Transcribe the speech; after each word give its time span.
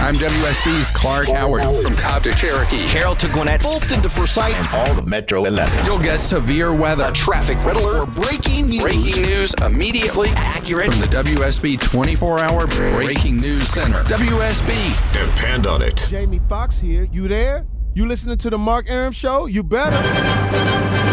I'm 0.00 0.16
WSB's 0.16 0.90
Clark 0.90 1.28
Howard 1.28 1.62
from 1.82 1.94
Cobb 1.94 2.22
to 2.22 2.34
Cherokee. 2.34 2.86
Carroll 2.88 3.14
to 3.16 3.28
Gwinnett, 3.28 3.60
Fulton 3.60 4.00
to 4.00 4.08
Forsyth, 4.08 4.54
and 4.54 4.66
all 4.72 4.98
of 4.98 5.06
Metro 5.06 5.44
11. 5.44 5.84
You'll 5.84 5.98
get 5.98 6.20
severe 6.20 6.74
weather, 6.74 7.04
a 7.06 7.12
traffic 7.12 7.62
red 7.64 7.76
alert, 7.76 8.08
or 8.08 8.10
breaking 8.10 8.66
news. 8.66 8.82
Breaking 8.82 9.22
news 9.22 9.54
immediately 9.62 10.30
accurate 10.30 10.90
from 10.90 11.00
the 11.02 11.06
WSB 11.06 11.78
24-hour 11.78 12.66
Breaking 12.94 13.36
News 13.36 13.68
Center. 13.68 14.02
WSB. 14.04 15.12
Depend 15.12 15.66
on 15.66 15.82
it. 15.82 16.06
Jamie 16.08 16.40
Foxx 16.48 16.80
here. 16.80 17.06
You 17.12 17.28
there? 17.28 17.66
You 17.94 18.06
listening 18.06 18.38
to 18.38 18.50
the 18.50 18.58
Mark 18.58 18.88
Arum 18.90 19.12
Show? 19.12 19.46
You 19.46 19.62
better. 19.62 21.09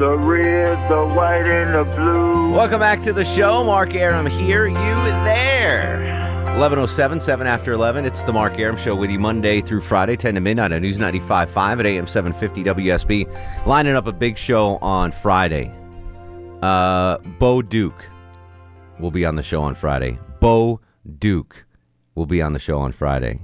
The 0.00 0.16
red, 0.16 0.90
the 0.90 1.04
white, 1.14 1.44
and 1.44 1.74
the 1.74 1.84
blue. 1.94 2.54
Welcome 2.54 2.80
back 2.80 3.02
to 3.02 3.12
the 3.12 3.22
show. 3.22 3.62
Mark 3.62 3.94
Arum 3.94 4.24
here, 4.24 4.66
you 4.66 4.74
there. 4.74 5.98
1107, 6.44 7.20
7 7.20 7.46
after 7.46 7.74
11. 7.74 8.06
It's 8.06 8.24
the 8.24 8.32
Mark 8.32 8.58
Arum 8.58 8.78
Show 8.78 8.96
with 8.96 9.10
you 9.10 9.18
Monday 9.18 9.60
through 9.60 9.82
Friday, 9.82 10.16
10 10.16 10.36
to 10.36 10.40
midnight 10.40 10.72
on 10.72 10.80
News 10.80 10.98
95.5 10.98 11.80
at 11.80 11.84
AM 11.84 12.06
750 12.06 12.64
WSB. 12.64 13.66
Lining 13.66 13.94
up 13.94 14.06
a 14.06 14.12
big 14.12 14.38
show 14.38 14.78
on 14.78 15.12
Friday. 15.12 15.70
Uh, 16.62 17.18
Bo 17.38 17.60
Duke 17.60 18.08
will 19.00 19.10
be 19.10 19.26
on 19.26 19.36
the 19.36 19.42
show 19.42 19.60
on 19.60 19.74
Friday. 19.74 20.18
Bo 20.40 20.80
Duke 21.18 21.66
will 22.14 22.24
be 22.24 22.40
on 22.40 22.54
the 22.54 22.58
show 22.58 22.78
on 22.78 22.92
Friday. 22.92 23.38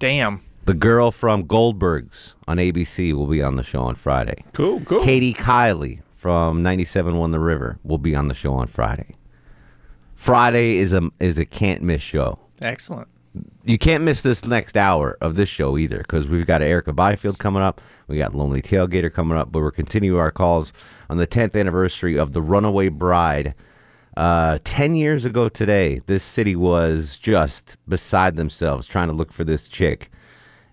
Damn. 0.00 0.47
The 0.68 0.74
girl 0.74 1.10
from 1.10 1.46
Goldberg's 1.46 2.34
on 2.46 2.58
ABC 2.58 3.14
will 3.14 3.26
be 3.26 3.42
on 3.42 3.56
the 3.56 3.62
show 3.62 3.80
on 3.80 3.94
Friday. 3.94 4.44
Cool, 4.52 4.80
cool. 4.80 5.02
Katie 5.02 5.32
Kiley 5.32 6.02
from 6.10 6.62
97.1 6.62 7.32
The 7.32 7.40
River 7.40 7.78
will 7.84 7.96
be 7.96 8.14
on 8.14 8.28
the 8.28 8.34
show 8.34 8.52
on 8.52 8.66
Friday. 8.66 9.16
Friday 10.14 10.76
is 10.76 10.92
a 10.92 11.08
is 11.20 11.38
a 11.38 11.46
can't 11.46 11.80
miss 11.82 12.02
show. 12.02 12.38
Excellent. 12.60 13.08
You 13.64 13.78
can't 13.78 14.04
miss 14.04 14.20
this 14.20 14.44
next 14.44 14.76
hour 14.76 15.16
of 15.22 15.36
this 15.36 15.48
show 15.48 15.78
either 15.78 16.00
because 16.00 16.28
we've 16.28 16.44
got 16.44 16.60
Erica 16.60 16.92
Byfield 16.92 17.38
coming 17.38 17.62
up. 17.62 17.80
We 18.06 18.18
got 18.18 18.34
Lonely 18.34 18.60
Tailgater 18.60 19.10
coming 19.10 19.38
up, 19.38 19.50
but 19.50 19.60
we're 19.60 19.70
continuing 19.70 20.20
our 20.20 20.30
calls 20.30 20.74
on 21.08 21.16
the 21.16 21.26
10th 21.26 21.58
anniversary 21.58 22.18
of 22.18 22.34
the 22.34 22.42
Runaway 22.42 22.90
Bride. 22.90 23.54
Uh, 24.18 24.58
10 24.64 24.96
years 24.96 25.24
ago 25.24 25.48
today, 25.48 26.02
this 26.08 26.22
city 26.22 26.54
was 26.54 27.16
just 27.16 27.78
beside 27.88 28.36
themselves 28.36 28.86
trying 28.86 29.08
to 29.08 29.14
look 29.14 29.32
for 29.32 29.44
this 29.44 29.66
chick 29.66 30.10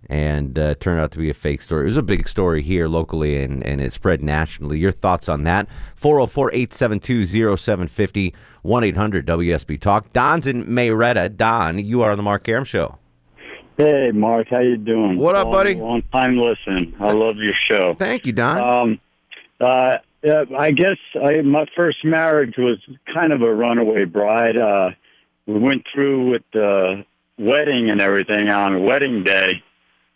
and 0.08 0.58
uh, 0.60 0.76
turned 0.76 1.00
out 1.00 1.12
to 1.12 1.18
be 1.18 1.30
a 1.30 1.34
fake 1.34 1.62
story. 1.62 1.86
It 1.86 1.90
was 1.90 1.98
a 1.98 2.04
big 2.04 2.28
story 2.28 2.62
here 2.62 2.88
locally 2.88 3.42
and, 3.42 3.64
and 3.64 3.82
it 3.82 3.94
spread 3.94 4.22
nationally. 4.22 4.80
Your 4.80 4.92
thoughts 4.92 5.28
on 5.28 5.44
that? 5.44 5.68
404 5.96 6.52
872 6.54 7.26
0750 7.58 8.34
1 8.62 8.84
800 8.84 9.26
WSB 9.26 9.80
Talk. 9.80 10.14
Don's 10.14 10.48
in 10.48 10.72
Marietta. 10.74 11.30
Don, 11.30 11.80
you 11.80 12.02
are 12.02 12.12
on 12.12 12.18
the 12.18 12.24
Mark 12.24 12.48
Arum 12.48 12.66
Show. 12.66 12.98
Hey, 13.78 14.12
Mark, 14.14 14.48
how 14.50 14.62
you 14.62 14.78
doing? 14.78 15.18
What 15.18 15.36
up, 15.36 15.46
long, 15.46 15.54
buddy? 15.54 15.76
Long 15.76 16.02
time 16.14 16.38
listen. 16.38 16.96
I 17.00 17.12
love 17.12 17.38
your 17.38 17.54
show. 17.54 17.94
Thank 17.98 18.26
you, 18.26 18.32
Don. 18.32 18.58
Um, 18.58 19.00
uh, 19.60 19.98
I 20.58 20.72
guess 20.72 20.98
I, 21.22 21.42
my 21.42 21.66
first 21.76 22.04
marriage 22.04 22.56
was 22.58 22.78
kind 23.14 23.34
of 23.34 23.42
a 23.42 23.54
runaway 23.54 24.06
bride. 24.06 24.58
Uh, 24.58 24.92
we 25.46 25.60
went 25.60 25.86
through 25.94 26.32
with 26.32 26.44
the 26.54 27.06
wedding 27.38 27.90
and 27.90 28.00
everything 28.00 28.50
on 28.50 28.84
wedding 28.84 29.24
day 29.24 29.62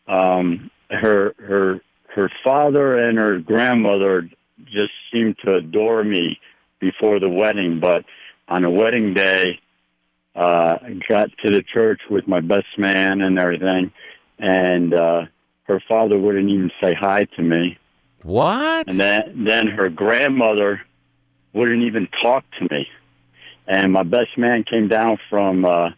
um, 0.10 0.72
her 0.90 1.34
her 1.38 1.82
her 2.08 2.32
father 2.44 2.98
and 2.98 3.18
her 3.18 3.40
grandmother 3.40 4.30
just 4.66 4.92
seemed 5.12 5.38
to 5.46 5.56
adore 5.56 6.04
me 6.04 6.40
before 6.80 7.20
the 7.20 7.30
wedding, 7.30 7.80
but 7.80 8.04
on 8.48 8.64
the 8.64 8.70
wedding 8.70 9.14
day, 9.14 9.60
uh, 10.36 10.78
I 10.82 11.00
got 11.08 11.30
to 11.46 11.52
the 11.52 11.62
church 11.62 12.02
with 12.10 12.28
my 12.28 12.42
best 12.42 12.78
man 12.78 13.22
and 13.22 13.38
everything, 13.38 13.92
and 14.40 14.94
uh, 14.94 15.26
her 15.64 15.82
father 15.88 16.18
wouldn't 16.18 16.50
even 16.50 16.72
say 16.82 16.94
hi 16.94 17.26
to 17.36 17.42
me. 17.42 17.78
What? 18.24 18.90
And 18.90 19.00
then 19.00 19.44
then 19.46 19.68
her 19.68 19.90
grandmother 19.90 20.82
wouldn't 21.54 21.84
even 21.84 22.08
talk 22.22 22.44
to 22.58 22.68
me, 22.72 22.88
and 23.68 23.94
my 23.94 24.04
best 24.04 24.38
man 24.38 24.64
came 24.64 24.88
down 24.88 25.20
from 25.30 25.66
uh, 25.66 25.90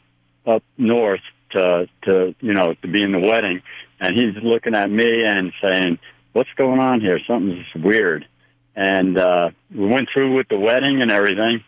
up 0.46 0.64
north 0.78 1.22
to 1.52 1.88
to 2.04 2.36
you 2.42 2.54
know 2.54 2.74
to 2.82 2.88
be 2.88 3.02
in 3.02 3.12
the 3.12 3.20
wedding, 3.20 3.62
and 4.00 4.18
he's 4.18 4.36
looking 4.44 4.76
at 4.76 4.90
me 4.90 5.24
and 5.24 5.54
saying, 5.62 6.00
"What's 6.34 6.50
going 6.56 6.80
on 6.80 7.02
here? 7.02 7.20
Something's 7.28 7.66
weird." 7.76 8.28
And 8.76 9.18
uh, 9.18 9.52
we 9.74 9.86
went 9.86 10.10
through 10.14 10.36
with 10.36 10.48
the 10.48 10.58
wedding 10.58 11.02
and 11.02 11.12
everything, 11.12 11.64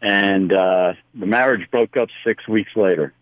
and 0.00 0.52
uh, 0.52 0.92
the 1.14 1.26
marriage 1.26 1.70
broke 1.70 1.96
up 1.96 2.08
six 2.24 2.46
weeks 2.46 2.70
later. 2.76 3.14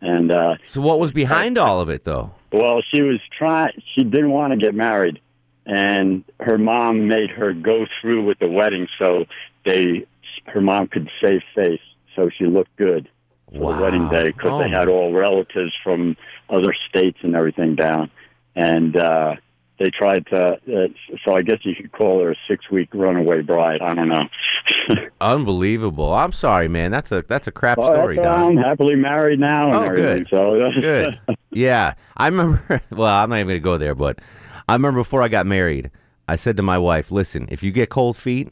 And 0.00 0.30
uh, 0.30 0.56
so, 0.64 0.80
what 0.80 1.00
was 1.00 1.12
behind 1.12 1.58
all 1.58 1.80
of 1.80 1.88
it, 1.88 2.04
though? 2.04 2.32
Well, 2.52 2.82
she 2.92 3.02
was 3.02 3.20
trying. 3.36 3.72
She 3.94 4.04
didn't 4.04 4.30
want 4.30 4.52
to 4.52 4.58
get 4.58 4.74
married, 4.74 5.20
and 5.64 6.24
her 6.38 6.58
mom 6.58 7.08
made 7.08 7.30
her 7.30 7.52
go 7.52 7.86
through 8.00 8.24
with 8.24 8.38
the 8.38 8.48
wedding 8.48 8.88
so 8.98 9.24
they 9.64 10.06
her 10.44 10.60
mom 10.60 10.86
could 10.88 11.10
save 11.20 11.42
face, 11.54 11.80
so 12.14 12.28
she 12.28 12.46
looked 12.46 12.74
good 12.76 13.08
for 13.52 13.58
wow. 13.58 13.76
the 13.76 13.82
wedding 13.82 14.08
day 14.08 14.24
because 14.24 14.52
oh. 14.52 14.58
they 14.58 14.68
had 14.68 14.88
all 14.88 15.12
relatives 15.12 15.72
from 15.82 16.16
other 16.48 16.74
states 16.88 17.18
and 17.22 17.34
everything 17.34 17.74
down, 17.74 18.10
and 18.54 18.96
uh, 18.96 19.36
they 19.78 19.90
tried 19.90 20.26
to. 20.28 20.54
Uh, 20.54 20.88
so 21.24 21.34
I 21.34 21.42
guess 21.42 21.58
you 21.62 21.74
could 21.74 21.92
call 21.92 22.22
her 22.22 22.32
a 22.32 22.36
six-week 22.48 22.90
runaway 22.94 23.42
bride. 23.42 23.80
I 23.82 23.94
don't 23.94 24.08
know. 24.08 24.28
Unbelievable! 25.20 26.12
I'm 26.14 26.32
sorry, 26.32 26.68
man. 26.68 26.90
That's 26.90 27.12
a 27.12 27.22
that's 27.22 27.46
a 27.46 27.52
crap 27.52 27.78
well, 27.78 27.92
story. 27.92 28.18
I'm 28.18 28.56
happily 28.56 28.96
married 28.96 29.38
now 29.38 29.66
and 29.66 29.76
oh, 29.76 29.82
everything. 29.82 30.24
good. 30.24 30.28
So 30.30 30.70
good. 30.80 31.18
Yeah, 31.50 31.94
I 32.16 32.28
remember. 32.28 32.80
Well, 32.90 33.14
I'm 33.14 33.30
not 33.30 33.36
even 33.36 33.48
going 33.48 33.56
to 33.56 33.64
go 33.64 33.78
there, 33.78 33.94
but 33.94 34.20
I 34.68 34.74
remember 34.74 35.00
before 35.00 35.22
I 35.22 35.28
got 35.28 35.46
married, 35.46 35.90
I 36.28 36.36
said 36.36 36.56
to 36.56 36.62
my 36.62 36.78
wife, 36.78 37.10
"Listen, 37.10 37.46
if 37.50 37.62
you 37.62 37.72
get 37.72 37.90
cold 37.90 38.16
feet, 38.16 38.48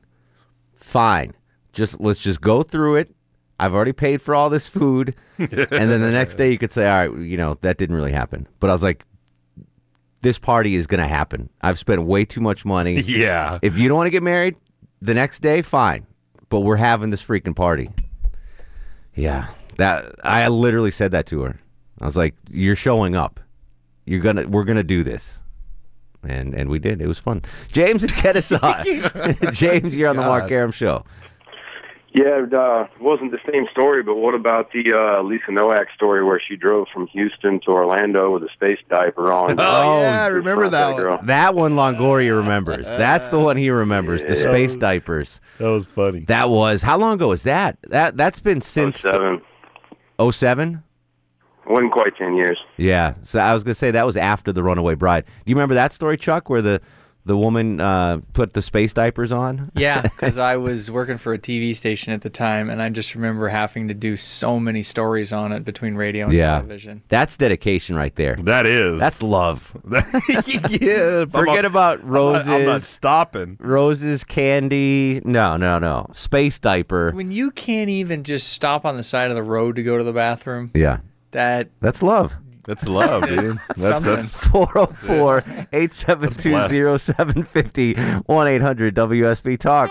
fine. 0.74 1.34
Just 1.72 2.00
let's 2.00 2.20
just 2.20 2.40
go 2.40 2.62
through 2.62 2.96
it." 2.96 3.14
I've 3.58 3.74
already 3.74 3.92
paid 3.92 4.20
for 4.20 4.34
all 4.34 4.50
this 4.50 4.66
food. 4.66 5.14
and 5.38 5.48
then 5.50 6.00
the 6.00 6.10
next 6.10 6.36
day 6.36 6.50
you 6.50 6.58
could 6.58 6.72
say, 6.72 6.88
all 6.88 7.08
right, 7.08 7.20
you 7.20 7.36
know, 7.36 7.54
that 7.60 7.78
didn't 7.78 7.96
really 7.96 8.12
happen. 8.12 8.46
But 8.60 8.70
I 8.70 8.72
was 8.72 8.82
like, 8.82 9.04
this 10.22 10.38
party 10.38 10.74
is 10.74 10.86
going 10.86 11.00
to 11.00 11.06
happen. 11.06 11.50
I've 11.60 11.78
spent 11.78 12.02
way 12.02 12.24
too 12.24 12.40
much 12.40 12.64
money. 12.64 13.00
Yeah. 13.00 13.58
If 13.62 13.78
you 13.78 13.88
don't 13.88 13.96
want 13.98 14.06
to 14.06 14.10
get 14.10 14.22
married 14.22 14.56
the 15.00 15.14
next 15.14 15.40
day, 15.40 15.62
fine. 15.62 16.06
But 16.48 16.60
we're 16.60 16.76
having 16.76 17.10
this 17.10 17.22
freaking 17.22 17.54
party. 17.54 17.90
Yeah. 19.14 19.48
That 19.76 20.14
I 20.24 20.48
literally 20.48 20.90
said 20.90 21.10
that 21.12 21.26
to 21.26 21.42
her. 21.42 21.60
I 22.00 22.06
was 22.06 22.16
like, 22.16 22.34
you're 22.50 22.76
showing 22.76 23.14
up. 23.14 23.38
You're 24.06 24.20
going 24.20 24.36
to 24.36 24.46
we're 24.46 24.64
going 24.64 24.76
to 24.76 24.84
do 24.84 25.04
this. 25.04 25.40
And 26.22 26.54
and 26.54 26.70
we 26.70 26.78
did. 26.78 27.02
It 27.02 27.06
was 27.06 27.18
fun. 27.18 27.42
James 27.70 28.02
and 28.02 28.12
Kennesaw. 28.12 28.82
James, 29.52 29.96
you're 29.96 30.08
on 30.08 30.16
the 30.16 30.22
Mark 30.22 30.50
Arum 30.50 30.72
show. 30.72 31.04
Yeah, 32.14 32.44
it 32.44 32.54
uh, 32.54 32.86
wasn't 33.00 33.32
the 33.32 33.40
same 33.50 33.66
story, 33.72 34.04
but 34.04 34.14
what 34.14 34.36
about 34.36 34.70
the 34.70 34.92
uh, 34.94 35.20
Lisa 35.24 35.50
Nowak 35.50 35.88
story 35.96 36.22
where 36.24 36.40
she 36.40 36.54
drove 36.54 36.86
from 36.94 37.08
Houston 37.08 37.58
to 37.62 37.70
Orlando 37.72 38.32
with 38.32 38.44
a 38.44 38.52
space 38.52 38.78
diaper 38.88 39.32
on? 39.32 39.58
Oh, 39.64 40.00
yeah, 40.00 40.22
I 40.22 40.26
remember 40.28 40.68
that 40.68 40.92
one. 40.92 40.96
girl. 41.02 41.20
That 41.24 41.56
one 41.56 41.74
Longoria 41.74 42.36
remembers. 42.36 42.86
That's 42.86 43.28
the 43.30 43.40
one 43.40 43.56
he 43.56 43.68
remembers. 43.70 44.22
The 44.24 44.36
space 44.36 44.76
diapers. 44.76 45.40
That 45.58 45.70
was 45.70 45.86
funny. 45.86 46.20
That 46.20 46.50
was 46.50 46.82
how 46.82 46.96
long 46.98 47.14
ago 47.14 47.28
was 47.28 47.42
that? 47.42 47.78
That 47.88 48.16
that's 48.16 48.38
been 48.38 48.60
since 48.60 49.00
Seven. 49.00 49.42
07? 50.20 50.84
Wasn't 51.66 51.92
quite 51.92 52.14
ten 52.16 52.36
years. 52.36 52.58
Yeah. 52.76 53.14
So 53.22 53.40
I 53.40 53.54
was 53.54 53.64
gonna 53.64 53.74
say 53.74 53.90
that 53.90 54.06
was 54.06 54.16
after 54.16 54.52
the 54.52 54.62
Runaway 54.62 54.94
Bride. 54.94 55.24
Do 55.24 55.32
you 55.50 55.56
remember 55.56 55.74
that 55.74 55.92
story, 55.92 56.16
Chuck, 56.16 56.48
where 56.48 56.62
the 56.62 56.80
the 57.26 57.36
woman 57.36 57.80
uh, 57.80 58.20
put 58.34 58.52
the 58.52 58.60
space 58.62 58.92
diapers 58.92 59.32
on? 59.32 59.72
Yeah, 59.74 60.02
because 60.02 60.36
I 60.38 60.56
was 60.56 60.90
working 60.90 61.16
for 61.18 61.32
a 61.32 61.38
TV 61.38 61.74
station 61.74 62.12
at 62.12 62.20
the 62.22 62.30
time, 62.30 62.68
and 62.70 62.82
I 62.82 62.88
just 62.90 63.14
remember 63.14 63.48
having 63.48 63.88
to 63.88 63.94
do 63.94 64.16
so 64.16 64.60
many 64.60 64.82
stories 64.82 65.32
on 65.32 65.52
it 65.52 65.64
between 65.64 65.94
radio 65.94 66.26
and 66.26 66.34
Yeah. 66.34 66.56
television. 66.56 67.02
That's 67.08 67.36
dedication 67.36 67.96
right 67.96 68.14
there. 68.16 68.36
That 68.36 68.66
is. 68.66 69.00
That's 69.00 69.22
love. 69.22 69.74
yeah. 70.70 71.24
Forget 71.26 71.64
about 71.64 72.00
I'm 72.00 72.06
not- 72.06 72.12
roses. 72.12 72.48
I'm 72.48 72.64
not 72.66 72.82
stopping. 72.82 73.56
Roses, 73.60 74.24
candy. 74.24 75.20
No, 75.24 75.56
no, 75.56 75.78
no. 75.78 76.10
Space 76.14 76.58
diaper. 76.58 77.10
When 77.12 77.30
you 77.30 77.50
can't 77.50 77.90
even 77.90 78.24
just 78.24 78.48
stop 78.50 78.84
on 78.84 78.96
the 78.96 79.02
side 79.04 79.30
of 79.30 79.36
the 79.36 79.42
road 79.42 79.76
to 79.76 79.82
go 79.82 79.98
to 79.98 80.04
the 80.04 80.12
bathroom, 80.12 80.70
Yeah. 80.74 80.98
that 81.32 81.68
That's 81.80 82.02
love. 82.02 82.34
That's 82.64 82.86
love, 82.86 83.22
dude. 83.28 83.56
That's, 83.68 83.80
something. 83.80 84.14
that's 84.16 84.46
404 84.48 85.38
872 85.72 86.98
0750 86.98 87.94
1 87.94 88.48
800 88.48 88.94
WSB 88.94 89.58
Talk. 89.58 89.90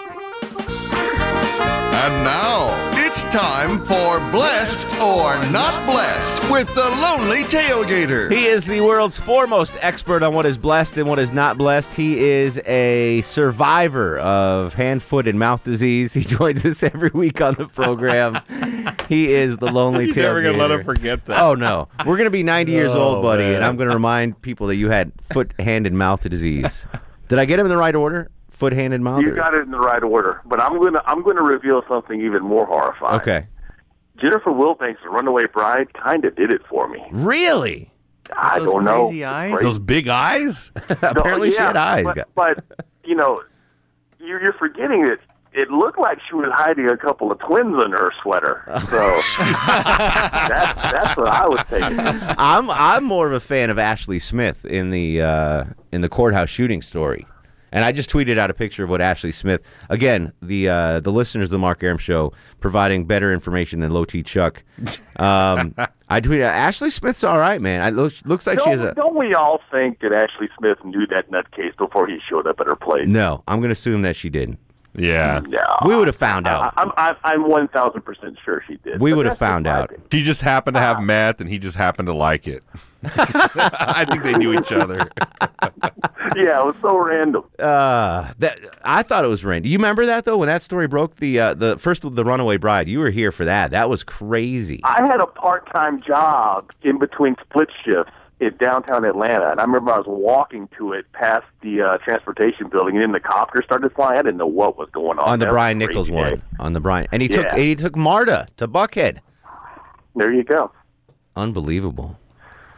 And 1.93 2.23
now 2.23 2.92
it's 3.23 3.35
time 3.35 3.79
for 3.85 4.19
Blessed 4.31 4.85
or 5.01 5.35
Not 5.51 5.85
Blessed 5.85 6.51
with 6.51 6.67
the 6.73 6.89
Lonely 7.01 7.43
Tailgater. 7.43 8.31
He 8.31 8.45
is 8.47 8.65
the 8.65 8.81
world's 8.81 9.19
foremost 9.19 9.75
expert 9.81 10.23
on 10.23 10.33
what 10.33 10.45
is 10.45 10.57
blessed 10.57 10.97
and 10.97 11.07
what 11.07 11.19
is 11.19 11.31
not 11.31 11.57
blessed. 11.57 11.93
He 11.93 12.17
is 12.19 12.59
a 12.65 13.21
survivor 13.21 14.17
of 14.19 14.73
hand, 14.73 15.03
foot, 15.03 15.27
and 15.27 15.37
mouth 15.37 15.63
disease. 15.63 16.13
He 16.13 16.21
joins 16.23 16.65
us 16.65 16.83
every 16.83 17.11
week 17.13 17.39
on 17.41 17.53
the 17.55 17.67
program. 17.67 18.39
he 19.09 19.31
is 19.31 19.57
the 19.57 19.71
lonely 19.71 20.05
You're 20.07 20.15
never 20.15 20.41
gonna 20.41 20.57
let 20.57 20.71
him 20.71 20.83
forget 20.83 21.25
that. 21.25 21.39
Oh 21.41 21.55
no, 21.55 21.87
we're 22.05 22.17
gonna 22.17 22.29
be 22.29 22.43
90 22.43 22.71
years 22.71 22.93
Oh, 22.93 22.99
old, 23.15 23.23
buddy, 23.23 23.43
man. 23.43 23.55
and 23.55 23.65
I'm 23.65 23.77
gonna 23.77 23.93
remind 23.93 24.41
people 24.41 24.67
that 24.67 24.75
you 24.75 24.89
had 24.89 25.11
foot, 25.31 25.53
hand, 25.59 25.87
and 25.87 25.97
mouth 25.97 26.21
disease. 26.27 26.85
Did 27.27 27.39
I 27.39 27.45
get 27.45 27.59
him 27.59 27.65
in 27.65 27.69
the 27.69 27.77
right 27.77 27.95
order? 27.95 28.29
Foot, 28.63 28.71
hand, 28.71 28.93
and 28.93 29.03
mouth. 29.03 29.21
You 29.21 29.33
or- 29.33 29.35
got 29.35 29.53
it 29.53 29.63
in 29.63 29.71
the 29.71 29.79
right 29.79 30.01
order, 30.01 30.39
but 30.45 30.61
I'm 30.61 30.81
gonna 30.81 31.01
I'm 31.05 31.21
gonna 31.21 31.43
reveal 31.43 31.83
something 31.89 32.21
even 32.21 32.43
more 32.43 32.65
horrifying. 32.65 33.19
Okay. 33.19 33.47
Jennifer 34.15 34.51
Wilbanks, 34.51 35.03
the 35.03 35.09
Runaway 35.09 35.47
Bride, 35.51 35.93
kind 35.93 36.23
of 36.23 36.33
did 36.37 36.53
it 36.53 36.61
for 36.69 36.87
me. 36.87 37.03
Really? 37.11 37.91
I 38.31 38.59
Those 38.59 38.71
don't 38.71 38.85
know. 38.85 39.11
eyes? 39.25 39.59
Those 39.59 39.79
big 39.79 40.07
eyes? 40.07 40.71
Apparently, 40.89 41.49
she 41.49 41.55
yeah, 41.55 41.67
had 41.67 41.75
eyes. 41.75 42.05
But, 42.05 42.29
but 42.35 42.85
you 43.03 43.15
know, 43.15 43.41
you're, 44.19 44.41
you're 44.41 44.53
forgetting 44.53 45.07
that 45.07 45.19
it 45.51 45.69
looked 45.69 45.99
like 45.99 46.19
she 46.27 46.35
was 46.35 46.49
hiding 46.53 46.89
a 46.89 46.97
couple 46.97 47.31
of 47.31 47.39
twins 47.39 47.83
in 47.83 47.91
her 47.91 48.11
sweater. 48.21 48.63
So 48.89 49.21
that's 50.47 50.81
that's 50.81 51.17
what 51.17 51.27
I 51.27 51.47
was 51.47 51.61
thinking. 51.69 51.99
I'm 52.37 52.69
I'm 52.69 53.03
more 53.03 53.27
of 53.27 53.33
a 53.33 53.39
fan 53.39 53.69
of 53.69 53.77
Ashley 53.77 54.19
Smith 54.19 54.63
in 54.65 54.89
the 54.89 55.21
uh, 55.21 55.65
in 55.91 56.01
the 56.01 56.09
courthouse 56.09 56.49
shooting 56.49 56.81
story, 56.81 57.27
and 57.73 57.83
I 57.83 57.91
just 57.91 58.09
tweeted 58.09 58.37
out 58.37 58.49
a 58.49 58.53
picture 58.53 58.83
of 58.83 58.89
what 58.89 59.01
Ashley 59.01 59.33
Smith. 59.33 59.61
Again, 59.89 60.31
the 60.41 60.69
uh, 60.69 60.99
the 61.01 61.11
listeners 61.11 61.45
of 61.45 61.51
the 61.51 61.59
Mark 61.59 61.83
Arum 61.83 61.97
Show 61.97 62.31
providing 62.61 63.05
better 63.05 63.33
information 63.33 63.81
than 63.81 63.91
Low 63.91 64.05
T 64.05 64.21
Chuck. 64.23 64.63
Um, 65.19 65.75
I 66.09 66.21
tweeted 66.21 66.43
Ashley 66.43 66.89
Smith's 66.89 67.23
all 67.23 67.39
right, 67.39 67.59
man. 67.59 67.85
It 67.85 67.95
looks 67.95 68.25
looks 68.25 68.47
like 68.47 68.59
she 68.61 68.69
has 68.69 68.79
a. 68.79 68.93
don't 68.93 69.17
we 69.17 69.33
all 69.33 69.59
think 69.71 69.99
that 69.99 70.15
Ashley 70.15 70.47
Smith 70.57 70.77
knew 70.85 71.05
that 71.07 71.29
nutcase 71.29 71.75
before 71.77 72.07
he 72.07 72.19
showed 72.27 72.47
up 72.47 72.59
at 72.59 72.67
her 72.67 72.75
place? 72.75 73.07
No, 73.07 73.43
I'm 73.47 73.59
going 73.59 73.69
to 73.69 73.73
assume 73.73 74.03
that 74.03 74.15
she 74.15 74.29
didn't. 74.29 74.59
Yeah. 74.95 75.41
No. 75.47 75.77
We 75.85 75.95
would 75.95 76.07
have 76.07 76.15
found 76.15 76.47
out. 76.47 76.73
I'm 76.77 76.91
I'm 76.97 77.15
I'm 77.23 77.49
one 77.49 77.67
thousand 77.67 78.01
percent 78.01 78.37
sure 78.43 78.63
she 78.67 78.77
did. 78.77 78.99
We 78.99 79.13
would 79.13 79.25
have 79.25 79.37
found 79.37 79.67
out. 79.67 79.85
opinion. 79.85 80.07
She 80.11 80.23
just 80.23 80.41
happened 80.41 80.75
to 80.75 80.81
have 80.81 81.01
meth, 81.01 81.41
and 81.41 81.49
he 81.49 81.57
just 81.57 81.75
happened 81.75 82.07
to 82.07 82.13
like 82.13 82.47
it. 82.47 82.63
I 83.03 84.05
think 84.09 84.23
they 84.23 84.33
knew 84.33 84.57
each 84.57 84.71
other. 84.71 85.09
Yeah, 86.35 86.61
it 86.61 86.65
was 86.65 86.75
so 86.81 86.97
random. 86.97 87.43
Uh, 87.59 88.33
that 88.39 88.57
I 88.83 89.03
thought 89.03 89.23
it 89.23 89.27
was 89.27 89.43
Randy. 89.43 89.69
You 89.69 89.77
remember 89.77 90.05
that 90.05 90.25
though 90.25 90.37
when 90.37 90.47
that 90.47 90.63
story 90.63 90.87
broke 90.87 91.17
the 91.17 91.37
uh, 91.39 91.53
the 91.53 91.77
first 91.77 92.01
the 92.01 92.25
Runaway 92.25 92.57
Bride. 92.57 92.87
You 92.87 92.99
were 92.99 93.11
here 93.11 93.31
for 93.31 93.45
that. 93.45 93.71
That 93.71 93.89
was 93.89 94.03
crazy. 94.03 94.79
I 94.83 95.05
had 95.05 95.19
a 95.19 95.27
part-time 95.27 96.01
job 96.01 96.71
in 96.81 96.97
between 96.97 97.35
split 97.43 97.69
shifts 97.85 98.13
in 98.45 98.55
downtown 98.57 99.05
Atlanta, 99.05 99.49
and 99.51 99.59
I 99.59 99.63
remember 99.63 99.91
I 99.91 99.97
was 99.97 100.05
walking 100.07 100.67
to 100.77 100.93
it 100.93 101.11
past 101.13 101.45
the 101.61 101.81
uh, 101.81 101.97
transportation 101.99 102.67
building, 102.69 102.95
and 102.95 103.03
then 103.03 103.11
the 103.11 103.19
copter 103.19 103.61
started 103.63 103.91
flying. 103.93 104.17
I 104.19 104.21
didn't 104.21 104.37
know 104.37 104.47
what 104.47 104.77
was 104.77 104.89
going 104.91 105.19
on. 105.19 105.27
on 105.27 105.39
the 105.39 105.45
That 105.45 105.51
Brian 105.51 105.77
Nichols 105.77 106.07
crazy 106.09 106.31
one. 106.31 106.41
On 106.59 106.73
the 106.73 106.79
Brian, 106.79 107.07
and 107.11 107.21
he 107.21 107.27
took 107.27 107.45
Yeah. 107.45 107.57
he 107.57 107.75
took 107.75 107.95
Marta 107.95 108.47
to 108.57 108.67
Buckhead. 108.67 109.19
There 110.15 110.31
you 110.31 110.43
go. 110.43 110.71
Unbelievable. 111.35 112.19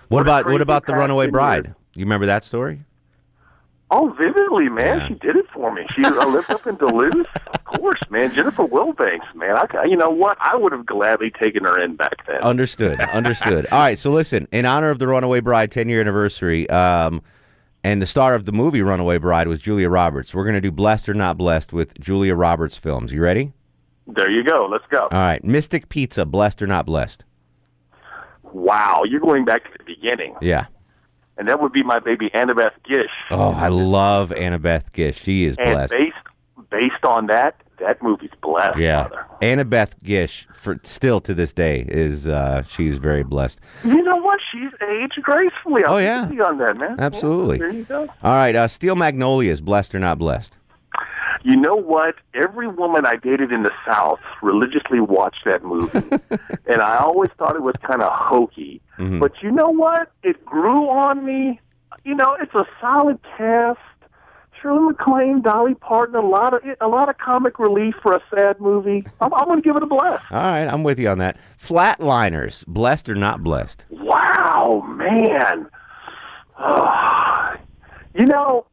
What, 0.07 0.09
What 0.09 0.21
about 0.21 0.45
what 0.51 0.61
about 0.61 0.85
the 0.85 0.93
Runaway 0.93 1.27
Bride? 1.27 1.75
You 1.95 2.05
remember 2.05 2.25
that 2.27 2.43
story? 2.43 2.81
Oh, 3.91 4.13
vividly, 4.17 4.67
man. 4.67 4.99
Yeah. 4.99 5.07
She 5.09 5.13
did 5.15 5.35
it 5.35 5.45
for 5.53 5.71
me. 5.73 5.85
She 5.91 6.03
I 6.03 6.25
lived 6.25 6.49
up 6.51 6.65
in 6.67 6.75
Duluth. 6.75 7.27
Of 7.67 7.79
course, 7.81 7.99
man. 8.11 8.31
Jennifer 8.31 8.63
Wilbanks, 8.63 9.33
man. 9.33 9.57
I, 9.57 9.85
you 9.85 9.95
know 9.97 10.09
what? 10.11 10.37
I 10.39 10.55
would 10.55 10.71
have 10.71 10.85
gladly 10.85 11.31
taken 11.31 11.63
her 11.65 11.79
in 11.81 11.95
back 11.95 12.25
then. 12.27 12.37
Understood. 12.41 12.99
Understood. 13.01 13.65
All 13.71 13.79
right. 13.79 13.97
So 13.97 14.11
listen, 14.11 14.47
in 14.51 14.65
honor 14.67 14.91
of 14.91 14.99
the 14.99 15.07
Runaway 15.07 15.39
Bride 15.39 15.71
10 15.71 15.89
year 15.89 15.99
anniversary, 15.99 16.69
um, 16.69 17.21
and 17.83 18.01
the 18.01 18.05
star 18.05 18.35
of 18.35 18.45
the 18.45 18.51
movie 18.51 18.81
Runaway 18.83 19.17
Bride 19.17 19.47
was 19.47 19.59
Julia 19.59 19.89
Roberts. 19.89 20.33
We're 20.33 20.45
gonna 20.45 20.61
do 20.61 20.71
Blessed 20.71 21.09
or 21.09 21.15
Not 21.15 21.37
Blessed 21.37 21.73
with 21.73 21.99
Julia 21.99 22.35
Roberts 22.35 22.77
films. 22.77 23.11
You 23.11 23.21
ready? 23.21 23.51
there 24.07 24.29
you 24.29 24.43
go. 24.43 24.67
Let's 24.71 24.85
go. 24.91 25.01
All 25.01 25.09
right. 25.11 25.43
Mystic 25.43 25.89
Pizza. 25.89 26.23
Blessed 26.25 26.61
or 26.61 26.67
Not 26.67 26.85
Blessed? 26.85 27.23
wow, 28.53 29.03
you're 29.05 29.19
going 29.19 29.43
back 29.45 29.63
to 29.65 29.77
the 29.77 29.83
beginning, 29.83 30.35
Yeah. 30.41 30.67
And 31.37 31.47
that 31.47 31.61
would 31.61 31.71
be 31.73 31.83
my 31.83 31.99
baby 31.99 32.29
Annabeth 32.33 32.71
Gish. 32.83 33.11
Oh, 33.31 33.51
I 33.51 33.67
love 33.69 34.29
Annabeth 34.29 34.91
Gish. 34.93 35.21
She 35.21 35.45
is 35.45 35.57
and 35.57 35.71
blessed. 35.71 35.93
based 35.93 36.15
based 36.71 37.05
on 37.05 37.27
that, 37.27 37.55
that 37.79 38.01
movie's 38.01 38.31
blessed. 38.41 38.77
Yeah, 38.77 39.03
Father. 39.07 39.25
Annabeth 39.41 39.91
Gish, 40.03 40.47
for 40.53 40.79
still 40.83 41.21
to 41.21 41.33
this 41.33 41.53
day, 41.53 41.85
is 41.87 42.27
uh, 42.27 42.63
she's 42.67 42.95
very 42.97 43.23
blessed. 43.23 43.59
You 43.83 44.01
know 44.01 44.17
what? 44.17 44.39
She's 44.51 44.71
aged 44.89 45.21
gracefully. 45.21 45.83
I'll 45.85 45.95
Oh, 45.95 45.97
yeah. 45.97 46.23
on 46.45 46.57
that, 46.59 46.77
man. 46.79 46.95
Absolutely. 46.99 47.57
Yeah, 47.57 47.63
there 47.65 47.73
you 47.73 47.83
go. 47.85 48.01
All 48.23 48.33
right, 48.33 48.55
uh, 48.55 48.67
Steel 48.67 48.95
Magnolias, 48.95 49.61
blessed 49.61 49.93
or 49.95 49.99
not 49.99 50.17
blessed? 50.17 50.57
You 51.45 51.55
know 51.55 51.75
what? 51.75 52.15
Every 52.33 52.67
woman 52.67 53.05
I 53.05 53.17
dated 53.17 53.51
in 53.51 53.61
the 53.61 53.71
South 53.87 54.19
religiously 54.41 54.99
watched 54.99 55.45
that 55.45 55.63
movie, 55.63 55.99
and 56.65 56.81
I 56.81 56.97
always 56.97 57.29
thought 57.37 57.55
it 57.55 57.61
was 57.61 57.75
kind 57.83 58.01
of 58.01 58.11
hokey. 58.11 58.81
Mm-hmm. 58.97 59.19
But 59.19 59.43
you 59.43 59.51
know 59.51 59.69
what? 59.69 60.11
It 60.23 60.43
grew 60.43 60.89
on 60.89 61.23
me. 61.23 61.59
You 62.03 62.15
know, 62.15 62.35
it's 62.41 62.55
a 62.55 62.65
solid 62.81 63.19
cast. 63.37 63.77
Shirley 64.59 64.87
MacLaine, 64.87 65.43
Dolly 65.43 65.75
Parton, 65.75 66.15
a 66.15 66.27
lot 66.27 66.55
of 66.55 66.63
a 66.81 66.87
lot 66.87 67.09
of 67.09 67.19
comic 67.19 67.59
relief 67.59 67.93
for 68.01 68.13
a 68.13 68.21
sad 68.35 68.59
movie. 68.59 69.05
I'm, 69.21 69.31
I'm 69.35 69.45
going 69.45 69.61
to 69.61 69.63
give 69.63 69.75
it 69.75 69.83
a 69.83 69.85
bless. 69.85 70.23
All 70.31 70.37
right, 70.37 70.65
I'm 70.65 70.81
with 70.81 70.97
you 70.99 71.09
on 71.09 71.19
that. 71.19 71.37
Flatliners, 71.61 72.65
blessed 72.65 73.07
or 73.07 73.13
not 73.13 73.43
blessed? 73.43 73.85
Wow, 73.91 74.83
man. 74.97 75.69
Ah, 76.57 77.55
you 78.15 78.25
know, 78.25 78.65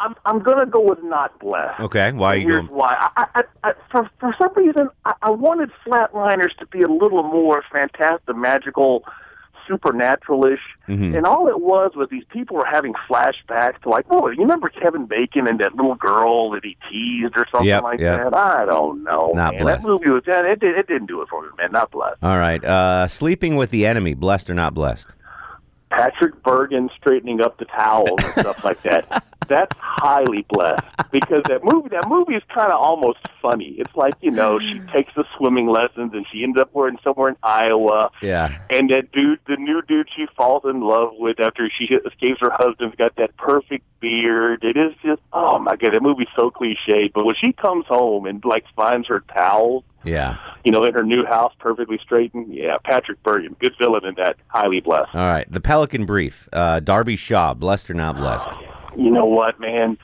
I'm 0.00 0.14
I'm 0.24 0.40
gonna 0.42 0.66
go 0.66 0.80
with 0.80 1.02
not 1.04 1.38
blessed. 1.38 1.78
Okay, 1.80 2.10
why 2.12 2.34
are 2.34 2.36
you 2.36 2.48
Here's 2.48 2.66
going? 2.66 2.78
why. 2.78 3.10
I, 3.16 3.26
I, 3.34 3.42
I, 3.64 3.72
for 3.90 4.10
for 4.18 4.34
some 4.38 4.52
reason, 4.56 4.88
I, 5.04 5.12
I 5.22 5.30
wanted 5.30 5.70
Flatliners 5.86 6.56
to 6.58 6.66
be 6.66 6.80
a 6.82 6.88
little 6.88 7.22
more 7.22 7.62
fantastic, 7.70 8.34
magical, 8.36 9.04
supernatural-ish, 9.68 10.60
Mhm. 10.88 11.16
and 11.16 11.26
all 11.26 11.46
it 11.48 11.60
was 11.60 11.92
was 11.94 12.08
these 12.10 12.24
people 12.30 12.56
were 12.56 12.66
having 12.68 12.92
flashbacks 13.08 13.80
to 13.82 13.88
like, 13.88 14.04
oh, 14.10 14.28
you 14.28 14.40
remember 14.40 14.68
Kevin 14.68 15.06
Bacon 15.06 15.46
and 15.46 15.60
that 15.60 15.74
little 15.76 15.94
girl 15.94 16.50
that 16.50 16.64
he 16.64 16.76
teased 16.90 17.34
or 17.36 17.46
something 17.52 17.68
Yep, 17.68 17.82
like 17.82 18.00
yep. 18.00 18.18
that? 18.32 18.34
I 18.36 18.64
don't 18.64 19.04
know. 19.04 19.32
Not 19.34 19.54
man. 19.54 19.62
blessed. 19.62 19.82
That 19.82 19.88
movie 19.88 20.10
was 20.10 20.22
it, 20.26 20.60
did- 20.60 20.76
it 20.76 20.86
didn't 20.88 21.06
do 21.06 21.22
it 21.22 21.28
for 21.28 21.42
me, 21.42 21.48
man. 21.58 21.70
Not 21.72 21.90
blessed. 21.90 22.16
All 22.22 22.36
right, 22.38 22.62
uh, 22.64 23.06
Sleeping 23.06 23.56
with 23.56 23.70
the 23.70 23.86
Enemy, 23.86 24.14
blessed 24.14 24.50
or 24.50 24.54
not 24.54 24.74
blessed? 24.74 25.14
Patrick 25.90 26.42
Bergin 26.42 26.88
straightening 26.96 27.40
up 27.40 27.58
the 27.58 27.64
towels 27.66 28.18
and 28.22 28.32
stuff 28.32 28.64
like 28.64 28.82
that. 28.82 29.24
That's 29.48 29.76
highly 29.80 30.46
blessed 30.48 30.84
because 31.10 31.42
that 31.48 31.64
movie 31.64 31.88
that 31.88 32.08
movie 32.08 32.34
is 32.36 32.42
kind 32.54 32.70
of 32.70 32.78
almost 32.80 33.18
funny. 33.42 33.74
It's 33.78 33.94
like 33.96 34.14
you 34.20 34.30
know 34.30 34.60
she 34.60 34.78
takes 34.92 35.12
the 35.16 35.24
swimming 35.36 35.66
lessons 35.66 36.12
and 36.14 36.24
she 36.30 36.44
ends 36.44 36.56
up 36.56 36.70
wearing 36.72 36.98
somewhere 37.02 37.30
in 37.30 37.36
Iowa, 37.42 38.10
Yeah. 38.22 38.56
and 38.70 38.88
that 38.90 39.10
dude, 39.10 39.40
the 39.48 39.56
new 39.56 39.82
dude 39.82 40.08
she 40.14 40.26
falls 40.36 40.62
in 40.64 40.80
love 40.82 41.10
with 41.18 41.40
after 41.40 41.68
she 41.68 41.86
escapes 41.86 42.40
her 42.40 42.50
husband's 42.52 42.94
got 42.94 43.16
that 43.16 43.36
perfect 43.38 43.84
beard. 43.98 44.62
It 44.62 44.76
is 44.76 44.92
just 45.04 45.20
oh 45.32 45.58
my 45.58 45.74
god, 45.74 45.94
that 45.94 46.02
movie's 46.02 46.28
so 46.36 46.52
cliche. 46.52 47.10
But 47.12 47.24
when 47.24 47.34
she 47.34 47.52
comes 47.52 47.86
home 47.86 48.26
and 48.26 48.44
like 48.44 48.64
finds 48.76 49.08
her 49.08 49.18
towels 49.34 49.82
Yeah. 50.04 50.36
You 50.64 50.72
know, 50.72 50.84
in 50.84 50.94
her 50.94 51.02
new 51.02 51.24
house, 51.24 51.52
perfectly 51.58 51.98
straightened. 51.98 52.52
Yeah, 52.52 52.78
Patrick 52.84 53.22
Bergin, 53.22 53.58
good 53.58 53.74
villain 53.78 54.04
in 54.04 54.14
that. 54.14 54.36
Highly 54.48 54.80
blessed. 54.80 55.14
All 55.14 55.26
right. 55.26 55.50
The 55.50 55.60
Pelican 55.60 56.06
Brief. 56.06 56.48
Uh, 56.52 56.80
Darby 56.80 57.16
Shaw, 57.16 57.54
blessed 57.54 57.90
or 57.90 57.94
not 57.94 58.16
blessed? 58.16 58.50
You 58.96 59.10
know 59.10 59.26
what, 59.26 59.60
man? 59.60 59.98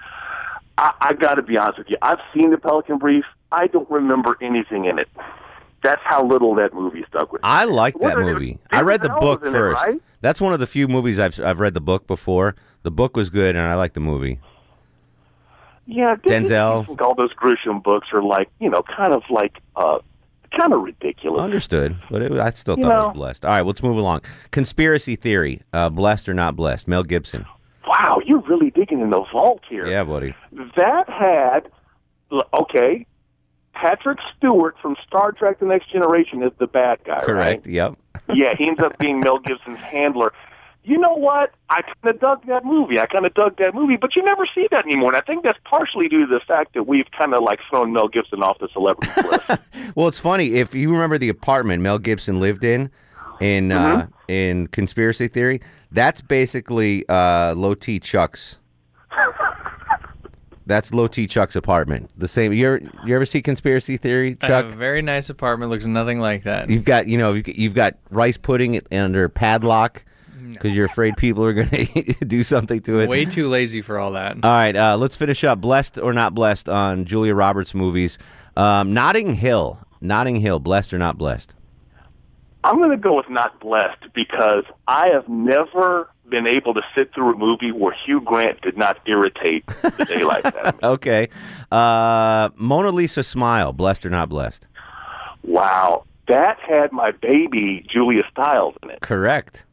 I, 0.78 0.92
I 1.00 1.12
got 1.14 1.34
to 1.34 1.42
be 1.42 1.56
honest 1.56 1.78
with 1.78 1.90
you. 1.90 1.96
I've 2.02 2.20
seen 2.34 2.50
the 2.50 2.58
Pelican 2.58 2.98
Brief. 2.98 3.24
I 3.52 3.66
don't 3.68 3.90
remember 3.90 4.36
anything 4.40 4.84
in 4.84 4.98
it. 4.98 5.08
That's 5.82 6.00
how 6.04 6.26
little 6.26 6.54
that 6.56 6.74
movie 6.74 7.04
stuck 7.08 7.32
with 7.32 7.42
me. 7.42 7.48
I 7.48 7.64
like 7.64 7.98
that 8.00 8.18
movie. 8.18 8.58
I 8.70 8.80
read 8.80 9.02
the 9.02 9.08
book 9.08 9.42
in 9.42 9.48
it, 9.48 9.52
first. 9.52 9.82
right? 9.82 10.00
That's 10.20 10.40
one 10.40 10.52
of 10.52 10.60
the 10.60 10.66
few 10.66 10.88
movies 10.88 11.18
I've 11.18 11.38
I've 11.38 11.60
read 11.60 11.74
the 11.74 11.80
book 11.80 12.06
before. 12.06 12.56
The 12.82 12.90
book 12.90 13.16
was 13.16 13.30
good, 13.30 13.54
and 13.54 13.66
I 13.66 13.74
like 13.74 13.92
the 13.92 14.00
movie. 14.00 14.40
Yeah, 15.86 16.16
Denzel. 16.16 16.80
you 16.80 16.86
think 16.86 17.00
all 17.02 17.14
those 17.14 17.32
Grisham 17.34 17.82
books 17.82 18.08
are 18.12 18.22
like, 18.22 18.48
you 18.60 18.68
know, 18.68 18.82
kind 18.82 19.12
of 19.12 19.22
like, 19.30 19.60
uh, 19.76 19.98
kind 20.58 20.72
of 20.72 20.82
ridiculous. 20.82 21.40
Understood, 21.42 21.96
but 22.10 22.22
it, 22.22 22.32
I 22.32 22.50
still 22.50 22.76
You 22.76 22.84
thought 22.84 23.04
it 23.04 23.06
was 23.08 23.14
blessed. 23.14 23.44
All 23.44 23.52
right, 23.52 23.64
let's 23.64 23.82
move 23.82 23.96
along. 23.96 24.22
Conspiracy 24.50 25.14
theory. 25.16 25.62
Uh, 25.72 25.88
blessed 25.88 26.28
or 26.28 26.34
not 26.34 26.56
blessed? 26.56 26.88
Mel 26.88 27.02
Gibson. 27.04 27.44
Wow, 27.86 28.18
you're 28.24 28.40
really 28.40 28.70
digging 28.70 29.00
in 29.00 29.10
the 29.10 29.24
vault 29.32 29.62
here. 29.68 29.86
Yeah, 29.86 30.02
buddy. 30.02 30.34
That 30.76 31.08
had, 31.08 31.70
okay, 32.52 33.06
Patrick 33.74 34.18
Stewart 34.36 34.74
from 34.82 34.96
Star 35.06 35.30
Trek: 35.32 35.60
The 35.60 35.66
Next 35.66 35.92
Generation 35.92 36.42
is 36.42 36.50
the 36.58 36.66
bad 36.66 36.98
guy, 37.04 37.22
Correct. 37.22 37.66
right? 37.66 37.72
Yep. 37.72 37.94
yeah, 38.34 38.54
he 38.56 38.66
ends 38.66 38.82
up 38.82 38.98
being 38.98 39.20
Mel 39.20 39.38
Gibson's 39.38 39.78
handler. 39.78 40.32
You 40.88 40.98
know 40.98 41.14
what? 41.14 41.52
I 41.68 41.82
kind 41.82 42.14
of 42.14 42.20
dug 42.20 42.46
that 42.46 42.64
movie. 42.64 43.00
I 43.00 43.06
kind 43.06 43.26
of 43.26 43.34
dug 43.34 43.56
that 43.58 43.74
movie, 43.74 43.96
but 43.96 44.14
you 44.14 44.22
never 44.22 44.46
see 44.54 44.68
that 44.70 44.84
anymore. 44.86 45.12
And 45.12 45.16
I 45.20 45.20
think 45.26 45.42
that's 45.44 45.58
partially 45.64 46.08
due 46.08 46.26
to 46.26 46.32
the 46.32 46.38
fact 46.40 46.74
that 46.74 46.84
we've 46.84 47.10
kind 47.10 47.34
of 47.34 47.42
like 47.42 47.58
thrown 47.68 47.92
Mel 47.92 48.06
Gibson 48.06 48.40
off 48.42 48.58
the 48.60 48.68
celebrity 48.72 49.10
list. 49.28 49.60
Well, 49.96 50.06
it's 50.06 50.20
funny 50.20 50.54
if 50.54 50.74
you 50.76 50.92
remember 50.92 51.18
the 51.18 51.28
apartment 51.28 51.82
Mel 51.82 51.98
Gibson 51.98 52.38
lived 52.38 52.62
in 52.62 52.90
in 53.40 53.68
Mm-hmm. 53.70 54.00
uh, 54.02 54.06
in 54.28 54.68
Conspiracy 54.68 55.26
Theory. 55.28 55.60
That's 55.90 56.20
basically 56.20 57.04
uh, 57.08 57.54
Low 57.56 57.74
T 57.74 57.98
Chuck's. 57.98 58.58
That's 60.66 60.92
Low 60.92 61.06
T 61.06 61.26
Chuck's 61.28 61.54
apartment. 61.54 62.10
The 62.16 62.26
same. 62.26 62.52
You 62.52 62.66
ever, 62.66 62.80
you 63.04 63.14
ever 63.14 63.24
see 63.26 63.40
Conspiracy 63.40 63.96
Theory, 63.96 64.36
I 64.40 64.46
Chuck? 64.48 64.64
have 64.64 64.72
a 64.72 64.76
very 64.76 65.00
nice 65.00 65.30
apartment. 65.30 65.70
Looks 65.70 65.86
nothing 65.86 66.18
like 66.18 66.42
that. 66.42 66.68
You've 66.68 66.84
got 66.84 67.06
you 67.06 67.18
know 67.18 67.34
you've 67.34 67.44
got- 67.44 67.54
you've 67.56 67.74
got 67.74 67.94
rice 68.10 68.36
pudding 68.36 68.80
under 68.90 69.28
padlock 69.28 70.04
because 70.62 70.76
you're 70.76 70.86
afraid 70.86 71.16
people 71.16 71.44
are 71.44 71.52
going 71.52 71.68
to 72.18 72.25
do 72.25 72.42
something 72.42 72.80
to 72.80 73.00
it. 73.00 73.08
Way 73.08 73.25
too 73.25 73.48
lazy 73.48 73.82
for 73.82 73.98
all 73.98 74.12
that. 74.12 74.36
All 74.42 74.50
right, 74.50 74.76
uh, 74.76 74.96
let's 74.96 75.16
finish 75.16 75.44
up. 75.44 75.60
Blessed 75.60 75.98
or 75.98 76.12
not 76.12 76.34
blessed 76.34 76.68
on 76.68 77.04
Julia 77.04 77.34
Roberts 77.34 77.75
movies. 77.75 78.18
Um, 78.56 78.94
Notting 78.94 79.34
Hill. 79.34 79.78
Notting 80.00 80.36
Hill. 80.36 80.58
Blessed 80.58 80.92
or 80.94 80.98
not 80.98 81.18
blessed? 81.18 81.54
I'm 82.64 82.78
going 82.78 82.90
to 82.90 82.96
go 82.96 83.16
with 83.16 83.30
not 83.30 83.60
blessed 83.60 84.12
because 84.12 84.64
I 84.88 85.10
have 85.10 85.28
never 85.28 86.10
been 86.28 86.48
able 86.48 86.75
to 86.75 86.82
sit 86.96 87.14
through 87.14 87.34
a 87.34 87.36
movie 87.36 87.70
where 87.70 87.92
Hugh 87.92 88.20
Grant 88.20 88.60
did 88.60 88.76
not 88.76 88.98
irritate 89.06 89.64
the 89.66 90.04
daylight 90.08 90.44
out 90.46 90.56
of 90.66 90.75
me. 90.82 90.88
Okay. 90.88 91.28
Uh, 91.70 92.48
Mona 92.56 92.90
Lisa 92.90 93.22
Smile. 93.22 93.72
Blessed 93.72 94.04
or 94.04 94.10
not 94.10 94.28
blessed? 94.28 94.66
Wow, 95.44 96.04
that 96.26 96.58
had 96.58 96.90
my 96.90 97.12
baby 97.12 97.86
Julia 97.88 98.25
Stiles 98.30 98.75
in 98.82 98.90
it. 98.90 99.00
Correct. 99.00 99.64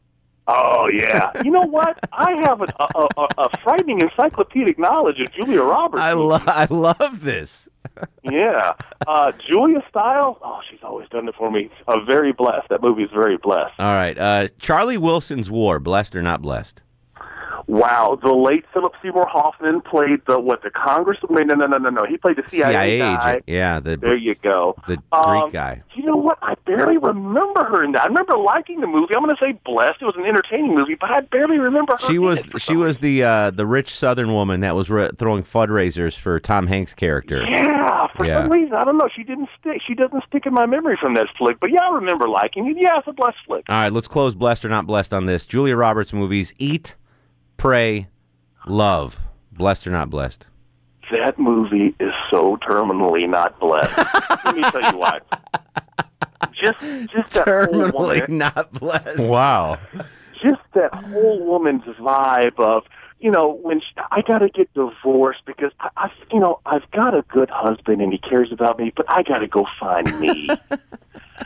Oh 0.46 0.88
yeah. 0.92 1.30
You 1.44 1.50
know 1.50 1.62
what? 1.62 1.98
I 2.12 2.32
have 2.46 2.60
a, 2.62 2.66
a, 2.80 3.08
a, 3.18 3.28
a 3.38 3.58
frightening 3.62 4.00
encyclopedic 4.00 4.78
knowledge 4.78 5.20
of 5.20 5.32
Julia 5.32 5.62
Roberts. 5.62 6.02
I 6.02 6.12
love 6.12 6.42
I 6.46 6.66
love 6.70 7.20
this. 7.22 7.68
yeah. 8.22 8.72
Uh, 9.06 9.32
Julia 9.46 9.82
Stiles. 9.88 10.38
Oh, 10.42 10.60
she's 10.68 10.80
always 10.82 11.08
done 11.10 11.28
it 11.28 11.34
for 11.36 11.50
me. 11.50 11.70
Uh, 11.86 12.00
very 12.04 12.32
blessed. 12.32 12.68
That 12.70 12.82
movie 12.82 13.02
is 13.04 13.10
very 13.12 13.36
blessed. 13.36 13.74
All 13.78 13.86
right. 13.94 14.16
Uh, 14.16 14.48
Charlie 14.58 14.96
Wilson's 14.98 15.50
War. 15.50 15.78
Blessed 15.78 16.16
or 16.16 16.22
not 16.22 16.40
blessed? 16.42 16.82
Wow, 17.66 18.18
the 18.22 18.32
late 18.32 18.64
Philip 18.72 18.92
Seymour 19.02 19.26
Hoffman 19.26 19.80
played 19.80 20.20
the 20.26 20.38
what? 20.38 20.62
The 20.62 20.70
congressman? 20.70 21.46
No, 21.48 21.54
no, 21.54 21.66
no, 21.66 21.78
no, 21.78 21.90
no. 21.90 22.04
He 22.04 22.16
played 22.16 22.36
the 22.36 22.48
CIA, 22.48 22.98
guy. 22.98 23.30
agent. 23.32 23.44
Yeah. 23.46 23.80
The 23.80 23.96
There 23.96 24.16
you 24.16 24.34
go. 24.34 24.76
the 24.86 24.98
Um, 25.12 25.40
Greek 25.40 25.52
guy. 25.52 25.82
You 25.94 26.04
know 26.04 26.16
what? 26.16 26.38
I 26.42 26.54
barely 26.66 26.98
remember 26.98 27.64
her 27.64 27.82
in 27.82 27.92
that. 27.92 28.02
I 28.02 28.06
remember 28.06 28.36
liking 28.36 28.80
the 28.80 28.86
movie. 28.86 29.14
I'm 29.14 29.22
going 29.24 29.34
to 29.34 29.40
say 29.40 29.58
blessed. 29.64 30.02
It 30.02 30.04
was 30.04 30.16
an 30.16 30.24
entertaining 30.26 30.74
movie, 30.74 30.94
but 30.94 31.10
I 31.10 31.20
barely 31.22 31.58
remember 31.58 31.92
her. 31.98 32.06
She 32.06 32.16
in 32.16 32.22
was 32.22 32.44
she 32.58 32.76
was 32.76 32.98
the 32.98 33.22
uh, 33.22 33.50
the 33.50 33.66
rich 33.66 33.96
Southern 33.96 34.32
woman 34.34 34.60
that 34.60 34.74
was 34.76 34.90
re- 34.90 35.10
throwing 35.16 35.42
fundraisers 35.42 36.16
for 36.18 36.38
Tom 36.40 36.66
Hanks' 36.66 36.92
character. 36.94 37.42
Yeah, 37.48 38.08
for 38.16 38.26
Yeah. 38.26 38.42
some 38.42 38.50
reason 38.52 38.74
I 38.74 38.84
don't 38.84 38.98
know. 38.98 39.08
She 39.14 39.24
didn't 39.24 39.48
stick. 39.58 39.80
She 39.86 39.94
doesn't 39.94 40.22
stick 40.26 40.46
in 40.46 40.52
my 40.52 40.66
memory 40.66 40.96
from 41.00 41.14
that 41.14 41.28
flick. 41.38 41.58
But 41.60 41.70
yeah, 41.72 41.80
I 41.82 41.94
remember 41.94 42.28
liking 42.28 42.66
it. 42.68 42.76
Yeah, 42.78 42.98
it's 42.98 43.08
a 43.08 43.12
blessed 43.12 43.38
flick. 43.46 43.64
All 43.68 43.74
right, 43.82 43.92
let's 43.92 44.08
close 44.08 44.34
blessed 44.34 44.64
or 44.64 44.68
not 44.68 44.86
blessed 44.86 45.12
on 45.14 45.26
this. 45.26 45.46
Julia 45.46 45.76
Roberts 45.76 46.12
movies: 46.12 46.52
Eat, 46.58 46.94
Pray, 47.56 48.08
Love. 48.66 49.20
Blessed 49.52 49.86
or 49.86 49.90
not 49.90 50.10
blessed? 50.10 50.46
That 51.10 51.38
movie 51.38 51.94
is 52.00 52.12
so 52.30 52.56
terminally 52.56 53.28
not 53.28 53.60
blessed. 53.60 53.96
Let 54.44 54.56
me 54.56 54.62
tell 54.62 54.90
you 54.92 54.98
why. 54.98 55.20
Just, 56.52 56.80
just 57.10 57.32
that 57.32 57.46
whole 57.46 57.66
Terminally 57.66 57.94
woman, 57.94 58.38
not 58.38 58.72
blessed. 58.72 59.30
Wow. 59.30 59.78
just 60.42 60.62
that 60.72 60.94
whole 60.94 61.44
woman's 61.44 61.82
vibe 61.84 62.58
of, 62.58 62.84
you 63.20 63.30
know, 63.30 63.48
when 63.62 63.80
she, 63.80 63.86
I 64.10 64.22
got 64.22 64.38
to 64.38 64.48
get 64.48 64.72
divorced 64.74 65.42
because 65.46 65.72
I, 65.80 65.90
I, 65.96 66.10
you 66.32 66.40
know, 66.40 66.60
I've 66.66 66.90
got 66.90 67.14
a 67.14 67.22
good 67.22 67.50
husband 67.50 68.00
and 68.00 68.12
he 68.12 68.18
cares 68.18 68.50
about 68.50 68.78
me, 68.78 68.92
but 68.94 69.06
I 69.08 69.22
got 69.22 69.38
to 69.38 69.46
go 69.46 69.66
find 69.78 70.18
me. 70.18 70.48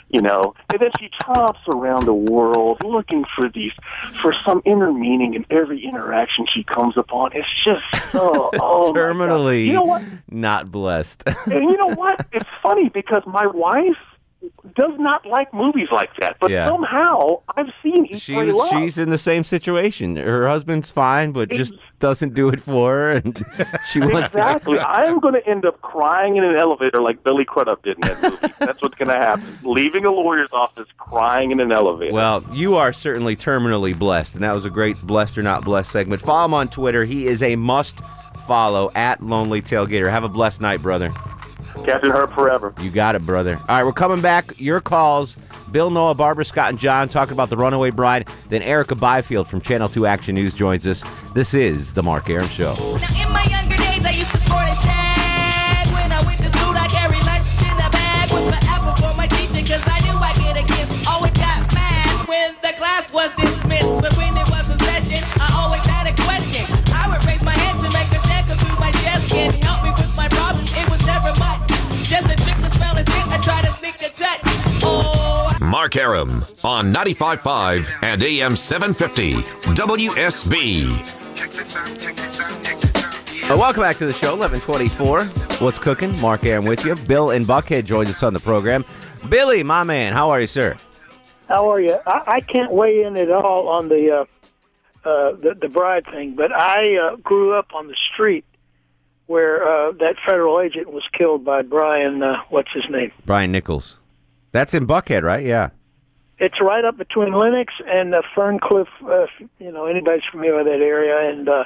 you 0.08 0.20
know, 0.20 0.54
and 0.72 0.80
then 0.80 0.90
she 0.98 1.08
tromps 1.22 1.66
around 1.68 2.06
the 2.06 2.14
world 2.14 2.82
looking 2.84 3.24
for 3.36 3.48
these, 3.48 3.72
for 4.20 4.32
some 4.32 4.62
inner 4.64 4.92
meaning 4.92 5.34
in 5.34 5.46
every 5.50 5.84
interaction 5.84 6.46
she 6.46 6.64
comes 6.64 6.96
upon. 6.96 7.32
It's 7.34 7.48
just 7.64 7.82
so, 8.12 8.50
oh. 8.60 8.92
Terminally 8.94 9.66
You 9.66 9.74
know 9.74 9.82
what? 9.84 10.02
not 10.30 10.70
blessed. 10.70 11.22
And 11.26 11.64
you 11.64 11.76
know 11.76 11.94
what? 11.94 12.26
It's 12.32 12.48
funny 12.62 12.88
because 12.88 13.22
my 13.26 13.46
wife 13.46 13.96
does 14.76 14.92
not 14.98 15.26
like 15.26 15.52
movies 15.52 15.88
like 15.90 16.10
that, 16.20 16.36
but 16.40 16.50
Yeah. 16.50 16.68
somehow 16.68 17.40
I've 17.56 17.72
seen 17.82 18.06
Eat, 18.06 18.20
She 18.20 18.36
was, 18.36 18.54
Love. 18.54 18.68
she's 18.70 18.96
in 18.96 19.10
the 19.10 19.18
same 19.18 19.42
situation. 19.42 20.14
Her 20.16 20.46
husband's 20.48 20.90
fine, 20.92 21.32
but 21.32 21.48
just 21.50 21.74
doesn't 21.98 22.34
do 22.34 22.48
it 22.48 22.60
for 22.60 22.90
her, 22.92 23.10
and 23.12 23.36
she 23.90 23.98
wants 23.98 24.28
Exactly. 24.28 24.78
to. 24.78 24.88
I'm 24.88 25.18
going 25.18 25.34
to 25.34 25.44
end 25.48 25.64
up 25.66 25.80
crying 25.82 26.36
in 26.36 26.44
an 26.44 26.54
elevator 26.56 27.00
like 27.00 27.24
Billy 27.24 27.44
Crudup 27.44 27.82
did 27.82 27.96
in 27.96 28.02
that 28.02 28.22
movie. 28.22 28.54
That's 28.60 28.80
what's 28.80 28.94
going 28.94 29.08
to 29.08 29.16
happen. 29.16 29.58
Leaving 29.64 30.04
a 30.04 30.10
lawyer's 30.12 30.50
office, 30.52 30.86
crying 30.98 31.50
in 31.50 31.58
an 31.58 31.72
elevator. 31.72 32.12
Well, 32.12 32.44
you 32.52 32.76
are 32.76 32.92
certainly 32.92 33.34
terminally 33.34 33.98
blessed, 33.98 34.34
and 34.36 34.44
that 34.44 34.52
was 34.52 34.64
a 34.64 34.70
great 34.70 35.00
blessed 35.02 35.36
or 35.38 35.42
not 35.42 35.64
blessed 35.64 35.90
segment. 35.90 36.22
Follow 36.22 36.44
him 36.44 36.54
on 36.54 36.68
Twitter. 36.68 37.04
He 37.04 37.26
is 37.26 37.42
a 37.42 37.56
must 37.56 37.98
follow 38.46 38.92
at 38.94 39.20
Lonely 39.22 39.60
Tailgater. 39.62 40.08
Have 40.10 40.22
a 40.24 40.28
blessed 40.28 40.60
night, 40.60 40.80
brother. 40.80 41.12
Captain 41.88 42.10
Herb 42.10 42.30
forever. 42.32 42.74
You 42.80 42.90
got 42.90 43.14
it, 43.14 43.24
brother. 43.24 43.56
All 43.56 43.76
right, 43.76 43.84
we're 43.84 43.92
coming 43.92 44.20
back. 44.20 44.60
Your 44.60 44.80
calls. 44.80 45.36
Bill, 45.72 45.90
Noah, 45.90 46.14
Barbara, 46.14 46.44
Scott, 46.44 46.70
and 46.70 46.78
John 46.78 47.08
talking 47.08 47.32
about 47.32 47.50
the 47.50 47.56
Runaway 47.56 47.90
Bride. 47.90 48.28
Then 48.48 48.62
Erica 48.62 48.94
Byfield 48.94 49.48
from 49.48 49.60
Channel 49.60 49.88
2 49.88 50.06
Action 50.06 50.34
News 50.34 50.54
joins 50.54 50.86
us. 50.86 51.02
This 51.34 51.54
is 51.54 51.94
The 51.94 52.02
Mark 52.02 52.28
Arum 52.28 52.48
Show. 52.48 52.74
Mark 75.88 75.96
Arum 75.96 76.44
on 76.64 76.92
95.5 76.92 77.88
and 78.02 78.22
AM 78.22 78.56
750 78.56 79.32
WSB. 79.72 80.90
Uh, 83.50 83.56
welcome 83.56 83.82
back 83.82 83.96
to 83.96 84.04
the 84.04 84.12
show, 84.12 84.36
1124. 84.36 85.24
What's 85.64 85.78
cooking? 85.78 86.14
Mark 86.20 86.44
Arum 86.44 86.66
with 86.66 86.84
you. 86.84 86.94
Bill 86.94 87.30
and 87.30 87.46
Buckhead 87.46 87.86
joins 87.86 88.10
us 88.10 88.22
on 88.22 88.34
the 88.34 88.38
program. 88.38 88.84
Billy, 89.30 89.62
my 89.62 89.82
man, 89.82 90.12
how 90.12 90.28
are 90.28 90.42
you, 90.42 90.46
sir? 90.46 90.76
How 91.48 91.72
are 91.72 91.80
you? 91.80 91.96
I, 92.06 92.22
I 92.26 92.40
can't 92.42 92.70
weigh 92.70 93.04
in 93.04 93.16
at 93.16 93.30
all 93.30 93.68
on 93.68 93.88
the 93.88 94.10
uh, 94.10 95.08
uh, 95.08 95.36
the, 95.36 95.56
the 95.58 95.68
bride 95.70 96.04
thing, 96.04 96.34
but 96.34 96.52
I 96.52 96.98
uh, 96.98 97.16
grew 97.16 97.58
up 97.58 97.68
on 97.74 97.88
the 97.88 97.96
street 98.12 98.44
where 99.24 99.66
uh, 99.66 99.92
that 99.92 100.16
federal 100.26 100.60
agent 100.60 100.92
was 100.92 101.08
killed 101.16 101.46
by 101.46 101.62
Brian. 101.62 102.22
Uh, 102.22 102.42
what's 102.50 102.72
his 102.74 102.84
name? 102.90 103.10
Brian 103.24 103.50
Nichols. 103.50 103.98
That's 104.52 104.74
in 104.74 104.86
Buckhead, 104.86 105.22
right? 105.22 105.44
Yeah. 105.44 105.70
It's 106.38 106.60
right 106.60 106.84
up 106.84 106.96
between 106.96 107.32
Lennox 107.32 107.74
and 107.86 108.14
uh, 108.14 108.22
Ferncliff. 108.34 108.86
Uh, 109.02 109.24
if, 109.24 109.30
you 109.58 109.72
know, 109.72 109.86
anybody's 109.86 110.24
familiar 110.30 110.56
with 110.56 110.66
that 110.66 110.80
area, 110.80 111.30
and 111.30 111.48
uh, 111.48 111.64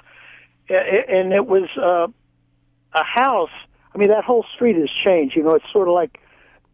and 0.69 1.33
it 1.33 1.47
was 1.47 1.69
uh, 1.77 2.07
a 2.99 3.05
house. 3.05 3.51
I 3.95 3.99
mean, 3.99 4.09
that 4.09 4.25
whole 4.25 4.47
street 4.55 4.77
has 4.77 4.89
changed. 5.05 5.37
You 5.37 5.43
know, 5.43 5.55
it's 5.55 5.71
sort 5.71 5.89
of 5.89 5.95
like 5.95 6.19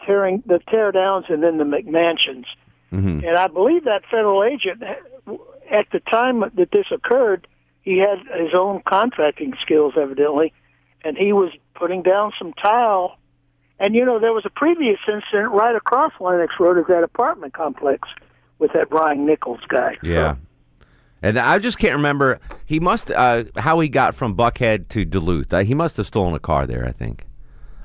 tearing 0.07 0.43
the 0.47 0.61
tear 0.71 0.93
downs 0.93 1.26
and 1.28 1.43
then 1.43 1.59
the 1.59 1.64
McMansions. 1.64 2.47
Mhm. 2.93 3.26
And 3.26 3.37
I 3.37 3.49
believe 3.49 3.85
that 3.85 4.02
federal 4.11 4.45
agent, 4.45 4.83
at 5.71 5.90
the 5.90 6.00
time 6.00 6.40
that 6.55 6.71
this 6.71 6.87
occurred, 6.90 7.47
he 7.83 7.99
had 7.99 8.19
his 8.40 8.55
own 8.55 8.81
contracting 8.87 9.55
skills 9.61 9.95
evidently, 9.97 10.52
and 11.05 11.17
he 11.17 11.33
was 11.33 11.50
putting 11.75 12.02
down 12.02 12.33
some 12.38 12.52
tile. 12.52 13.19
And 13.80 13.94
you 13.94 14.04
know, 14.04 14.18
there 14.18 14.32
was 14.32 14.44
a 14.44 14.50
previous 14.50 14.99
incident 15.06 15.52
right 15.52 15.76
across 15.76 16.12
Lennox 16.20 16.54
Road 16.58 16.78
at 16.78 16.88
that 16.88 17.04
apartment 17.04 17.52
complex 17.54 18.08
with 18.58 18.73
that 18.73 18.90
Brian 18.90 19.25
Nichols 19.25 19.61
guy. 19.68 19.97
Yeah. 20.02 20.37
And 21.23 21.38
I 21.38 21.58
just 21.58 21.78
can't 21.78 21.94
remember. 21.97 22.38
He 22.66 22.78
must 22.80 23.11
uh, 23.11 23.44
how 23.56 23.80
he 23.80 23.88
got 23.88 24.14
from 24.14 24.37
Buckhead 24.37 24.88
to 24.90 25.04
Duluth. 25.04 25.52
Uh, 25.52 25.61
he 25.61 25.75
must 25.75 25.97
have 25.97 26.06
stolen 26.06 26.35
a 26.35 26.38
car 26.38 26.66
there. 26.66 26.85
I 26.85 26.92
think. 26.92 27.25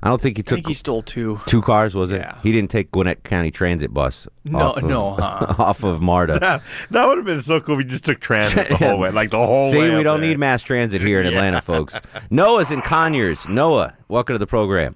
I 0.03 0.09
don't 0.09 0.21
think 0.21 0.35
he 0.35 0.43
took. 0.43 0.57
think 0.57 0.67
he 0.67 0.73
stole 0.73 1.01
two. 1.01 1.39
Two 1.47 1.62
cars 1.62 1.95
was 1.95 2.12
it? 2.12 2.17
Yeah. 2.19 2.38
He 2.43 2.51
didn't 2.51 2.69
take 2.71 2.91
Gwinnett 2.91 3.23
County 3.23 3.51
Transit 3.51 3.93
bus. 3.93 4.27
No, 4.43 4.59
off 4.59 4.77
of, 4.77 4.83
no, 4.83 5.13
huh? 5.19 5.55
off 5.57 5.83
of 5.83 6.01
Marta. 6.01 6.38
That, 6.39 6.62
that 6.91 7.07
would 7.07 7.17
have 7.17 7.25
been 7.25 7.41
so 7.41 7.62
cool 7.62 7.79
if 7.79 7.85
you 7.85 7.91
just 7.91 8.03
took 8.03 8.19
transit 8.19 8.67
the 8.67 8.75
whole 8.75 9.00
way, 9.00 9.12
like 9.12 9.31
the 9.31 9.38
whole 9.38 9.71
See, 9.71 9.77
way. 9.77 9.95
we 9.95 10.03
don't 10.03 10.19
there. 10.19 10.31
need 10.31 10.39
mass 10.39 10.62
transit 10.62 11.01
here 11.01 11.21
in 11.21 11.25
Atlanta, 11.33 11.62
folks. 11.62 11.95
Noah's 12.29 12.69
in 12.69 12.81
Conyers. 12.81 13.47
Noah, 13.47 13.95
welcome 14.09 14.33
to 14.33 14.39
the 14.39 14.45
program. 14.47 14.95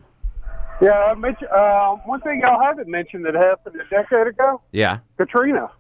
Yeah, 0.81 0.91
I 0.91 1.15
mentioned, 1.15 1.49
uh, 1.49 1.95
one 2.05 2.21
thing 2.21 2.41
y'all 2.45 2.61
haven't 2.61 2.87
mentioned 2.87 3.25
that 3.25 3.33
happened 3.33 3.75
a 3.81 3.89
decade 3.89 4.27
ago 4.27 4.61
Yeah. 4.71 4.99
Katrina. 5.17 5.71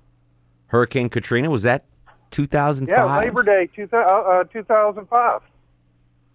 Hurricane 0.67 1.09
Katrina 1.09 1.49
was 1.49 1.63
that 1.63 1.85
2005? 2.31 2.89
Yeah, 2.97 3.17
Labor 3.17 3.43
Day 3.43 3.69
two, 3.75 3.87
uh, 3.95 4.43
2005. 4.45 5.41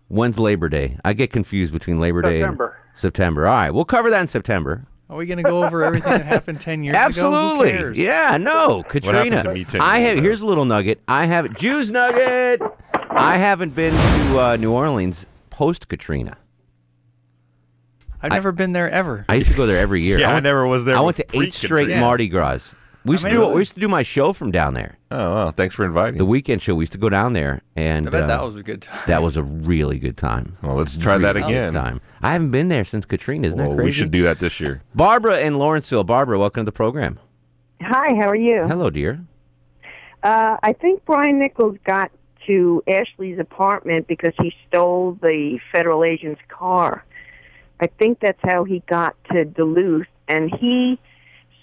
When's 0.09 0.39
Labor 0.39 0.69
Day? 0.69 0.97
I 1.05 1.13
get 1.13 1.33
confused 1.33 1.73
between 1.73 1.99
Labor 2.01 2.23
Day 2.23 2.41
September. 2.41 2.77
and 2.89 2.99
September. 2.99 3.49
All 3.49 3.55
right, 3.55 3.71
we'll 3.71 3.85
cover 3.85 4.11
that 4.11 4.21
in 4.21 4.27
September. 4.29 4.85
Are 5.11 5.17
we 5.17 5.27
going 5.27 5.39
to 5.39 5.43
go 5.43 5.65
over 5.65 5.83
everything 5.85 6.13
that 6.13 6.25
happened 6.25 6.61
10 6.61 6.85
years 6.85 6.95
ago? 6.95 7.05
Absolutely. 7.05 8.03
Yeah, 8.03 8.39
no. 8.39 8.83
Katrina. 8.85 9.37
happened 9.37 9.45
to 9.49 9.55
me 9.55 9.65
10 9.65 9.81
I 9.83 9.99
years 9.99 10.09
have 10.09 10.17
ago? 10.19 10.23
here's 10.25 10.41
a 10.41 10.47
little 10.47 10.65
nugget. 10.65 11.03
I 11.09 11.27
have 11.27 11.55
Jews 11.57 11.91
nugget. 11.91 12.63
I 13.11 13.37
haven't 13.37 13.75
been 13.75 13.93
to 13.93 14.39
uh, 14.41 14.57
New 14.57 14.73
Orleans 14.73 15.27
post 15.51 15.89
Katrina. 15.89 16.39
I've 18.23 18.33
never 18.33 18.53
been 18.53 18.73
there 18.73 18.89
ever. 18.91 19.25
I 19.29 19.35
used 19.37 19.49
to 19.49 19.55
go 19.55 19.67
there 19.67 19.79
every 19.79 20.03
year. 20.03 20.19
Yeah, 20.21 20.31
I 20.31 20.35
went, 20.35 20.45
never 20.45 20.67
was 20.67 20.85
there 20.85 20.97
I 20.97 21.01
went 21.01 21.17
to 21.19 21.27
eight 21.37 21.53
straight 21.55 21.85
Katrina. 21.87 22.01
Mardi 22.01 22.29
Gras. 22.29 22.73
We 23.05 23.15
used, 23.15 23.27
I 23.27 23.31
to 23.31 23.39
mean, 23.39 23.49
do, 23.49 23.55
we 23.55 23.61
used 23.63 23.75
to 23.75 23.81
do 23.81 23.89
my 23.89 24.05
show 24.05 24.33
from 24.33 24.53
down 24.53 24.75
there. 24.75 24.97
Oh, 25.11 25.35
well, 25.35 25.51
thanks 25.51 25.75
for 25.75 25.85
inviting. 25.85 26.19
The 26.19 26.25
weekend 26.25 26.63
show. 26.63 26.77
We 26.77 26.83
used 26.85 26.93
to 26.93 26.99
go 26.99 27.09
down 27.09 27.33
there, 27.33 27.61
and 27.75 28.07
I 28.07 28.11
bet 28.11 28.23
uh, 28.23 28.27
that 28.29 28.45
was 28.45 28.55
a 28.55 28.63
good 28.63 28.83
time. 28.83 29.01
that 29.09 29.23
was 29.23 29.37
a 29.37 29.43
really 29.43 29.99
good 29.99 30.17
time. 30.17 30.57
Well, 30.63 30.77
let's 30.77 30.97
try 30.97 31.19
that 31.19 31.35
Really 31.35 31.49
good 31.49 31.51
again. 31.51 31.73
Time. 31.73 32.01
I 32.23 32.31
haven't 32.33 32.53
been 32.53 32.69
there 32.69 32.85
since 32.85 33.05
Katrina. 33.05 33.49
Isn't 33.49 33.59
Well, 33.59 33.71
that 33.71 33.75
crazy? 33.77 33.87
we 33.89 33.93
should 33.93 34.11
do 34.13 34.23
that 34.23 34.39
this 34.39 34.61
year. 34.61 34.83
Barbara 34.95 35.41
in 35.41 35.59
Lawrenceville. 35.59 36.05
Barbara, 36.05 36.39
welcome 36.39 36.61
to 36.61 36.65
the 36.65 36.71
program. 36.71 37.19
Hi, 37.81 38.15
how 38.15 38.29
are 38.29 38.37
you? 38.37 38.67
Hello, 38.69 38.89
dear. 38.89 39.21
Uh, 40.23 40.57
I 40.63 40.73
think 40.73 41.05
Brian 41.05 41.41
Nichols 41.41 41.79
got 41.85 42.13
to 42.47 42.83
Ashley's 42.87 43.41
apartment 43.41 44.07
because 44.07 44.33
he 44.41 44.55
stole 44.69 45.19
the 45.21 45.59
federal 45.73 46.05
agent's 46.05 46.41
car. 46.49 47.05
I 47.83 47.89
think 47.99 48.21
that's 48.21 48.39
how 48.45 48.63
he 48.63 48.81
got 48.89 49.17
to 49.33 49.45
Duluth, 49.45 50.07
and 50.29 50.55
he 50.55 51.01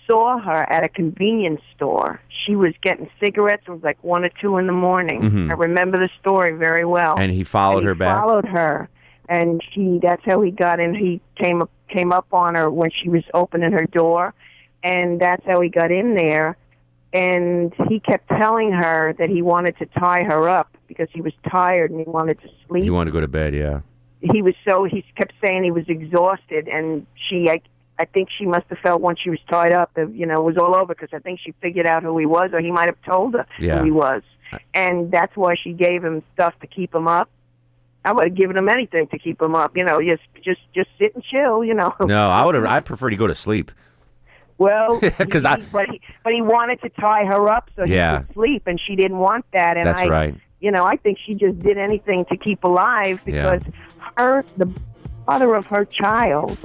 saw 0.05 0.37
her 0.37 0.69
at 0.69 0.83
a 0.83 0.89
convenience 0.89 1.61
store. 1.75 2.19
She 2.45 2.55
was 2.57 2.73
getting 2.81 3.09
cigarettes. 3.21 3.63
It 3.67 3.71
was 3.71 3.83
like 3.83 4.03
one 4.03 4.25
or 4.25 4.29
two 4.41 4.57
in 4.57 4.67
the 4.67 4.73
morning. 4.73 5.21
Mhm. 5.21 5.49
I 5.49 5.53
remember 5.53 5.97
the 5.97 6.09
story 6.19 6.51
very 6.57 6.83
well. 6.83 7.15
And 7.17 7.31
he 7.31 7.43
followed 7.43 7.77
And 7.77 7.83
he 7.83 7.87
her 7.89 7.95
back. 7.95 8.21
Followed 8.21 8.45
her, 8.45 8.89
and 9.29 9.63
she. 9.71 9.99
That's 10.01 10.21
how 10.25 10.41
he 10.41 10.51
got 10.51 10.81
in. 10.81 10.93
He 10.93 11.21
came 11.35 11.61
up 11.61 11.69
came 11.87 12.11
up 12.11 12.27
on 12.33 12.55
her 12.55 12.69
when 12.69 12.91
she 12.91 13.07
was 13.07 13.23
opening 13.33 13.71
her 13.71 13.85
door, 13.85 14.33
and 14.83 15.19
that's 15.21 15.45
how 15.45 15.61
he 15.61 15.69
got 15.69 15.89
in 15.91 16.15
there. 16.15 16.57
And 17.13 17.73
he 17.87 17.99
kept 17.99 18.27
telling 18.27 18.71
her 18.71 19.13
that 19.17 19.29
he 19.29 19.41
wanted 19.41 19.77
to 19.79 19.85
tie 19.87 20.23
her 20.23 20.47
up 20.49 20.77
because 20.87 21.07
he 21.11 21.21
was 21.21 21.33
tired 21.49 21.89
and 21.91 21.99
he 21.99 22.05
wanted 22.05 22.39
to 22.41 22.49
sleep. 22.67 22.83
You 22.83 22.93
want 22.93 23.07
to 23.07 23.11
go 23.11 23.21
to 23.21 23.27
bed? 23.27 23.55
Yeah. 23.55 23.79
He 24.21 24.41
was 24.41 24.53
so 24.67 24.83
he 24.83 25.03
kept 25.15 25.33
saying 25.43 25.63
he 25.63 25.71
was 25.71 25.87
exhausted, 25.87 26.67
and 26.67 27.05
she. 27.15 27.49
I, 27.49 27.61
I 28.01 28.05
think 28.05 28.29
she 28.29 28.45
must 28.45 28.65
have 28.69 28.77
felt 28.79 29.01
once 29.01 29.19
she 29.19 29.29
was 29.29 29.39
tied 29.49 29.73
up 29.73 29.93
that 29.95 30.13
you 30.15 30.25
know 30.25 30.35
it 30.35 30.43
was 30.43 30.57
all 30.57 30.73
over 30.73 30.95
because 30.95 31.09
I 31.11 31.19
think 31.19 31.41
she 31.41 31.51
figured 31.61 31.85
out 31.85 32.01
who 32.01 32.17
he 32.17 32.25
was, 32.25 32.51
or 32.53 32.61
he 32.61 32.71
might 32.71 32.85
have 32.87 33.01
told 33.01 33.33
her 33.33 33.45
Yeah. 33.59 33.79
who 33.79 33.83
he 33.85 33.91
was, 33.91 34.21
uh, 34.53 34.57
and 34.73 35.11
that's 35.11 35.35
why 35.35 35.55
she 35.61 35.73
gave 35.73 36.01
him 36.03 36.23
stuff 36.33 36.53
to 36.61 36.67
keep 36.67 36.95
him 36.95 37.09
up. 37.09 37.29
I 38.05 38.13
would 38.13 38.23
have 38.29 38.35
given 38.35 38.55
him 38.55 38.69
anything 38.69 39.07
to 39.07 39.19
keep 39.19 39.41
him 39.41 39.53
up, 39.53 39.75
you 39.75 39.83
know, 39.83 40.01
just 40.01 40.23
just 40.41 40.61
just 40.73 40.89
sit 40.97 41.13
and 41.13 41.21
chill, 41.25 41.65
you 41.65 41.73
know. 41.73 41.93
No, 41.99 42.29
I 42.29 42.45
would 42.45 42.55
have. 42.55 42.63
I 42.77 42.79
prefer 42.79 43.09
to 43.09 43.17
go 43.17 43.27
to 43.27 43.35
sleep. 43.35 43.69
Well, 44.57 44.99
because 45.17 45.43
I- 45.43 45.61
but 45.71 45.89
he, 45.89 45.99
but 46.23 46.31
he 46.33 46.41
wanted 46.41 46.81
to 46.83 46.89
tie 46.89 47.25
her 47.25 47.49
up 47.51 47.69
so 47.75 47.83
Yeah. 47.83 48.19
he 48.19 48.23
could 48.27 48.33
sleep, 48.33 48.63
and 48.67 48.79
she 48.79 48.95
didn't 48.95 49.17
want 49.17 49.43
that. 49.51 49.75
And 49.75 49.85
That's 49.85 49.99
I, 49.99 50.07
right. 50.07 50.35
You 50.59 50.71
know, 50.71 50.85
I 50.85 50.97
think 50.97 51.17
she 51.25 51.33
just 51.35 51.59
did 51.59 51.77
anything 51.77 52.25
to 52.25 52.37
keep 52.37 52.63
alive 52.63 53.21
Yeah. 53.25 53.55
because 53.55 53.73
her, 54.17 54.43
the 54.57 54.69
father 55.25 55.55
of 55.55 55.65
her 55.67 55.85
child, 55.85 56.57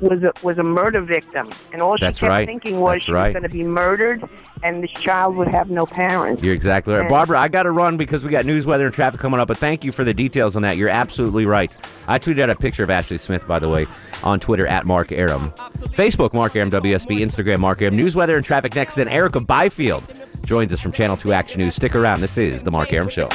was 0.00 0.20
a, 0.24 0.32
was 0.42 0.58
a 0.58 0.64
murder 0.64 1.00
victim, 1.00 1.48
and 1.72 1.80
all 1.80 1.96
she 1.96 2.04
That's 2.04 2.18
kept 2.18 2.28
right. 2.28 2.44
thinking 2.46 2.80
was 2.80 2.94
That's 2.96 3.04
she 3.04 3.12
right. 3.12 3.28
was 3.32 3.40
going 3.40 3.48
to 3.48 3.56
be 3.56 3.62
murdered, 3.62 4.28
and 4.64 4.82
this 4.82 4.90
child 4.90 5.36
would 5.36 5.46
have 5.48 5.70
no 5.70 5.86
parents. 5.86 6.42
You're 6.42 6.54
exactly 6.54 6.92
right. 6.92 7.02
And- 7.02 7.08
Barbara, 7.08 7.38
I 7.38 7.46
got 7.46 7.62
to 7.64 7.70
run 7.70 7.96
because 7.96 8.24
we 8.24 8.30
got 8.30 8.44
news, 8.44 8.66
weather, 8.66 8.86
and 8.86 8.92
traffic 8.94 9.20
coming 9.20 9.38
up, 9.38 9.46
but 9.46 9.58
thank 9.58 9.84
you 9.84 9.92
for 9.92 10.02
the 10.02 10.12
details 10.12 10.56
on 10.56 10.62
that. 10.62 10.76
You're 10.76 10.88
absolutely 10.88 11.46
right. 11.46 11.74
I 12.08 12.18
tweeted 12.18 12.40
out 12.40 12.50
a 12.50 12.56
picture 12.56 12.82
of 12.82 12.90
Ashley 12.90 13.16
Smith, 13.18 13.46
by 13.46 13.60
the 13.60 13.68
way, 13.68 13.86
on 14.24 14.40
Twitter 14.40 14.66
at 14.66 14.86
Mark 14.86 15.12
Arum. 15.12 15.52
Facebook, 15.76 16.32
Mark 16.34 16.56
Arum 16.56 16.70
WSB. 16.70 17.20
Instagram, 17.20 17.60
Mark 17.60 17.80
Arum. 17.80 17.94
News, 17.94 18.16
weather, 18.16 18.36
and 18.36 18.44
traffic 18.44 18.74
next. 18.74 18.96
Then 18.96 19.06
Erica 19.06 19.38
Byfield 19.38 20.02
joins 20.44 20.72
us 20.72 20.80
from 20.80 20.92
Channel 20.92 21.16
2 21.16 21.32
Action 21.32 21.60
News. 21.60 21.74
Stick 21.74 21.94
around. 21.94 22.20
This 22.20 22.36
is 22.38 22.62
The 22.62 22.70
Mark 22.70 22.92
Arum 22.92 23.08
Show. 23.08 23.28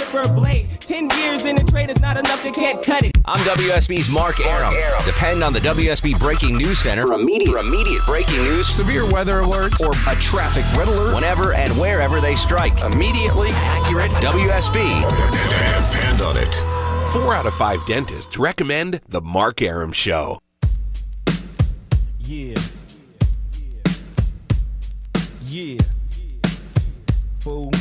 Ten 0.88 1.10
years 1.20 1.43
in 1.46 1.56
the 1.58 1.63
trade 1.63 1.89
is 1.89 2.00
not 2.00 2.17
enough, 2.17 2.41
they 2.43 2.52
can't 2.52 2.82
cut 2.84 3.06
it. 3.06 3.12
I'm 3.26 3.39
WSB's 3.39 4.10
Mark 4.10 4.39
Arum. 4.39 4.74
Depend 5.06 5.43
on 5.43 5.52
the 5.52 5.60
WSB 5.60 6.17
Breaking 6.20 6.56
News 6.56 6.80
Center 6.80 7.06
for 7.06 7.13
immediate, 7.13 7.52
for 7.52 7.58
immediate 7.58 8.02
breaking 8.06 8.41
news, 8.43 8.67
severe 8.67 9.10
weather 9.12 9.41
alerts, 9.41 9.82
or 9.86 9.91
a 10.10 10.15
traffic 10.15 10.63
red 10.78 10.88
alert 10.88 11.13
whenever 11.13 11.54
and 11.54 11.72
wherever 11.74 12.22
they 12.22 12.36
strike. 12.36 12.82
Immediately 12.84 13.50
accurate 13.52 14.12
WSB. 14.12 15.02
Depend 15.91 16.22
on 16.22 16.38
it. 16.38 16.56
Four 17.12 17.36
out 17.36 17.46
of 17.48 17.54
five 17.56 17.86
dentists 17.86 18.38
recommend 18.38 19.02
The 19.10 19.22
Mark 19.22 19.62
Arum 19.62 19.91
Show. 19.91 20.39
Yeah. 22.20 22.58
Yeah. 25.46 25.78
Fool. 27.48 27.72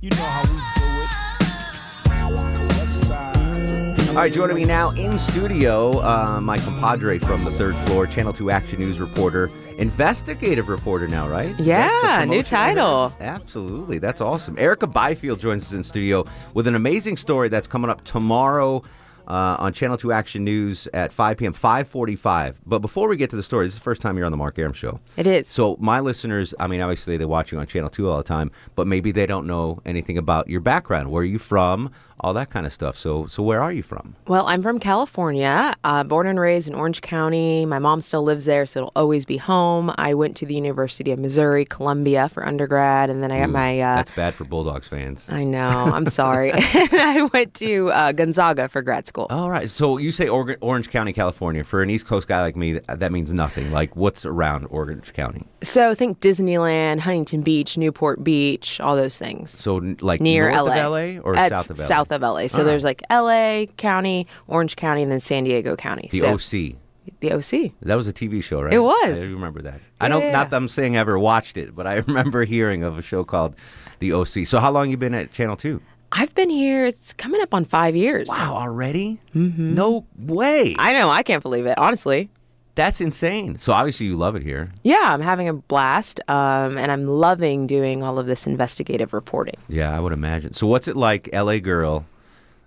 You 0.00 0.08
know 0.08 0.16
how 0.16 0.42
we 0.44 0.56
do 0.80 0.86
it. 1.02 2.68
West 2.78 3.06
side. 3.06 4.08
All 4.08 4.14
right, 4.14 4.32
joining 4.32 4.56
me 4.56 4.64
now 4.64 4.92
in 4.92 5.18
studio, 5.18 6.00
uh, 6.02 6.40
my 6.40 6.56
compadre 6.60 7.18
from 7.18 7.44
the 7.44 7.50
third 7.50 7.76
floor, 7.80 8.06
Channel 8.06 8.32
2 8.32 8.50
Action 8.50 8.78
News 8.78 8.98
reporter, 8.98 9.50
investigative 9.76 10.70
reporter 10.70 11.06
now, 11.06 11.28
right? 11.28 11.50
Is 11.50 11.56
that 11.58 11.64
the 11.64 11.64
Yeah, 11.64 12.24
new 12.24 12.30
promotion 12.30 12.56
I 12.56 12.68
heard? 12.68 12.74
title. 12.76 13.12
Absolutely. 13.20 13.98
That's 13.98 14.22
awesome. 14.22 14.56
Erica 14.58 14.86
Byfield 14.86 15.38
joins 15.38 15.64
us 15.64 15.72
in 15.74 15.84
studio 15.84 16.24
with 16.54 16.66
an 16.66 16.74
amazing 16.74 17.18
story 17.18 17.50
that's 17.50 17.68
coming 17.68 17.90
up 17.90 18.04
tomorrow. 18.04 18.82
Uh, 19.26 19.56
on 19.58 19.72
Channel 19.72 19.96
2 19.96 20.12
Action 20.12 20.44
News 20.44 20.86
at 20.94 21.12
5 21.12 21.36
p.m., 21.38 21.52
545. 21.52 22.60
But 22.64 22.78
before 22.78 23.08
we 23.08 23.16
get 23.16 23.30
to 23.30 23.36
the 23.36 23.42
story, 23.42 23.66
this 23.66 23.74
is 23.74 23.78
the 23.80 23.84
first 23.84 24.00
time 24.00 24.16
you're 24.16 24.26
on 24.26 24.30
the 24.32 24.38
Mark 24.38 24.58
Arum 24.58 24.72
Show. 24.72 25.00
It 25.16 25.26
is. 25.26 25.48
So 25.48 25.76
my 25.80 26.00
listeners, 26.00 26.54
I 26.60 26.66
mean, 26.66 26.80
obviously 26.80 27.16
they 27.16 27.24
watch 27.24 27.50
you 27.50 27.58
on 27.58 27.66
Channel 27.66 27.90
2 27.90 28.08
all 28.08 28.18
the 28.18 28.22
time, 28.22 28.50
but 28.74 28.86
maybe 28.86 29.10
they 29.10 29.26
don't 29.26 29.46
know 29.46 29.78
anything 29.84 30.16
about 30.16 30.48
your 30.48 30.60
background. 30.60 31.10
Where 31.10 31.22
are 31.22 31.24
you 31.24 31.38
from? 31.38 31.90
All 32.20 32.32
that 32.34 32.50
kind 32.50 32.66
of 32.66 32.72
stuff. 32.72 32.96
So, 32.96 33.26
so 33.26 33.42
where 33.42 33.62
are 33.62 33.72
you 33.72 33.82
from? 33.82 34.16
Well, 34.26 34.46
I'm 34.46 34.62
from 34.62 34.80
California, 34.80 35.74
uh, 35.84 36.02
born 36.04 36.26
and 36.26 36.40
raised 36.40 36.66
in 36.66 36.74
Orange 36.74 37.00
County. 37.02 37.66
My 37.66 37.78
mom 37.78 38.00
still 38.00 38.22
lives 38.22 38.46
there, 38.46 38.64
so 38.66 38.80
it'll 38.80 38.92
always 38.96 39.24
be 39.24 39.36
home. 39.36 39.92
I 39.98 40.14
went 40.14 40.36
to 40.38 40.46
the 40.46 40.54
University 40.54 41.12
of 41.12 41.18
Missouri, 41.18 41.64
Columbia 41.64 42.28
for 42.28 42.46
undergrad, 42.46 43.10
and 43.10 43.22
then 43.22 43.30
I 43.30 43.40
got 43.40 43.48
Ooh, 43.50 43.52
my. 43.52 43.80
Uh, 43.80 43.96
That's 43.96 44.10
bad 44.12 44.34
for 44.34 44.44
Bulldogs 44.44 44.88
fans. 44.88 45.26
I 45.28 45.44
know. 45.44 45.68
I'm 45.68 46.06
sorry. 46.06 46.52
I 46.54 47.28
went 47.32 47.54
to 47.54 47.90
uh, 47.90 48.12
Gonzaga 48.12 48.68
for 48.68 48.82
grad 48.82 49.06
school. 49.06 49.26
All 49.30 49.50
right. 49.50 49.68
So 49.68 49.98
you 49.98 50.10
say 50.10 50.28
Or- 50.28 50.56
Orange 50.60 50.88
County, 50.90 51.12
California. 51.12 51.64
For 51.64 51.82
an 51.82 51.90
East 51.90 52.06
Coast 52.06 52.26
guy 52.28 52.40
like 52.40 52.56
me, 52.56 52.74
that, 52.74 53.00
that 53.00 53.12
means 53.12 53.32
nothing. 53.32 53.70
Like, 53.72 53.94
what's 53.94 54.24
around 54.24 54.66
Orange 54.70 55.12
County? 55.12 55.44
So 55.62 55.94
think 55.94 56.20
Disneyland, 56.20 57.00
Huntington 57.00 57.42
Beach, 57.42 57.76
Newport 57.76 58.24
Beach, 58.24 58.80
all 58.80 58.96
those 58.96 59.18
things. 59.18 59.50
So, 59.50 59.76
like, 60.00 60.20
near 60.20 60.50
north 60.50 60.66
LA. 60.68 60.74
of 60.76 60.90
LA 60.90 61.20
or 61.22 61.36
south 61.48 61.70
of 61.70 61.78
LA? 61.78 61.86
South 61.86 62.05
of 62.12 62.22
LA. 62.22 62.46
So 62.48 62.62
Ah. 62.62 62.64
there's 62.64 62.84
like 62.84 63.02
LA 63.10 63.66
County, 63.76 64.26
Orange 64.48 64.76
County, 64.76 65.02
and 65.02 65.10
then 65.10 65.20
San 65.20 65.44
Diego 65.44 65.76
County. 65.76 66.08
The 66.12 66.20
so, 66.20 66.34
OC. 66.34 66.76
The 67.20 67.32
OC. 67.32 67.72
That 67.82 67.94
was 67.96 68.08
a 68.08 68.12
TV 68.12 68.42
show, 68.42 68.60
right? 68.62 68.72
It 68.72 68.80
was. 68.80 69.20
I 69.20 69.26
remember 69.26 69.62
that. 69.62 69.80
I 70.00 70.08
don't. 70.08 70.22
Yeah. 70.22 70.32
Not 70.32 70.50
that 70.50 70.56
I'm 70.56 70.68
saying 70.68 70.96
I 70.96 71.00
ever 71.00 71.18
watched 71.18 71.56
it, 71.56 71.74
but 71.74 71.86
I 71.86 71.94
remember 72.06 72.44
hearing 72.44 72.82
of 72.82 72.98
a 72.98 73.02
show 73.02 73.24
called 73.24 73.54
The 74.00 74.12
OC. 74.12 74.44
So 74.46 74.58
how 74.58 74.70
long 74.70 74.90
you 74.90 74.96
been 74.96 75.14
at 75.14 75.32
Channel 75.32 75.56
Two? 75.56 75.80
I've 76.12 76.34
been 76.34 76.50
here. 76.50 76.86
It's 76.86 77.12
coming 77.12 77.40
up 77.40 77.52
on 77.52 77.64
five 77.64 77.96
years. 77.96 78.28
Wow, 78.28 78.54
already? 78.54 79.20
Mm-hmm. 79.34 79.74
No 79.74 80.06
way. 80.18 80.74
I 80.78 80.92
know. 80.92 81.10
I 81.10 81.22
can't 81.22 81.42
believe 81.42 81.66
it. 81.66 81.76
Honestly. 81.78 82.30
That's 82.76 83.00
insane. 83.00 83.58
So 83.58 83.72
obviously 83.72 84.06
you 84.06 84.16
love 84.16 84.36
it 84.36 84.42
here. 84.42 84.70
Yeah, 84.84 85.00
I'm 85.02 85.22
having 85.22 85.48
a 85.48 85.54
blast, 85.54 86.20
um, 86.28 86.76
and 86.76 86.92
I'm 86.92 87.06
loving 87.06 87.66
doing 87.66 88.02
all 88.02 88.18
of 88.18 88.26
this 88.26 88.46
investigative 88.46 89.12
reporting. 89.14 89.56
Yeah, 89.68 89.96
I 89.96 89.98
would 89.98 90.12
imagine. 90.12 90.52
So 90.52 90.66
what's 90.66 90.86
it 90.86 90.94
like, 90.94 91.28
LA 91.32 91.58
girl, 91.58 92.04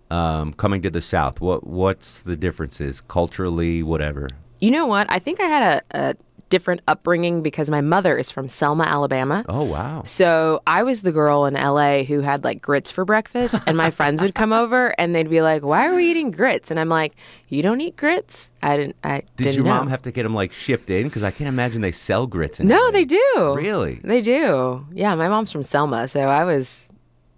um, 0.09 0.53
coming 0.53 0.81
to 0.81 0.89
the 0.89 1.01
South? 1.01 1.39
What 1.39 1.65
what's 1.65 2.21
the 2.21 2.35
differences 2.35 3.01
culturally, 3.01 3.83
whatever? 3.83 4.27
You 4.59 4.71
know 4.71 4.87
what? 4.87 5.05
I 5.11 5.19
think 5.19 5.39
I 5.39 5.45
had 5.45 5.83
a, 5.93 6.09
a 6.09 6.15
different 6.49 6.81
upbringing 6.87 7.41
because 7.41 7.69
my 7.69 7.81
mother 7.81 8.17
is 8.17 8.31
from 8.31 8.49
Selma, 8.49 8.83
Alabama. 8.83 9.45
Oh 9.47 9.63
wow. 9.63 10.03
So 10.03 10.61
I 10.67 10.83
was 10.83 11.03
the 11.03 11.11
girl 11.11 11.45
in 11.45 11.53
LA 11.53 12.03
who 12.03 12.21
had 12.21 12.43
like 12.43 12.61
grits 12.61 12.89
for 12.91 13.05
breakfast, 13.05 13.59
and 13.67 13.77
my 13.77 13.91
friends 13.91 14.21
would 14.21 14.35
come 14.35 14.51
over 14.63 14.93
and 14.99 15.15
they'd 15.15 15.29
be 15.29 15.41
like, 15.41 15.63
"Why 15.63 15.87
are 15.87 15.95
we 15.95 16.09
eating 16.09 16.31
grits?" 16.31 16.71
And 16.71 16.79
I'm 16.79 16.89
like, 16.89 17.15
"You 17.47 17.61
don't 17.61 17.79
eat 17.81 17.95
grits." 17.95 18.51
I 18.63 18.77
didn't. 18.77 18.95
I 19.03 19.17
Did 19.37 19.43
didn't 19.43 19.53
your 19.55 19.63
know. 19.65 19.75
mom 19.75 19.87
have 19.89 20.01
to 20.03 20.11
get 20.11 20.23
them 20.23 20.33
like 20.33 20.51
shipped 20.51 20.89
in? 20.89 21.03
Because 21.07 21.23
I 21.23 21.31
can't 21.31 21.47
imagine 21.47 21.81
they 21.81 21.91
sell 21.91 22.27
grits. 22.27 22.59
In 22.59 22.67
No, 22.67 22.79
LA. 22.85 22.91
they 22.91 23.05
do. 23.05 23.53
Really? 23.55 24.01
They 24.03 24.21
do. 24.21 24.85
Yeah, 24.91 25.15
my 25.15 25.29
mom's 25.29 25.51
from 25.51 25.63
Selma, 25.63 26.07
so 26.07 26.21
I 26.21 26.43
was. 26.45 26.89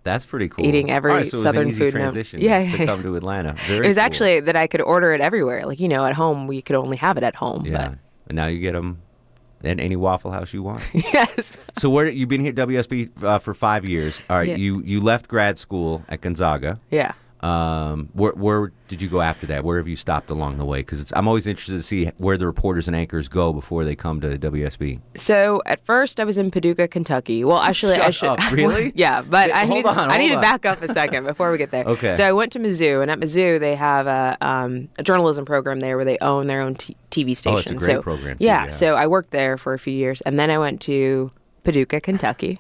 That's 0.04 0.26
pretty 0.26 0.50
cool. 0.50 0.66
Eating 0.66 0.90
every 0.90 1.12
right, 1.12 1.28
so 1.28 1.38
Southern 1.38 1.70
food 1.72 1.82
in 1.94 2.02
a- 2.02 2.04
transition 2.06 2.42
Yeah, 2.42 2.76
to 2.76 2.86
come 2.88 3.04
to 3.04 3.16
Atlanta. 3.16 3.54
Very 3.68 3.86
it 3.86 3.88
was 3.88 3.98
cool. 3.98 4.04
actually 4.04 4.40
that 4.40 4.56
I 4.56 4.66
could 4.66 4.82
order 4.82 5.14
it 5.14 5.22
everywhere. 5.22 5.64
Like 5.64 5.80
you 5.80 5.88
know, 5.88 6.06
at 6.06 6.16
home 6.16 6.48
we 6.48 6.60
could 6.64 6.76
only 6.76 6.98
have 6.98 7.18
it 7.18 7.24
at 7.24 7.36
home. 7.36 7.66
yeah. 7.68 7.96
And 8.32 8.38
now 8.38 8.48
you 8.48 8.60
get 8.60 8.72
them 8.72 9.02
at 9.62 9.78
any 9.82 9.98
Waffle 9.98 10.32
House 10.32 10.54
you 10.54 10.64
want. 10.64 10.82
Yes. 10.94 11.52
So 11.78 11.90
where 11.90 12.08
you've 12.10 12.30
been 12.30 12.40
here 12.40 12.52
at 12.52 12.56
WSB 12.56 13.22
uh, 13.22 13.40
for 13.40 13.54
five 13.54 13.84
years? 13.84 14.22
All 14.30 14.38
right, 14.38 14.48
Yeah. 14.48 14.56
you 14.56 14.82
you 14.84 15.02
left 15.02 15.28
grad 15.28 15.58
school 15.58 16.02
at 16.08 16.22
Gonzaga. 16.22 16.78
Yeah. 16.90 17.12
Um, 17.42 18.10
where 18.14 18.34
where 18.34 18.72
did 18.88 19.02
you 19.02 19.10
go 19.10 19.22
after 19.22 19.48
that? 19.48 19.64
Where 19.64 19.78
have 19.78 19.88
you 19.88 19.96
stopped 19.96 20.30
along 20.30 20.60
the 20.60 20.66
way? 20.66 20.80
Because 20.82 21.12
I'm 21.16 21.28
always 21.28 21.48
interested 21.48 21.78
to 21.78 21.82
see 21.82 22.06
where 22.18 22.38
the 22.38 22.46
reporters 22.46 22.88
and 22.88 22.96
anchors 22.96 23.28
go 23.28 23.52
before 23.52 23.84
they 23.84 23.96
come 23.96 24.22
to 24.22 24.38
WSB. 24.38 25.00
So 25.16 25.62
at 25.66 25.84
first 25.84 26.20
I 26.20 26.24
was 26.24 26.38
in 26.38 26.52
Paducah, 26.52 26.88
Kentucky. 26.88 27.44
Well, 27.44 27.58
actually, 27.58 27.96
I 27.96 28.12
should. 28.12 28.30
up, 28.30 28.40
really? 28.52 28.92
yeah, 28.96 29.24
but 29.24 29.50
Wait, 29.50 29.56
I 29.56 29.66
need, 29.66 29.86
on, 29.86 30.12
I 30.12 30.18
need 30.18 30.32
hold 30.32 30.44
to 30.44 30.48
back 30.48 30.66
up 30.68 30.84
a 30.84 30.94
second 30.94 31.26
before 31.26 31.52
we 31.52 31.58
get 31.58 31.72
there. 31.72 31.86
Okay. 31.92 32.14
So 32.14 32.24
I 32.26 32.32
went 32.32 32.54
to 32.54 32.60
Mizzou, 32.60 33.02
and 33.02 33.12
at 33.12 33.20
Mizzou 33.20 33.60
they 33.60 33.76
have 33.76 34.08
a, 34.08 34.38
um, 34.40 34.88
a 34.98 35.04
journalism 35.04 35.44
program 35.44 35.82
there 35.82 35.98
where 35.98 36.06
they 36.06 36.18
own 36.20 36.48
their 36.48 36.62
own 36.62 36.76
t- 36.76 36.96
TV 37.10 37.36
station. 37.36 37.56
Oh, 37.56 37.58
it's 37.58 37.72
a 37.72 37.74
great 37.74 37.98
so, 37.98 38.02
program, 38.02 38.38
Yeah, 38.40 38.66
yeah. 38.66 38.70
So 38.70 38.96
I 38.96 39.08
worked 39.08 39.32
there 39.32 39.58
for 39.58 39.74
a 39.74 39.80
few 39.80 39.94
years, 39.94 40.22
and 40.22 40.40
then 40.40 40.50
I 40.50 40.58
went 40.58 40.80
to 40.82 41.32
Paducah, 41.64 42.00
Kentucky. 42.00 42.60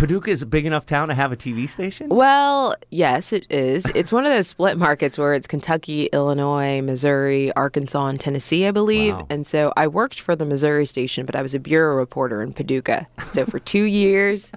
Paducah 0.00 0.30
is 0.30 0.40
a 0.40 0.46
big 0.46 0.64
enough 0.64 0.86
town 0.86 1.08
to 1.08 1.14
have 1.14 1.30
a 1.30 1.36
TV 1.36 1.68
station. 1.68 2.08
Well, 2.08 2.74
yes, 2.88 3.34
it 3.34 3.44
is. 3.50 3.84
It's 3.94 4.10
one 4.10 4.24
of 4.24 4.32
those 4.32 4.46
split 4.46 4.78
markets 4.78 5.18
where 5.18 5.34
it's 5.34 5.46
Kentucky, 5.46 6.06
Illinois, 6.06 6.80
Missouri, 6.80 7.52
Arkansas, 7.52 8.06
and 8.06 8.18
Tennessee, 8.18 8.66
I 8.66 8.70
believe. 8.70 9.12
Wow. 9.12 9.26
And 9.28 9.46
so 9.46 9.74
I 9.76 9.88
worked 9.88 10.18
for 10.18 10.34
the 10.34 10.46
Missouri 10.46 10.86
station, 10.86 11.26
but 11.26 11.36
I 11.36 11.42
was 11.42 11.54
a 11.54 11.58
bureau 11.58 11.96
reporter 11.96 12.40
in 12.40 12.54
Paducah. 12.54 13.08
So 13.34 13.44
for 13.44 13.58
two 13.58 13.82
years, 13.82 14.52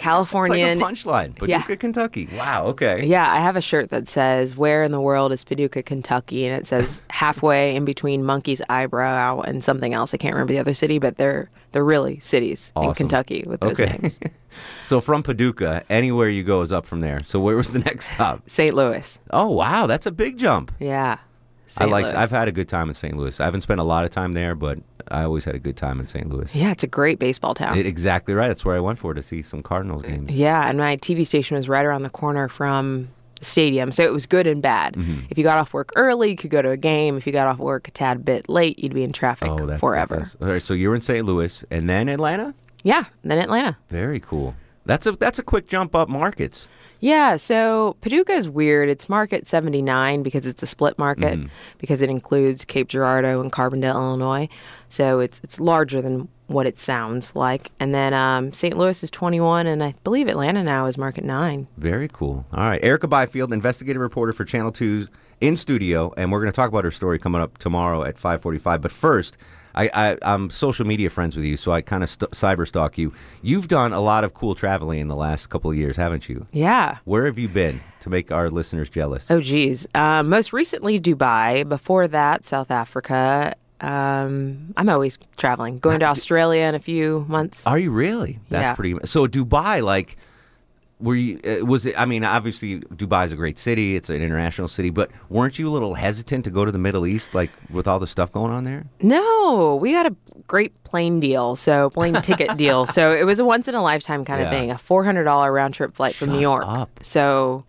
Californian. 0.00 0.78
Like 0.78 0.94
punchline. 0.94 1.46
Yeah. 1.46 1.60
Paducah, 1.60 1.76
Kentucky. 1.76 2.28
Wow. 2.34 2.66
Okay. 2.68 3.04
Yeah, 3.04 3.30
I 3.30 3.40
have 3.40 3.56
a 3.56 3.60
shirt 3.60 3.90
that 3.90 4.08
says 4.08 4.56
"Where 4.56 4.82
in 4.82 4.92
the 4.92 5.00
world 5.00 5.30
is 5.30 5.44
Paducah, 5.44 5.82
Kentucky?" 5.82 6.46
and 6.46 6.58
it 6.58 6.66
says 6.66 7.02
halfway 7.10 7.76
in 7.76 7.84
between 7.84 8.24
Monkey's 8.24 8.62
Eyebrow 8.70 9.40
and 9.40 9.62
something 9.62 9.92
else. 9.92 10.14
I 10.14 10.16
can't 10.16 10.34
remember 10.34 10.54
the 10.54 10.58
other 10.58 10.74
city, 10.74 10.98
but 10.98 11.18
they're 11.18 11.50
they're 11.72 11.84
really 11.84 12.18
cities 12.20 12.72
in 12.76 12.94
Kentucky 12.94 13.44
with 13.46 13.60
those 13.60 13.80
okay. 13.80 13.98
names. 13.98 14.18
so 14.82 15.00
from 15.00 15.22
Paducah, 15.22 15.84
anywhere 15.90 16.30
you 16.30 16.42
go 16.42 16.62
is 16.62 16.72
up 16.72 16.86
from 16.86 17.00
there. 17.00 17.18
So 17.24 17.38
where 17.38 17.56
was 17.56 17.70
the 17.70 17.80
next 17.80 18.10
stop? 18.12 18.48
St. 18.48 18.74
Louis. 18.74 19.18
Oh 19.30 19.50
wow, 19.50 19.86
that's 19.86 20.06
a 20.06 20.10
big 20.10 20.38
jump. 20.38 20.72
Yeah. 20.80 21.18
I 21.76 21.84
St. 21.84 21.90
like. 21.90 22.04
Louis. 22.06 22.14
I've 22.14 22.30
had 22.30 22.48
a 22.48 22.52
good 22.52 22.68
time 22.68 22.88
in 22.88 22.94
St. 22.94 23.16
Louis. 23.16 23.38
I 23.40 23.44
haven't 23.44 23.60
spent 23.62 23.80
a 23.80 23.84
lot 23.84 24.04
of 24.04 24.10
time 24.10 24.32
there, 24.32 24.54
but 24.54 24.78
I 25.08 25.22
always 25.24 25.44
had 25.44 25.54
a 25.54 25.58
good 25.58 25.76
time 25.76 26.00
in 26.00 26.06
St. 26.06 26.28
Louis. 26.28 26.54
Yeah, 26.54 26.70
it's 26.70 26.82
a 26.84 26.88
great 26.88 27.18
baseball 27.18 27.54
town. 27.54 27.78
It- 27.78 27.86
exactly 27.86 28.34
right. 28.34 28.48
That's 28.48 28.64
where 28.64 28.76
I 28.76 28.80
went 28.80 28.98
for 28.98 29.14
to 29.14 29.22
see 29.22 29.42
some 29.42 29.62
Cardinals 29.62 30.02
games. 30.02 30.30
Yeah, 30.30 30.68
and 30.68 30.78
my 30.78 30.96
TV 30.96 31.24
station 31.26 31.56
was 31.56 31.68
right 31.68 31.84
around 31.84 32.02
the 32.02 32.10
corner 32.10 32.48
from 32.48 33.08
the 33.38 33.44
stadium, 33.44 33.90
so 33.92 34.04
it 34.04 34.12
was 34.12 34.26
good 34.26 34.46
and 34.46 34.60
bad. 34.60 34.94
Mm-hmm. 34.94 35.20
If 35.30 35.38
you 35.38 35.44
got 35.44 35.58
off 35.58 35.72
work 35.72 35.90
early, 35.96 36.30
you 36.30 36.36
could 36.36 36.50
go 36.50 36.60
to 36.62 36.70
a 36.70 36.76
game. 36.76 37.16
If 37.16 37.26
you 37.26 37.32
got 37.32 37.46
off 37.46 37.58
work 37.58 37.88
a 37.88 37.90
tad 37.90 38.24
bit 38.24 38.48
late, 38.48 38.78
you'd 38.78 38.94
be 38.94 39.02
in 39.02 39.12
traffic 39.12 39.48
Oh, 39.48 39.66
that, 39.66 39.80
forever. 39.80 40.16
that's- 40.16 40.36
All 40.42 40.48
right, 40.48 40.62
so 40.62 40.74
you 40.74 40.88
were 40.88 40.94
in 40.94 41.00
St. 41.00 41.24
Louis 41.24 41.64
and 41.70 41.88
then 41.88 42.08
Atlanta. 42.08 42.54
Yeah, 42.82 43.04
then 43.24 43.38
Atlanta. 43.38 43.76
Very 43.88 44.20
cool. 44.20 44.54
That's 44.86 45.06
a 45.06 45.12
that's 45.12 45.38
a 45.38 45.42
quick 45.42 45.66
jump 45.68 45.94
up 45.94 46.08
markets. 46.08 46.68
Yeah, 47.00 47.36
so 47.36 47.96
Paducah 48.02 48.32
is 48.32 48.48
weird. 48.48 48.88
It's 48.88 49.08
market 49.08 49.46
79 49.46 50.22
because 50.22 50.46
it's 50.46 50.62
a 50.62 50.66
split 50.66 50.98
market 50.98 51.38
Mm-hmm. 51.38 51.48
because 51.78 52.02
it 52.02 52.10
includes 52.10 52.64
Cape 52.64 52.88
Girardeau 52.88 53.40
and 53.40 53.50
Carbondale, 53.50 53.94
Illinois. 53.94 54.48
So 54.88 55.20
it's 55.20 55.40
it's 55.42 55.58
larger 55.58 56.02
than 56.02 56.28
what 56.46 56.66
it 56.66 56.78
sounds 56.78 57.34
like. 57.34 57.70
And 57.80 57.94
then 57.94 58.12
um, 58.12 58.52
St. 58.52 58.76
Louis 58.76 59.02
is 59.02 59.10
21 59.10 59.66
and 59.66 59.82
I 59.84 59.94
believe 60.04 60.26
Atlanta 60.28 60.62
now 60.64 60.86
is 60.86 60.98
market 60.98 61.24
9. 61.24 61.68
Very 61.78 62.08
cool. 62.12 62.44
All 62.52 62.68
right, 62.68 62.82
Erica 62.82 63.06
Byfield, 63.08 63.52
investigative 63.52 64.02
reporter 64.02 64.32
for 64.32 64.44
Channel 64.44 64.72
2's 64.72 65.08
in 65.40 65.56
studio, 65.56 66.12
and 66.18 66.30
we're 66.30 66.40
going 66.40 66.52
to 66.52 66.56
talk 66.56 66.68
about 66.68 66.84
her 66.84 66.90
story 66.90 67.18
coming 67.18 67.40
up 67.40 67.56
tomorrow 67.58 68.02
at 68.04 68.16
5:45. 68.16 68.82
But 68.82 68.92
first, 68.92 69.38
I, 69.74 69.90
I, 69.94 70.16
I'm 70.22 70.50
social 70.50 70.86
media 70.86 71.10
friends 71.10 71.36
with 71.36 71.44
you, 71.44 71.56
so 71.56 71.72
I 71.72 71.80
kind 71.80 72.02
of 72.02 72.10
st- 72.10 72.30
cyber 72.32 72.66
stalk 72.66 72.98
you. 72.98 73.12
You've 73.42 73.68
done 73.68 73.92
a 73.92 74.00
lot 74.00 74.24
of 74.24 74.34
cool 74.34 74.54
traveling 74.54 75.00
in 75.00 75.08
the 75.08 75.16
last 75.16 75.48
couple 75.50 75.70
of 75.70 75.76
years, 75.76 75.96
haven't 75.96 76.28
you? 76.28 76.46
Yeah. 76.52 76.98
Where 77.04 77.26
have 77.26 77.38
you 77.38 77.48
been 77.48 77.80
to 78.00 78.10
make 78.10 78.32
our 78.32 78.50
listeners 78.50 78.88
jealous? 78.88 79.30
Oh, 79.30 79.40
geez. 79.40 79.86
Um, 79.94 80.28
most 80.28 80.52
recently, 80.52 80.98
Dubai. 80.98 81.68
Before 81.68 82.08
that, 82.08 82.44
South 82.44 82.70
Africa. 82.70 83.54
Um, 83.80 84.74
I'm 84.76 84.88
always 84.88 85.18
traveling, 85.36 85.78
going 85.78 86.00
to 86.00 86.06
Australia 86.14 86.62
in 86.64 86.74
a 86.74 86.78
few 86.80 87.24
months. 87.28 87.66
Are 87.66 87.78
you 87.78 87.90
really? 87.90 88.38
That's 88.50 88.62
Yeah. 88.62 88.74
pretty. 88.74 88.96
So 89.06 89.26
Dubai, 89.26 89.82
like, 89.82 90.16
were 91.00 91.14
you? 91.14 91.40
Uh, 91.44 91.64
was 91.64 91.86
it? 91.86 91.94
I 91.98 92.04
mean, 92.04 92.24
obviously, 92.24 92.80
Dubai 92.80 93.24
is 93.24 93.32
a 93.32 93.36
great 93.36 93.58
city. 93.58 93.96
It's 93.96 94.08
an 94.10 94.16
international 94.22 94.68
city, 94.68 94.90
but 94.90 95.10
weren't 95.28 95.58
you 95.58 95.68
a 95.68 95.72
little 95.72 95.94
hesitant 95.94 96.44
to 96.44 96.50
go 96.50 96.64
to 96.64 96.72
the 96.72 96.78
Middle 96.78 97.06
East, 97.06 97.34
like 97.34 97.50
with 97.70 97.86
all 97.88 97.98
the 97.98 98.06
stuff 98.06 98.30
going 98.32 98.52
on 98.52 98.64
there? 98.64 98.84
No, 99.02 99.78
we 99.80 99.92
got 99.92 100.06
a 100.06 100.14
great 100.46 100.82
plane 100.84 101.20
deal, 101.20 101.56
so 101.56 101.90
plane 101.90 102.14
ticket 102.22 102.56
deal. 102.56 102.86
So 102.86 103.14
it 103.14 103.24
was 103.24 103.38
a 103.38 103.44
once 103.44 103.68
in 103.68 103.74
a 103.74 103.82
lifetime 103.82 104.24
kind 104.24 104.40
Yeah. 104.40 104.46
of 104.46 104.52
thing, 104.52 104.70
a 104.70 104.78
four 104.78 105.04
hundred 105.04 105.24
dollar 105.24 105.52
round 105.52 105.74
trip 105.74 105.94
flight 105.94 106.14
from 106.14 106.30
New 106.32 106.40
York. 106.40 106.88
So 107.02 107.64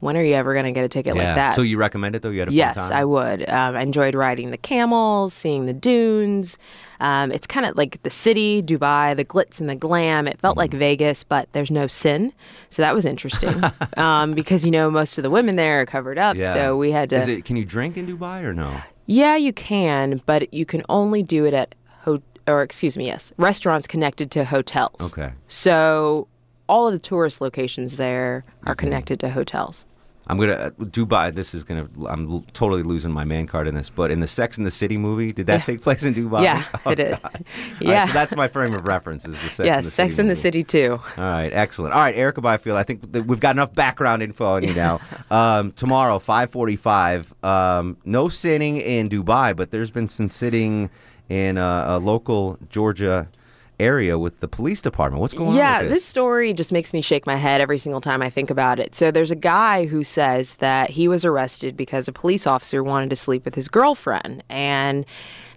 when 0.00 0.16
are 0.16 0.22
you 0.22 0.34
ever 0.34 0.52
going 0.52 0.66
to 0.66 0.72
get 0.72 0.84
a 0.84 0.88
ticket 0.88 1.14
like 1.16 1.24
that? 1.36 1.54
So 1.54 1.62
you 1.62 1.78
recommend 1.78 2.14
it 2.14 2.22
though? 2.22 2.30
You 2.30 2.40
had 2.40 2.48
a 2.48 2.52
yes. 2.52 2.76
I 2.76 3.04
would. 3.04 3.48
Um, 3.48 3.76
I 3.76 3.80
enjoyed 3.80 4.14
riding 4.14 4.50
the 4.50 4.58
camels, 4.58 5.32
seeing 5.32 5.66
the 5.66 5.72
dunes. 5.72 6.58
Um, 7.00 7.30
it's 7.32 7.46
kind 7.46 7.64
of 7.66 7.76
like 7.76 8.02
the 8.02 8.10
city, 8.10 8.62
Dubai, 8.62 9.16
the 9.16 9.24
glitz 9.24 9.60
and 9.60 9.68
the 9.68 9.74
glam. 9.74 10.26
It 10.28 10.38
felt 10.40 10.56
like 10.56 10.70
Mm-hmm. 10.70 10.78
Vegas, 10.80 11.24
but 11.24 11.48
there's 11.52 11.70
no 11.70 11.86
sin. 11.86 12.32
So 12.68 12.82
that 12.82 12.94
was 12.94 13.04
interesting 13.06 13.62
um, 13.96 14.32
because, 14.34 14.64
you 14.64 14.70
know, 14.70 14.90
most 14.90 15.16
of 15.18 15.22
the 15.22 15.30
women 15.30 15.56
there 15.56 15.80
are 15.80 15.86
covered 15.86 16.18
up. 16.18 16.36
Yeah. 16.36 16.52
So 16.52 16.76
we 16.76 16.90
had 16.90 17.10
to. 17.10 17.16
Is 17.16 17.28
it? 17.28 17.44
Can 17.44 17.56
you 17.56 17.64
drink 17.64 17.96
in 17.96 18.06
Dubai 18.06 18.42
or 18.42 18.52
no? 18.52 18.80
Yeah, 19.06 19.36
you 19.36 19.52
can, 19.52 20.20
but 20.26 20.52
you 20.52 20.66
can 20.66 20.82
only 20.88 21.22
do 21.22 21.44
it 21.44 21.54
at 21.54 21.74
ho- 22.02 22.20
or 22.48 22.62
excuse 22.62 22.96
me, 22.96 23.06
yes, 23.06 23.32
restaurants 23.38 23.86
connected 23.86 24.30
to 24.32 24.44
hotels. 24.44 25.00
Okay. 25.12 25.32
So 25.48 26.26
all 26.68 26.86
of 26.88 26.92
the 26.92 26.98
tourist 26.98 27.40
locations 27.40 27.96
there 27.96 28.44
are 28.64 28.74
Mm-hmm. 28.74 28.78
connected 28.86 29.20
to 29.20 29.30
hotels. 29.30 29.86
I'm 30.28 30.40
gonna 30.40 30.52
uh, 30.54 30.70
Dubai. 30.80 31.32
This 31.32 31.54
is 31.54 31.62
gonna. 31.62 31.86
I'm 32.08 32.28
l- 32.28 32.44
totally 32.52 32.82
losing 32.82 33.12
my 33.12 33.24
man 33.24 33.46
card 33.46 33.68
in 33.68 33.76
this. 33.76 33.90
But 33.90 34.10
in 34.10 34.18
the 34.18 34.26
Sex 34.26 34.56
and 34.56 34.66
the 34.66 34.72
City 34.72 34.96
movie, 34.98 35.30
did 35.30 35.46
that 35.46 35.60
Yeah. 35.60 35.64
take 35.66 35.82
place 35.82 36.02
in 36.02 36.16
Dubai? 36.16 36.42
Yeah, 36.42 36.64
Oh, 36.84 36.90
it 36.90 36.96
did. 36.96 37.10
God. 37.12 37.20
All 37.24 37.30
right, 37.32 37.44
Yeah. 37.80 38.06
so 38.06 38.12
that's 38.12 38.34
my 38.34 38.48
frame 38.48 38.74
of 38.74 38.84
reference. 38.88 39.24
Is 39.24 39.34
the 39.40 39.48
Sex 39.50 39.58
yes, 39.60 39.76
and 39.76 39.86
the 39.86 39.90
Sex 39.92 40.16
City 40.16 40.20
in 40.22 40.26
the 40.26 40.32
movie. 40.32 40.40
City 40.40 40.62
too. 40.64 41.00
All 41.16 41.24
right, 41.24 41.52
excellent. 41.52 41.94
All 41.94 42.00
right, 42.00 42.16
Erica 42.16 42.40
Byfield. 42.40 42.76
I 42.76 42.82
think 42.82 43.02
we've 43.24 43.38
got 43.38 43.54
enough 43.54 43.72
background 43.72 44.20
info 44.24 44.46
on 44.56 44.64
you 44.64 44.74
now. 44.74 44.98
Um, 45.30 45.70
tomorrow, 45.72 46.18
five 46.18 46.50
forty-five. 46.50 47.32
Um, 47.44 47.96
no 48.04 48.28
sitting 48.28 48.78
in 48.78 49.08
Dubai, 49.08 49.54
but 49.54 49.70
there's 49.70 49.92
been 49.92 50.08
some 50.08 50.28
sitting 50.28 50.90
in 51.28 51.56
uh, 51.56 51.84
a 51.86 51.98
local 52.00 52.58
Georgia 52.68 53.28
area 53.78 54.18
with 54.18 54.40
the 54.40 54.48
police 54.48 54.80
department. 54.80 55.20
What's 55.20 55.34
going 55.34 55.56
yeah, 55.56 55.78
on? 55.78 55.84
Yeah, 55.84 55.88
this 55.88 56.04
story 56.04 56.52
just 56.52 56.72
makes 56.72 56.92
me 56.92 57.00
shake 57.00 57.26
my 57.26 57.36
head 57.36 57.60
every 57.60 57.78
single 57.78 58.00
time 58.00 58.22
I 58.22 58.30
think 58.30 58.50
about 58.50 58.78
it. 58.78 58.94
So 58.94 59.10
there's 59.10 59.30
a 59.30 59.36
guy 59.36 59.86
who 59.86 60.02
says 60.04 60.56
that 60.56 60.90
he 60.90 61.08
was 61.08 61.24
arrested 61.24 61.76
because 61.76 62.08
a 62.08 62.12
police 62.12 62.46
officer 62.46 62.82
wanted 62.82 63.10
to 63.10 63.16
sleep 63.16 63.44
with 63.44 63.54
his 63.54 63.68
girlfriend 63.68 64.42
and 64.48 65.04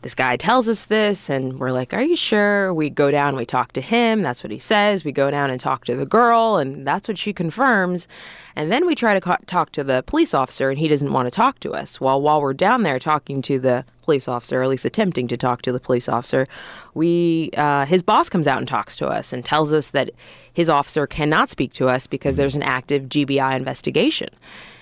this 0.01 0.15
guy 0.15 0.37
tells 0.37 0.69
us 0.69 0.85
this 0.85 1.29
and 1.29 1.59
we're 1.59 1.71
like, 1.71 1.93
"Are 1.93 2.01
you 2.01 2.15
sure?" 2.15 2.73
We 2.73 2.89
go 2.89 3.11
down, 3.11 3.35
we 3.35 3.45
talk 3.45 3.73
to 3.73 3.81
him, 3.81 4.21
that's 4.21 4.43
what 4.43 4.51
he 4.51 4.59
says. 4.59 5.03
We 5.03 5.11
go 5.11 5.29
down 5.29 5.49
and 5.49 5.59
talk 5.59 5.85
to 5.85 5.95
the 5.95 6.05
girl 6.05 6.57
and 6.57 6.87
that's 6.87 7.07
what 7.07 7.17
she 7.17 7.33
confirms. 7.33 8.07
And 8.55 8.71
then 8.71 8.85
we 8.85 8.95
try 8.95 9.13
to 9.13 9.21
co- 9.21 9.37
talk 9.45 9.71
to 9.73 9.83
the 9.83 10.03
police 10.05 10.33
officer 10.33 10.69
and 10.69 10.79
he 10.79 10.87
doesn't 10.87 11.11
want 11.11 11.27
to 11.27 11.31
talk 11.31 11.59
to 11.61 11.73
us. 11.73 11.99
Well, 11.99 12.21
while 12.21 12.41
we're 12.41 12.53
down 12.53 12.83
there 12.83 12.99
talking 12.99 13.41
to 13.43 13.59
the 13.59 13.85
police 14.03 14.27
officer, 14.27 14.59
or 14.59 14.63
at 14.63 14.69
least 14.69 14.85
attempting 14.85 15.27
to 15.27 15.37
talk 15.37 15.61
to 15.61 15.71
the 15.71 15.79
police 15.79 16.09
officer, 16.09 16.47
we 16.93 17.51
uh, 17.57 17.85
his 17.85 18.01
boss 18.01 18.29
comes 18.29 18.47
out 18.47 18.57
and 18.57 18.67
talks 18.67 18.95
to 18.97 19.07
us 19.07 19.33
and 19.33 19.45
tells 19.45 19.71
us 19.73 19.91
that 19.91 20.09
his 20.53 20.69
officer 20.69 21.05
cannot 21.07 21.49
speak 21.49 21.73
to 21.73 21.87
us 21.89 22.07
because 22.07 22.35
there's 22.35 22.55
an 22.55 22.63
active 22.63 23.03
GBI 23.03 23.55
investigation. 23.55 24.29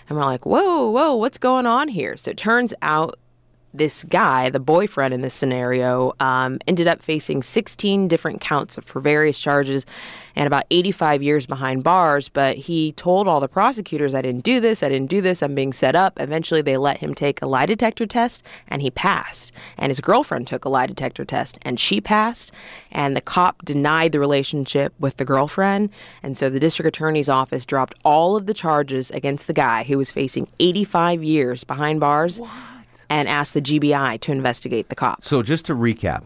And 0.10 0.17
we're 0.17 0.25
like, 0.25 0.45
whoa, 0.45 0.89
whoa, 0.89 1.15
what's 1.15 1.38
going 1.38 1.65
on 1.65 1.89
here? 1.89 2.15
So 2.17 2.32
it 2.32 2.38
turns 2.38 2.73
out 2.82 3.19
this 3.78 4.04
guy, 4.04 4.50
the 4.50 4.60
boyfriend 4.60 5.13
in 5.13 5.22
this 5.22 5.34
scenario, 5.34 6.13
um, 6.20 6.60
ended 6.68 6.88
up 6.88 7.02
facing 7.02 7.42
16 7.44 8.08
different 8.08 8.42
counts 8.42 8.78
for 8.86 9.00
various 9.00 9.40
charges 9.40 9.86
and 10.36 10.46
about 10.46 10.66
85 10.70 11.24
years 11.24 11.46
behind 11.46 11.84
bars. 11.84 12.30
But 12.30 12.58
he 12.58 12.92
told 12.94 13.28
all 13.28 13.40
the 13.40 13.48
prosecutors, 13.48 14.13
I 14.13 14.22
didn't 14.22 14.44
do 14.44 14.60
this, 14.60 14.84
I 14.84 14.90
didn't 14.90 15.10
do 15.10 15.22
this, 15.22 15.42
I'm 15.42 15.56
being 15.56 15.74
set 15.74 15.96
up. 15.96 16.20
Eventually, 16.20 16.62
they 16.62 16.78
let 16.78 16.98
him 16.98 17.16
take 17.16 17.42
a 17.42 17.48
lie 17.48 17.66
detector 17.66 18.06
test 18.06 18.44
and 18.68 18.82
he 18.82 18.92
passed. 18.92 19.52
And 19.78 19.90
his 19.90 20.00
girlfriend 20.00 20.48
took 20.48 20.66
a 20.66 20.70
lie 20.70 20.86
detector 20.86 21.26
test 21.26 21.58
and 21.63 21.80
she 21.80 22.00
passed. 22.00 22.52
And 22.92 23.16
the 23.16 23.22
cop 23.22 23.66
denied 23.66 24.12
the 24.12 24.20
relationship 24.20 24.94
with 25.00 25.18
the 25.18 25.26
girlfriend. 25.26 25.90
And 26.22 26.38
so 26.38 26.50
the 26.50 26.60
district 26.60 26.88
attorney's 26.88 27.30
office 27.30 27.66
dropped 27.66 27.96
all 28.06 28.36
of 28.36 28.46
the 28.46 28.54
charges 28.54 29.10
against 29.12 29.48
the 29.48 29.54
guy 29.54 29.84
who 29.84 29.98
was 29.98 30.12
facing 30.12 30.48
85 30.60 31.24
years 31.24 31.63
behind 31.63 32.00
bars 32.00 32.40
and 33.10 33.28
asked 33.30 33.54
the 33.54 33.62
GBI 33.62 34.20
to 34.22 34.32
investigate 34.32 34.89
the 34.89 34.96
cop. 34.96 35.24
So 35.24 35.41
just 35.43 35.65
to 35.65 35.74
recap, 35.76 36.24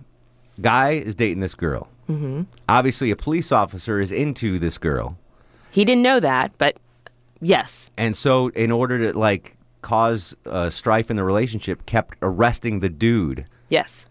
guy 0.62 0.92
is 0.92 1.16
dating 1.16 1.40
this 1.42 1.56
girl. 1.56 1.88
hmm 2.08 2.44
Obviously, 2.68 3.12
a 3.12 3.16
police 3.16 3.52
officer 3.52 4.00
is 4.00 4.12
into 4.12 4.58
this 4.60 4.78
girl, 4.78 5.18
He 5.72 5.86
didn't 5.86 6.02
know 6.04 6.20
that, 6.20 6.52
but 6.58 6.78
yes. 7.42 7.90
and 7.98 8.16
so 8.18 8.48
in 8.50 8.72
order 8.72 9.12
to 9.12 9.18
like 9.18 9.56
cause 9.82 10.36
uh, 10.46 10.70
strife 10.70 11.10
in 11.10 11.16
the 11.18 11.24
relationship, 11.24 11.86
kept 11.86 12.16
arresting 12.22 12.80
the 12.82 12.90
dude 12.90 13.46
Yes. 13.70 14.08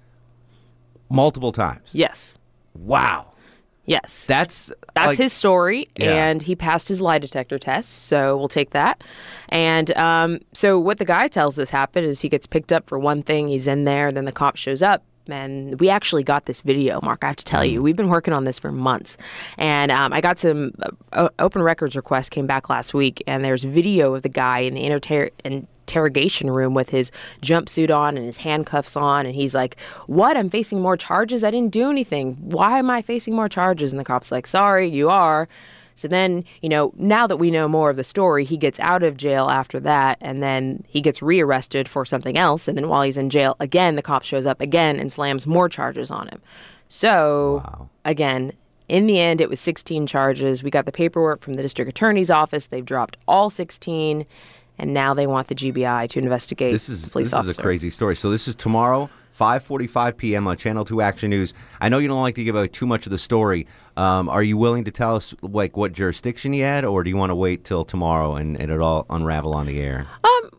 multiple 1.08 1.52
times. 1.52 1.88
Yes. 1.92 2.38
Wow. 2.74 3.29
Yes. 3.90 4.24
That's 4.26 4.70
That's 4.94 5.08
like- 5.08 5.18
his 5.18 5.32
story, 5.32 5.88
Yeah. 5.96 6.14
and 6.28 6.40
he 6.40 6.54
passed 6.54 6.86
his 6.88 7.00
lie 7.00 7.18
detector 7.18 7.58
test, 7.58 8.06
so 8.06 8.36
we'll 8.36 8.46
take 8.46 8.70
that. 8.70 9.02
And 9.48 9.90
um, 9.96 10.38
so, 10.52 10.78
what 10.78 10.98
the 10.98 11.04
guy 11.04 11.26
tells 11.26 11.58
us 11.58 11.70
happened 11.70 12.06
is 12.06 12.20
he 12.20 12.28
gets 12.28 12.46
picked 12.46 12.72
up 12.72 12.86
for 12.88 13.00
one 13.00 13.22
thing, 13.24 13.48
he's 13.48 13.66
in 13.66 13.84
there, 13.86 14.12
then 14.12 14.26
the 14.26 14.32
cop 14.32 14.54
shows 14.56 14.80
up. 14.80 15.02
And 15.28 15.78
we 15.80 15.88
actually 15.90 16.22
got 16.22 16.46
this 16.46 16.60
video, 16.60 17.00
Mark. 17.02 17.22
I 17.24 17.28
have 17.28 17.36
to 17.36 17.44
tell 17.44 17.64
you, 17.64 17.82
we've 17.82 17.96
been 17.96 18.08
working 18.08 18.32
on 18.34 18.44
this 18.44 18.58
for 18.58 18.72
months. 18.72 19.16
And 19.58 19.90
um, 19.92 20.12
I 20.12 20.20
got 20.20 20.38
some 20.38 20.72
uh, 21.12 21.28
open 21.38 21.62
records 21.62 21.94
requests 21.96 22.30
came 22.30 22.46
back 22.46 22.68
last 22.68 22.94
week, 22.94 23.22
and 23.26 23.44
there's 23.44 23.64
video 23.64 24.14
of 24.14 24.22
the 24.22 24.28
guy 24.28 24.60
in 24.60 24.74
the 24.74 24.84
inter- 24.84 25.30
interrogation 25.90 26.50
room 26.50 26.72
with 26.72 26.90
his 26.90 27.10
jumpsuit 27.42 27.94
on 27.94 28.16
and 28.16 28.24
his 28.24 28.38
handcuffs 28.38 28.96
on. 28.96 29.26
And 29.26 29.34
he's 29.34 29.54
like, 29.54 29.76
What? 30.06 30.36
I'm 30.36 30.48
facing 30.48 30.80
more 30.80 30.96
charges? 30.96 31.42
I 31.42 31.50
didn't 31.50 31.72
do 31.72 31.90
anything. 31.90 32.36
Why 32.36 32.78
am 32.78 32.90
I 32.90 33.02
facing 33.02 33.34
more 33.34 33.48
charges? 33.48 33.92
And 33.92 33.98
the 33.98 34.04
cop's 34.04 34.30
like, 34.30 34.46
Sorry, 34.46 34.86
you 34.86 35.10
are. 35.10 35.48
So 35.96 36.08
then, 36.08 36.44
you 36.62 36.68
know, 36.68 36.92
now 36.96 37.26
that 37.26 37.36
we 37.36 37.50
know 37.50 37.68
more 37.68 37.90
of 37.90 37.96
the 37.96 38.04
story, 38.04 38.44
he 38.44 38.56
gets 38.56 38.80
out 38.80 39.02
of 39.02 39.18
jail 39.18 39.50
after 39.50 39.78
that, 39.80 40.16
and 40.22 40.42
then 40.42 40.82
he 40.88 41.02
gets 41.02 41.20
rearrested 41.20 41.88
for 41.88 42.06
something 42.06 42.38
else. 42.38 42.68
And 42.68 42.78
then 42.78 42.88
while 42.88 43.02
he's 43.02 43.18
in 43.18 43.28
jail, 43.28 43.54
again, 43.60 43.96
the 43.96 44.02
cop 44.02 44.22
shows 44.22 44.46
up 44.46 44.62
again 44.62 44.98
and 44.98 45.12
slams 45.12 45.46
more 45.46 45.68
charges 45.68 46.10
on 46.10 46.28
him. 46.28 46.40
So, 46.88 47.90
again, 48.04 48.52
in 48.88 49.06
the 49.06 49.20
end, 49.20 49.42
it 49.42 49.50
was 49.50 49.60
16 49.60 50.06
charges. 50.06 50.62
We 50.62 50.70
got 50.70 50.86
the 50.86 50.92
paperwork 50.92 51.42
from 51.42 51.54
the 51.54 51.62
district 51.62 51.90
attorney's 51.90 52.30
office. 52.30 52.68
They've 52.68 52.84
dropped 52.84 53.18
all 53.28 53.50
16, 53.50 54.24
and 54.80 54.92
now 54.92 55.14
they 55.14 55.26
want 55.26 55.46
the 55.48 55.54
GBI 55.54 56.08
to 56.08 56.18
investigate 56.18 56.72
This 56.72 56.86
the 56.88 56.94
is 56.94 57.08
police 57.10 57.28
this 57.28 57.34
officer. 57.34 57.50
is 57.50 57.58
a 57.58 57.62
crazy 57.62 57.90
story. 57.90 58.16
So 58.16 58.30
this 58.30 58.48
is 58.48 58.56
tomorrow, 58.56 59.08
5:45 59.38 60.16
p.m. 60.16 60.46
on 60.48 60.56
Channel 60.56 60.84
2 60.84 61.00
Action 61.02 61.30
News. 61.30 61.54
I 61.80 61.88
know 61.88 61.98
you 61.98 62.08
don't 62.08 62.20
like 62.22 62.34
to 62.34 62.44
give 62.44 62.56
away 62.56 62.68
too 62.68 62.86
much 62.86 63.06
of 63.06 63.12
the 63.12 63.18
story. 63.18 63.66
Um, 63.96 64.28
are 64.28 64.42
you 64.42 64.56
willing 64.56 64.84
to 64.84 64.90
tell 64.90 65.16
us 65.16 65.34
like 65.42 65.76
what 65.76 65.92
jurisdiction 65.92 66.52
he 66.52 66.60
had, 66.60 66.84
or 66.84 67.04
do 67.04 67.10
you 67.10 67.16
want 67.16 67.30
to 67.30 67.34
wait 67.34 67.64
till 67.64 67.84
tomorrow 67.84 68.34
and, 68.34 68.56
and 68.60 68.70
it 68.70 68.80
all 68.80 69.06
unravel 69.10 69.54
on 69.54 69.66
the 69.66 69.78
air? 69.80 70.06
Um, 70.24 70.50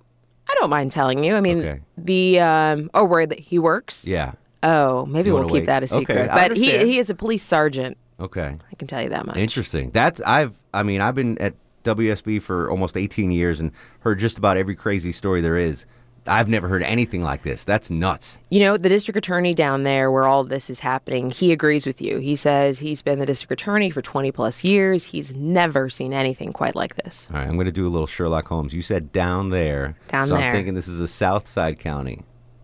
I 0.50 0.54
don't 0.60 0.70
mind 0.70 0.92
telling 0.92 1.24
you. 1.24 1.36
I 1.36 1.42
mean, 1.42 1.60
Okay. 1.60 1.80
the 1.98 2.40
um, 2.40 2.90
or 2.94 3.06
where 3.06 3.26
that 3.26 3.40
he 3.40 3.58
works. 3.60 4.08
Yeah. 4.08 4.34
Oh, 4.64 5.06
maybe 5.08 5.32
we'll 5.32 5.46
keep 5.46 5.54
wait? 5.54 5.66
that 5.66 5.82
a 5.84 5.88
secret. 5.88 6.30
I 6.30 6.48
but 6.50 6.58
he 6.58 6.78
he 6.86 7.00
is 7.00 7.10
a 7.10 7.16
police 7.16 7.44
sergeant. 7.44 7.98
Okay. 8.20 8.56
I 8.72 8.76
can 8.76 8.88
tell 8.88 9.02
you 9.02 9.10
that 9.10 9.26
much. 9.26 9.38
Interesting. 9.38 9.90
That's 9.92 10.22
I've 10.22 10.54
I 10.74 10.84
mean 10.84 11.02
I've 11.02 11.16
been 11.16 11.38
at 11.40 11.56
WSB 11.84 12.42
for 12.42 12.70
almost 12.70 12.98
18 12.98 13.32
years 13.32 13.60
and 13.60 13.72
heard 14.00 14.20
just 14.20 14.38
about 14.38 14.58
every 14.58 14.76
crazy 14.76 15.12
story 15.12 15.42
there 15.42 15.58
is. 15.58 15.86
I've 16.28 16.48
never 16.48 16.68
heard 16.68 16.84
anything 16.84 17.24
like 17.24 17.42
this. 17.42 17.64
That's 17.64 17.90
nuts. 17.90 18.38
You 18.50 18.60
know, 18.60 18.78
the 18.78 18.90
district 18.90 19.18
attorney 19.18 19.56
down 19.56 19.84
there 19.84 20.12
where 20.12 20.26
all 20.26 20.44
this 20.44 20.70
is 20.70 20.82
happening, 20.82 21.32
he 21.32 21.52
agrees 21.52 21.88
with 21.88 22.00
you. 22.00 22.20
He 22.20 22.36
says 22.36 22.80
he's 22.80 23.02
been 23.02 23.18
the 23.18 23.26
district 23.26 23.60
attorney 23.60 23.90
for 23.90 24.04
20 24.04 24.32
plus 24.32 24.64
years. 24.64 25.06
He's 25.06 25.34
never 25.34 25.90
seen 25.90 26.14
anything 26.14 26.54
quite 26.54 26.76
like 26.76 26.96
this. 26.96 27.28
All 27.32 27.38
right, 27.38 27.48
I'm 27.48 27.56
going 27.56 27.66
to 27.66 27.72
do 27.72 27.88
a 27.88 27.90
little 27.90 28.08
Sherlock 28.08 28.48
Holmes. 28.48 28.72
You 28.72 28.84
said 28.84 29.12
down 29.12 29.50
there. 29.50 29.96
Down 30.10 30.28
so 30.28 30.36
there. 30.36 30.50
I'm 30.50 30.56
thinking 30.56 30.76
this 30.76 30.88
is 30.88 31.00
a 31.00 31.08
South 31.08 31.48
Side 31.50 31.80
County. 31.80 32.22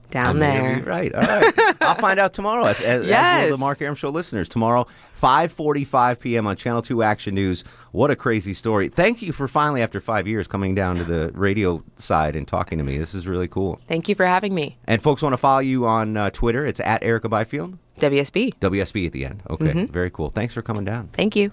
Down 0.10 0.38
I 0.38 0.40
there. 0.40 0.76
be 0.78 0.82
right. 0.84 1.14
All 1.14 1.22
right. 1.22 1.76
I'll 1.82 1.96
find 2.00 2.20
out 2.20 2.34
tomorrow. 2.34 2.66
As, 2.66 2.78
as, 2.78 2.84
as 2.84 3.00
will 3.02 3.08
Yes. 3.10 3.52
the 3.52 3.58
Mark 3.58 3.82
Arum 3.82 3.96
Show 3.96 4.10
listeners. 4.10 4.48
Tomorrow, 4.48 4.88
5:45 5.22 6.20
p.m. 6.20 6.48
on 6.48 6.56
Channel 6.56 6.82
2 6.82 7.04
Action 7.04 7.36
News. 7.36 7.64
What 7.92 8.12
a 8.12 8.16
crazy 8.16 8.54
story. 8.54 8.90
Thank 8.90 9.22
you 9.22 9.32
for 9.34 9.48
finally, 9.48 9.82
after 9.82 10.00
five 10.00 10.28
years, 10.28 10.48
coming 10.48 10.76
down 10.76 10.96
to 10.98 11.04
the 11.04 11.32
radio 11.34 11.84
side 11.98 12.36
and 12.36 12.48
talking 12.48 12.78
to 12.78 12.84
me. 12.84 12.98
This 12.98 13.14
is 13.14 13.28
really 13.28 13.48
cool. 13.48 13.80
Thank 13.88 14.08
you 14.08 14.16
for 14.16 14.26
having 14.26 14.54
me. 14.56 14.78
And 14.86 15.02
folks 15.02 15.22
want 15.22 15.34
to 15.34 15.38
follow 15.38 15.60
you 15.60 15.86
on 15.86 16.16
uh, 16.18 16.30
Twitter. 16.30 16.66
It's 16.66 16.80
at 16.80 17.04
Erica 17.04 17.28
Byfield. 17.30 17.78
WSB. 18.00 18.54
WSB 18.60 19.08
at 19.08 19.12
the 19.12 19.26
end. 19.26 19.42
Okay. 19.50 19.74
Mhm. 19.74 19.90
Very 19.90 20.12
cool. 20.12 20.30
Thanks 20.30 20.54
for 20.54 20.62
coming 20.62 20.86
down. 20.86 21.10
Thank 21.14 21.36
you. 21.36 21.52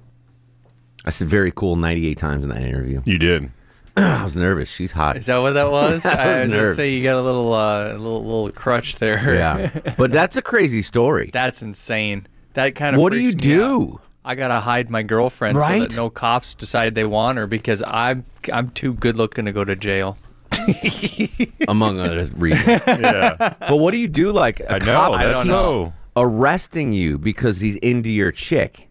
I 1.06 1.10
said 1.10 1.28
very 1.28 1.50
cool 1.52 1.76
98 1.76 2.16
times 2.18 2.42
in 2.44 2.50
that 2.50 2.62
interview. 2.62 3.00
You 3.04 3.18
did. 3.18 3.50
I 3.96 4.24
was 4.24 4.34
nervous. 4.34 4.68
She's 4.68 4.92
hot. 4.92 5.16
Is 5.16 5.26
that 5.26 5.38
what 5.38 5.52
that 5.52 5.70
was? 5.70 6.04
I 6.04 6.26
was 6.26 6.42
was 6.42 6.50
gonna 6.50 6.62
nervous. 6.62 6.76
say 6.76 6.90
you 6.90 7.02
got 7.02 7.16
a 7.16 7.22
little, 7.22 7.52
uh, 7.52 7.92
little, 7.92 8.24
little 8.24 8.50
crutch 8.50 8.96
there. 8.96 9.34
Yeah. 9.34 9.94
but 9.98 10.10
that's 10.10 10.36
a 10.36 10.42
crazy 10.42 10.82
story. 10.82 11.30
That's 11.32 11.62
insane. 11.62 12.26
That 12.54 12.74
kind 12.74 12.96
of. 12.96 13.02
What 13.02 13.12
do 13.12 13.18
you 13.18 13.32
freaks 13.32 13.44
me 13.46 13.54
out. 13.54 13.58
do? 13.58 14.00
I 14.24 14.34
gotta 14.34 14.60
hide 14.60 14.90
my 14.90 15.02
girlfriend 15.02 15.56
so 15.60 15.66
that 15.66 15.94
no 15.94 16.08
cops 16.08 16.54
decide 16.54 16.94
they 16.94 17.04
want 17.04 17.36
her 17.36 17.46
because 17.46 17.82
I'm 17.86 18.24
I'm 18.52 18.70
too 18.70 18.94
good 18.94 19.16
looking 19.16 19.44
to 19.44 19.52
go 19.52 19.64
to 19.64 19.76
jail. 19.76 20.16
among 21.68 21.98
other 22.00 22.24
reasons. 22.36 22.82
Yeah. 22.86 23.54
But 23.58 23.76
what 23.76 23.90
do 23.90 23.98
you 23.98 24.08
do? 24.08 24.32
Like 24.32 24.60
a 24.60 24.74
I 24.74 24.78
know, 24.78 24.84
cop 24.94 25.20
that's 25.20 25.48
don't 25.48 25.92
arresting 26.16 26.92
you 26.92 27.18
because 27.18 27.60
he's 27.60 27.76
into 27.76 28.08
your 28.08 28.32
chick. 28.32 28.88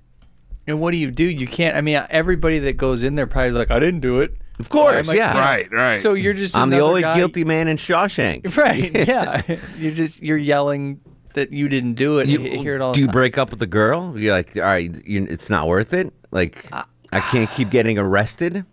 And 0.68 0.80
what 0.80 0.92
do 0.92 0.98
you 0.98 1.12
do? 1.12 1.26
You 1.26 1.48
can't. 1.48 1.76
I 1.76 1.82
mean, 1.82 2.02
everybody 2.10 2.60
that 2.60 2.78
goes 2.78 3.04
in 3.04 3.16
there 3.16 3.28
probably 3.28 3.50
is 3.50 3.56
like, 3.56 3.72
I 3.72 3.80
didn't 3.80 4.00
do 4.00 4.22
it. 4.22 4.36
Of 4.60 4.70
course, 4.70 5.08
like, 5.08 5.18
yeah. 5.18 5.38
Right, 5.38 5.72
right. 5.72 6.00
So 6.02 6.14
you're 6.14 6.34
just 6.36 6.56
I'm 6.56 6.70
the 6.70 6.80
only 6.80 7.02
guy- 7.02 7.16
guilty 7.16 7.44
man 7.44 7.68
in 7.68 7.78
Shawshank. 7.78 8.56
Right? 8.58 8.92
Yeah. 9.08 9.42
you're 9.78 9.94
just 9.94 10.22
you're 10.22 10.38
yelling 10.38 11.00
that 11.34 11.52
you 11.52 11.68
didn't 11.70 11.96
do 11.96 12.20
it. 12.20 12.28
You- 12.28 12.40
You, 12.40 12.60
hear 12.60 12.76
it 12.76 12.82
all. 12.82 12.94
do 12.94 13.02
the 13.02 13.08
you 13.08 13.12
break 13.12 13.38
up 13.38 13.50
with 13.50 13.60
the 13.60 13.66
girl? 13.68 14.14
You're 14.18 14.34
like, 14.34 14.56
all 14.56 14.62
right, 14.64 14.92
you, 15.06 15.26
it's 15.30 15.50
not 15.50 15.68
worth 15.68 15.94
it. 15.94 16.14
Like, 16.32 16.68
uh, 16.72 16.84
I 17.12 17.20
can't 17.20 17.50
keep 17.52 17.70
getting 17.72 17.98
arrested. 17.98 18.66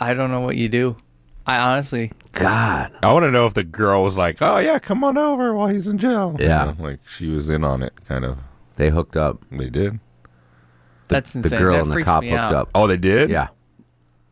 I 0.00 0.14
don't 0.14 0.30
know 0.30 0.40
what 0.40 0.56
you 0.56 0.68
do. 0.68 0.96
I 1.46 1.58
honestly. 1.58 2.12
God, 2.32 2.90
I 3.02 3.12
want 3.12 3.22
to 3.24 3.30
know 3.30 3.46
if 3.46 3.54
the 3.54 3.64
girl 3.64 4.02
was 4.02 4.16
like, 4.16 4.38
"Oh 4.42 4.58
yeah, 4.58 4.78
come 4.78 5.04
on 5.04 5.16
over 5.16 5.54
while 5.54 5.68
he's 5.68 5.86
in 5.86 5.96
jail." 5.96 6.34
You 6.38 6.46
Yeah. 6.46 6.64
know, 6.64 6.76
like 6.84 6.98
she 7.08 7.28
was 7.28 7.48
in 7.48 7.62
on 7.64 7.82
it, 7.82 7.92
kind 8.06 8.24
of. 8.24 8.38
they 8.74 8.90
hooked 8.90 9.16
up. 9.16 9.42
They 9.50 9.70
did. 9.70 10.00
That's 11.08 11.32
The 11.34 11.48
girl 11.50 11.76
That 11.76 11.82
and 11.84 11.92
the 11.92 12.02
cop 12.02 12.24
hooked 12.24 12.34
out. 12.36 12.52
up. 12.52 12.68
Oh, 12.74 12.86
they 12.88 12.96
did. 12.96 13.30
Yeah, 13.30 13.48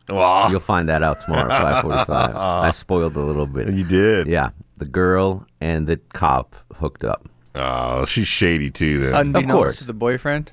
Wow. 0.09 0.49
you'll 0.49 0.59
find 0.59 0.87
that 0.89 1.01
out 1.03 1.21
tomorrow 1.21 1.51
at 1.51 1.83
5:45. 1.85 2.35
I 2.35 2.71
spoiled 2.71 3.15
a 3.15 3.21
little 3.21 3.47
bit. 3.47 3.69
You 3.73 3.83
did. 3.83 4.27
Yeah, 4.27 4.49
the 4.77 4.85
girl 4.85 5.45
and 5.61 5.87
the 5.87 5.97
cop 6.13 6.55
hooked 6.75 7.03
up. 7.03 7.27
Oh, 7.55 8.05
she's 8.05 8.27
shady 8.27 8.69
too. 8.69 8.99
Then. 9.09 9.15
Unbeknownst 9.15 9.51
course. 9.55 9.77
to 9.77 9.83
the 9.85 9.93
boyfriend. 9.93 10.51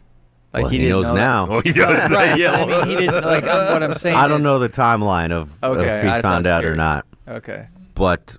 Like 0.54 0.64
Well, 0.64 0.70
he, 0.70 0.78
he 0.80 0.88
knows 0.88 1.04
know 1.06 1.14
now. 1.14 1.46
oh, 1.50 1.60
he 1.60 1.72
does. 1.72 2.10
Right. 2.10 2.38
yeah. 2.38 2.52
I 2.52 2.66
mean, 2.66 2.86
he 2.88 2.96
didn't 3.06 3.24
like 3.24 3.44
um, 3.44 3.72
what 3.72 3.82
I'm 3.82 3.94
saying. 3.94 4.16
I 4.16 4.28
don't 4.28 4.38
is- 4.40 4.44
know 4.44 4.58
the 4.58 4.68
timeline 4.68 5.32
of, 5.32 5.50
of 5.62 5.78
Okay, 5.78 5.98
if 5.98 6.02
he 6.04 6.08
I- 6.10 6.20
found 6.22 6.44
what 6.44 6.52
I 6.52 6.58
was 6.58 6.64
out 6.64 6.64
or 6.66 6.76
not. 6.76 7.06
Okay. 7.26 7.66
But 7.94 8.36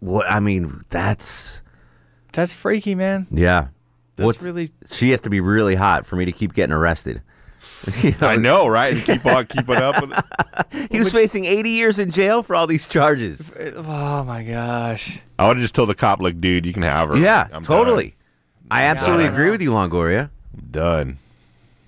what 0.00 0.30
I 0.30 0.40
mean, 0.40 0.80
that's 0.90 1.60
That's 2.32 2.52
freaky, 2.54 2.94
man. 2.94 3.26
yeah. 3.30 3.68
That's 4.16 4.26
What's- 4.26 4.42
really- 4.42 4.70
She 4.90 5.10
has 5.10 5.20
to 5.22 5.30
be 5.30 5.40
really 5.40 5.74
hot 5.74 6.04
for 6.06 6.16
me 6.16 6.24
to 6.24 6.32
keep 6.32 6.54
getting 6.54 6.72
arrested. 6.74 7.22
You 8.02 8.14
know, 8.20 8.28
I 8.28 8.36
know, 8.36 8.68
right? 8.68 8.94
And 8.94 9.02
keep 9.04 9.26
on 9.26 9.46
keeping 9.46 9.76
up 9.76 10.00
with 10.00 10.12
it. 10.16 10.88
He 10.92 10.98
was 10.98 11.12
facing 11.12 11.44
80 11.44 11.70
years 11.70 11.98
in 11.98 12.10
jail 12.12 12.42
for 12.42 12.54
all 12.54 12.66
these 12.66 12.86
charges. 12.86 13.42
Oh 13.76 14.22
my 14.24 14.42
gosh. 14.44 15.20
I 15.38 15.48
would 15.48 15.56
have 15.56 15.62
just 15.62 15.74
told 15.74 15.88
the 15.88 15.94
cop, 15.94 16.20
like, 16.20 16.40
dude, 16.40 16.64
you 16.64 16.72
can 16.72 16.82
have 16.82 17.08
her. 17.08 17.16
Yeah, 17.16 17.48
I'm 17.52 17.64
totally. 17.64 18.14
I 18.70 18.84
absolutely 18.84 19.24
done. 19.24 19.32
agree 19.34 19.50
with 19.50 19.60
you, 19.60 19.70
Longoria. 19.70 20.30
Done. 20.70 21.18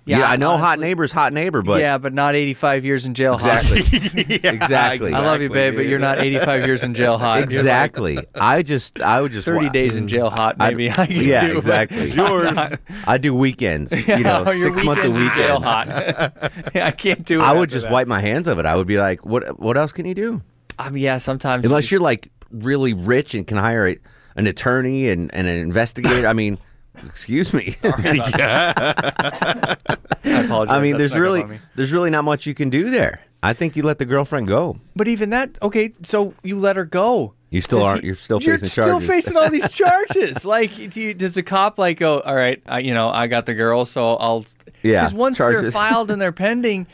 Yeah, 0.07 0.19
Yeah, 0.19 0.27
I 0.29 0.37
know 0.37 0.57
hot 0.59 0.79
neighbor's 0.79 1.13
hot 1.13 1.33
neighbor, 1.33 1.63
but 1.63 1.81
yeah, 1.81 1.97
but 1.97 2.13
not 2.13 2.35
85 2.35 2.85
years 2.85 3.07
in 3.07 3.15
jail 3.15 3.35
exactly, 3.35 3.81
Yeah, 3.81 4.51
exactly, 4.53 5.13
I 5.15 5.21
love 5.21 5.41
you, 5.41 5.49
babe, 5.49 5.75
but 5.77 5.87
you're 5.87 5.99
not 5.99 6.19
85 6.19 6.67
years 6.67 6.85
in 6.85 6.93
jail 6.95 7.17
hot. 7.17 7.37
You're 7.37 7.47
like 7.47 7.53
exactly. 7.55 8.19
I 8.35 8.63
just, 8.63 9.01
I 9.01 9.21
would 9.23 9.33
just 9.33 9.47
30 9.47 9.67
wa- 9.67 9.73
days 9.73 9.97
in 9.97 10.07
jail 10.09 10.29
hot, 10.29 10.57
I'd- 10.61 10.75
maybe. 10.75 10.91
I 10.97 11.07
can 11.07 11.17
yeah, 11.17 11.47
do, 11.47 11.55
but 11.55 11.59
exactly. 11.59 12.13
I'm 12.21 12.55
not- 12.55 12.81
I 13.07 13.17
do 13.19 13.35
weekends. 13.35 13.93
You 14.07 14.19
know, 14.25 14.51
your 14.51 14.75
six 14.75 14.85
months 14.85 15.05
a 15.05 15.11
weekends 15.11 15.17
in 15.17 15.31
jail 15.33 15.59
weekend. 15.61 15.65
hot. 15.65 16.75
I 16.75 16.91
can't 16.91 17.25
do 17.25 17.41
it. 17.41 17.45
I 17.45 17.53
would 17.53 17.71
just 17.71 17.85
that. 17.85 17.93
wipe 17.93 18.07
my 18.09 18.21
hands 18.21 18.47
of 18.47 18.59
it. 18.59 18.67
I 18.67 18.77
would 18.77 18.87
be 18.87 18.99
like, 18.99 19.25
what? 19.25 19.59
What 19.59 19.77
else 19.77 19.93
can 19.93 20.05
you 20.07 20.15
do? 20.15 20.43
I 20.79 20.91
mean, 20.91 21.03
yeah, 21.03 21.19
sometimes. 21.19 21.65
Unless 21.65 21.91
you're 21.91 22.01
like 22.01 22.31
really 22.51 22.93
rich 22.93 23.35
and 23.35 23.47
can 23.47 23.57
hire 23.57 23.89
a, 23.89 23.97
an 24.37 24.47
attorney 24.47 25.09
and, 25.09 25.33
and 25.35 25.47
an 25.47 25.57
investigator. 25.59 26.27
I 26.27 26.33
mean, 26.33 26.59
excuse 27.07 27.53
me. 27.53 27.77
I 27.85 29.77
apologize. 30.25 30.75
I 30.75 30.81
mean, 30.81 30.93
that 30.93 30.99
there's 30.99 31.11
snuck 31.11 31.19
up 31.19 31.23
really 31.23 31.43
on 31.43 31.51
me. 31.51 31.59
there's 31.75 31.93
really 31.93 32.11
not 32.11 32.25
much 32.25 32.47
you 32.47 32.55
can 32.55 32.71
do 32.71 32.91
there. 32.91 33.21
I 33.43 33.53
think 33.53 33.77
you 33.77 33.83
let 33.83 33.99
the 33.99 34.07
girlfriend 34.07 34.49
go. 34.49 34.79
But 34.97 35.07
even 35.07 35.31
that, 35.31 35.59
okay, 35.61 35.93
so 36.03 36.33
you 36.43 36.59
let 36.59 36.77
her 36.77 36.85
go. 36.87 37.35
You 37.51 37.61
still 37.61 37.81
Does 37.81 37.87
aren't. 37.89 38.01
he- 38.01 38.07
you're 38.07 38.17
still 38.17 38.43
you're 38.43 38.55
facing 38.55 38.69
still 38.71 38.87
charges. 38.87 39.09
facing 39.09 39.37
all 39.37 39.51
these 39.51 39.71
charges. 39.73 40.45
like, 40.45 40.75
do 40.91 41.01
you, 41.01 41.15
does 41.15 41.35
the 41.35 41.43
cop 41.43 41.79
like 41.79 41.99
go? 41.99 42.21
All 42.21 42.35
right, 42.35 42.63
I, 42.67 42.79
you 42.81 42.95
know, 42.95 43.11
I 43.11 43.27
got 43.27 43.47
the 43.47 43.55
girl, 43.55 43.85
so 43.85 44.17
I'll. 44.17 44.45
Yeah, 44.83 45.03
Because 45.03 45.15
once 45.15 45.39
they're 45.39 45.53
charges. 45.53 45.73
filed 45.75 46.11
and 46.11 46.21
they're 46.21 46.33
pending, 46.33 46.87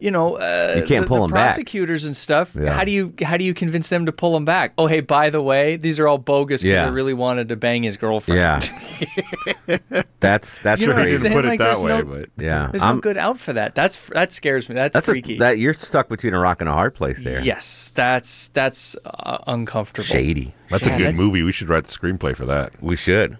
you 0.00 0.10
know, 0.10 0.34
uh, 0.36 0.74
You 0.76 0.82
can't 0.84 1.04
the, 1.04 1.08
pull 1.08 1.18
the 1.18 1.24
'em 1.24 1.30
back. 1.30 1.54
prosecutors 1.54 2.04
and 2.04 2.16
stuff. 2.16 2.54
Yeah. 2.58 2.72
How 2.74 2.84
do 2.84 2.90
you 2.90 3.14
how 3.22 3.36
do 3.36 3.44
you 3.44 3.54
convince 3.54 3.88
them 3.88 4.06
to 4.06 4.12
pull 4.12 4.32
them 4.34 4.44
back? 4.44 4.72
Oh, 4.76 4.86
hey, 4.86 5.00
by 5.00 5.30
the 5.30 5.40
way, 5.40 5.76
these 5.76 5.98
are 6.00 6.06
all 6.08 6.18
bogus 6.18 6.62
because 6.62 6.74
Yeah. 6.74 6.86
I 6.86 6.88
really 6.90 7.14
wanted 7.14 7.48
to 7.50 7.56
bang 7.56 7.82
his 7.84 7.96
girlfriend. 7.96 8.38
Yeah. 8.38 8.60
that's 10.20 10.58
that's 10.62 10.80
You 10.80 10.88
know 10.88 10.94
what 10.94 11.00
I'm 11.00 11.04
crazy. 11.06 11.22
saying? 11.22 11.44
Like, 11.46 11.58
there's 11.58 11.82
no- 11.82 12.24
yeah, 12.38 12.68
There's 12.70 12.82
I'm- 12.82 12.96
no 12.96 13.00
good 13.00 13.16
out 13.16 13.38
for 13.38 13.52
that. 13.52 13.74
That's 13.74 13.96
that 14.08 14.32
scares 14.32 14.68
me. 14.68 14.74
That's, 14.74 14.92
that's 14.94 15.08
a, 15.08 15.10
freaky. 15.12 15.38
that 15.38 15.58
you're 15.58 15.74
stuck 15.74 16.08
between 16.08 16.34
a 16.34 16.38
rock 16.40 16.60
and 16.60 16.68
a 16.68 16.72
hard 16.72 16.94
place 16.94 17.22
there. 17.22 17.40
Yes, 17.40 17.90
that's 17.94 18.48
that's 18.48 18.96
uh, 19.04 19.38
uncomfortable. 19.46 20.04
Shady. 20.06 20.54
That's 20.70 20.86
Yeah, 20.86 20.94
a 20.94 20.98
good 20.98 21.06
that's- 21.08 21.18
movie. 21.20 21.42
We 21.42 21.52
should 21.52 21.68
write 21.68 21.84
the 21.84 21.92
screenplay 21.92 22.36
for 22.36 22.46
that. 22.46 22.72
We 22.82 22.96
should. 22.96 23.38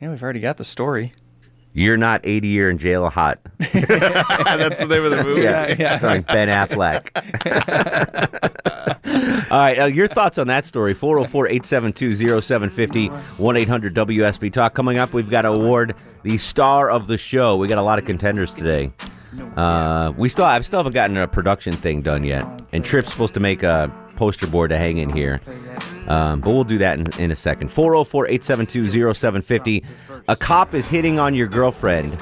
Yeah, 0.00 0.10
we've 0.10 0.22
already 0.22 0.40
got 0.40 0.56
the 0.58 0.64
story. 0.64 1.12
You're 1.78 1.96
not 1.96 2.20
80 2.24 2.48
year 2.48 2.70
in 2.70 2.78
jail 2.78 3.08
hot. 3.08 3.38
That's 3.58 4.78
the 4.80 4.86
name 4.88 5.04
of 5.04 5.12
the 5.12 5.22
movie. 5.22 5.42
Yeah, 5.42 5.76
yeah. 5.78 5.98
starring 5.98 6.22
Ben 6.22 6.48
Affleck. 6.48 7.10
All 9.52 9.58
right, 9.58 9.78
uh, 9.78 9.84
your 9.84 10.08
thoughts 10.08 10.38
on 10.38 10.48
that 10.48 10.66
story? 10.66 10.92
404 10.92 11.46
872 11.46 12.40
0750 12.42 13.06
1 13.06 13.56
800 13.56 13.94
WSB 13.94 14.52
Talk. 14.52 14.74
Coming 14.74 14.98
up, 14.98 15.12
we've 15.12 15.30
got 15.30 15.42
to 15.42 15.50
award 15.50 15.94
the 16.24 16.36
star 16.36 16.90
of 16.90 17.06
the 17.06 17.16
show. 17.16 17.56
We 17.56 17.68
got 17.68 17.78
a 17.78 17.82
lot 17.82 18.00
of 18.00 18.04
contenders 18.04 18.52
today. 18.52 18.92
Uh, 19.56 20.12
we 20.16 20.28
still, 20.28 20.46
I 20.46 20.60
still 20.62 20.80
haven't 20.80 20.94
gotten 20.94 21.16
a 21.16 21.28
production 21.28 21.72
thing 21.72 22.02
done 22.02 22.24
yet, 22.24 22.44
and 22.72 22.84
Trip's 22.84 23.12
supposed 23.12 23.34
to 23.34 23.40
make 23.40 23.62
a 23.62 23.88
poster 24.18 24.48
board 24.48 24.70
to 24.70 24.76
hang 24.76 24.98
in 24.98 25.10
here. 25.10 25.40
Um, 26.08 26.40
but 26.40 26.50
we'll 26.50 26.64
do 26.64 26.78
that 26.78 26.98
in, 26.98 27.06
in 27.22 27.30
a 27.30 27.36
second. 27.36 27.68
404 27.70 28.26
872 28.26 29.14
0750. 29.14 29.84
A 30.26 30.36
cop 30.36 30.74
is 30.74 30.88
hitting 30.88 31.18
on 31.18 31.34
your 31.34 31.46
girlfriend 31.46 32.18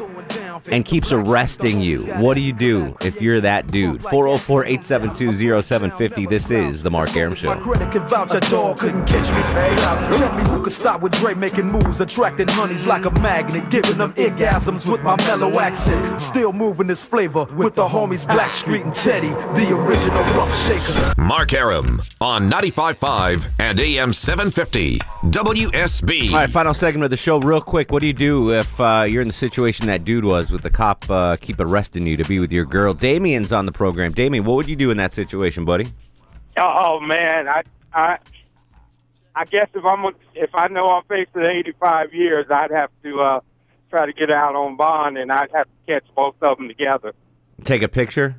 and 0.70 0.84
keeps 0.84 1.12
arresting 1.12 1.80
you. 1.80 2.02
What 2.16 2.34
do 2.34 2.40
you 2.40 2.52
do 2.52 2.96
if 3.00 3.20
you're 3.20 3.40
that 3.40 3.66
dude? 3.68 4.02
404 4.02 4.64
872 4.64 5.62
0750. 5.62 6.26
This 6.26 6.50
is 6.50 6.82
The 6.82 6.90
Mark 6.90 7.14
Arum 7.16 7.34
Show. 7.34 7.54
Credit 7.56 7.90
can 7.90 8.02
vouch 8.02 8.34
a 8.34 8.40
dog 8.40 8.78
couldn't 8.78 9.06
catch 9.06 9.32
me. 9.32 9.42
Tell 10.16 10.36
me 10.36 10.44
who 10.50 10.62
could 10.62 10.72
stop 10.72 11.00
with 11.00 11.12
Dre 11.12 11.34
making 11.34 11.66
moves, 11.66 12.00
attracting 12.00 12.48
honeys 12.48 12.86
like 12.86 13.04
a 13.04 13.10
magnet, 13.10 13.70
giving 13.70 13.98
them 13.98 14.12
orgasms 14.14 14.90
with 14.90 15.02
my 15.02 15.16
mellow 15.26 15.58
accent. 15.58 16.20
Still 16.20 16.52
moving 16.52 16.86
this 16.86 17.04
flavor 17.04 17.44
with 17.56 17.74
the 17.74 17.86
homies 17.86 18.26
Blackstreet 18.26 18.84
and 18.84 18.94
Teddy, 18.94 19.28
the 19.28 19.74
original 19.76 20.22
rough 20.34 20.54
shaker. 20.66 21.12
Mark 21.18 21.52
Arum 21.52 22.02
on 22.20 22.50
95.5 22.50 23.52
and 23.58 23.80
AM 23.80 24.12
750 24.12 24.98
WSB. 24.98 26.30
All 26.30 26.36
right, 26.36 26.50
final 26.50 26.74
segment 26.74 27.04
of 27.04 27.10
the 27.10 27.16
show. 27.16 27.40
Real 27.40 27.60
quick, 27.60 27.90
what 27.90 28.00
do 28.00 28.06
you 28.06 28.12
do 28.12 28.52
if 28.52 28.80
uh, 28.80 29.06
you're 29.08 29.22
in 29.22 29.28
the 29.28 29.34
situation 29.34 29.86
that 29.86 30.04
dude 30.04 30.24
was 30.24 30.50
with 30.56 30.62
the 30.62 30.70
cop 30.70 31.08
uh, 31.10 31.36
keep 31.36 31.60
arresting 31.60 32.06
you 32.06 32.16
to 32.16 32.24
be 32.24 32.38
with 32.38 32.50
your 32.50 32.64
girl? 32.64 32.94
Damien's 32.94 33.52
on 33.52 33.66
the 33.66 33.72
program. 33.72 34.12
Damien, 34.12 34.44
what 34.44 34.56
would 34.56 34.68
you 34.68 34.76
do 34.76 34.90
in 34.90 34.96
that 34.96 35.12
situation, 35.12 35.66
buddy? 35.66 35.86
Oh 36.56 36.98
man, 37.00 37.46
I 37.46 37.62
I 37.92 38.18
I 39.34 39.44
guess 39.44 39.68
if 39.74 39.84
I'm 39.84 40.06
if 40.34 40.50
I 40.54 40.68
know 40.68 40.88
I'm 40.88 41.04
facing 41.04 41.42
85 41.42 42.14
years, 42.14 42.46
I'd 42.50 42.70
have 42.70 42.90
to 43.02 43.20
uh 43.20 43.40
try 43.90 44.06
to 44.06 44.14
get 44.14 44.30
out 44.30 44.54
on 44.56 44.76
bond, 44.76 45.18
and 45.18 45.30
I'd 45.30 45.50
have 45.52 45.66
to 45.66 45.92
catch 45.92 46.04
both 46.14 46.36
of 46.40 46.56
them 46.56 46.68
together. 46.68 47.12
Take 47.62 47.82
a 47.82 47.88
picture? 47.88 48.36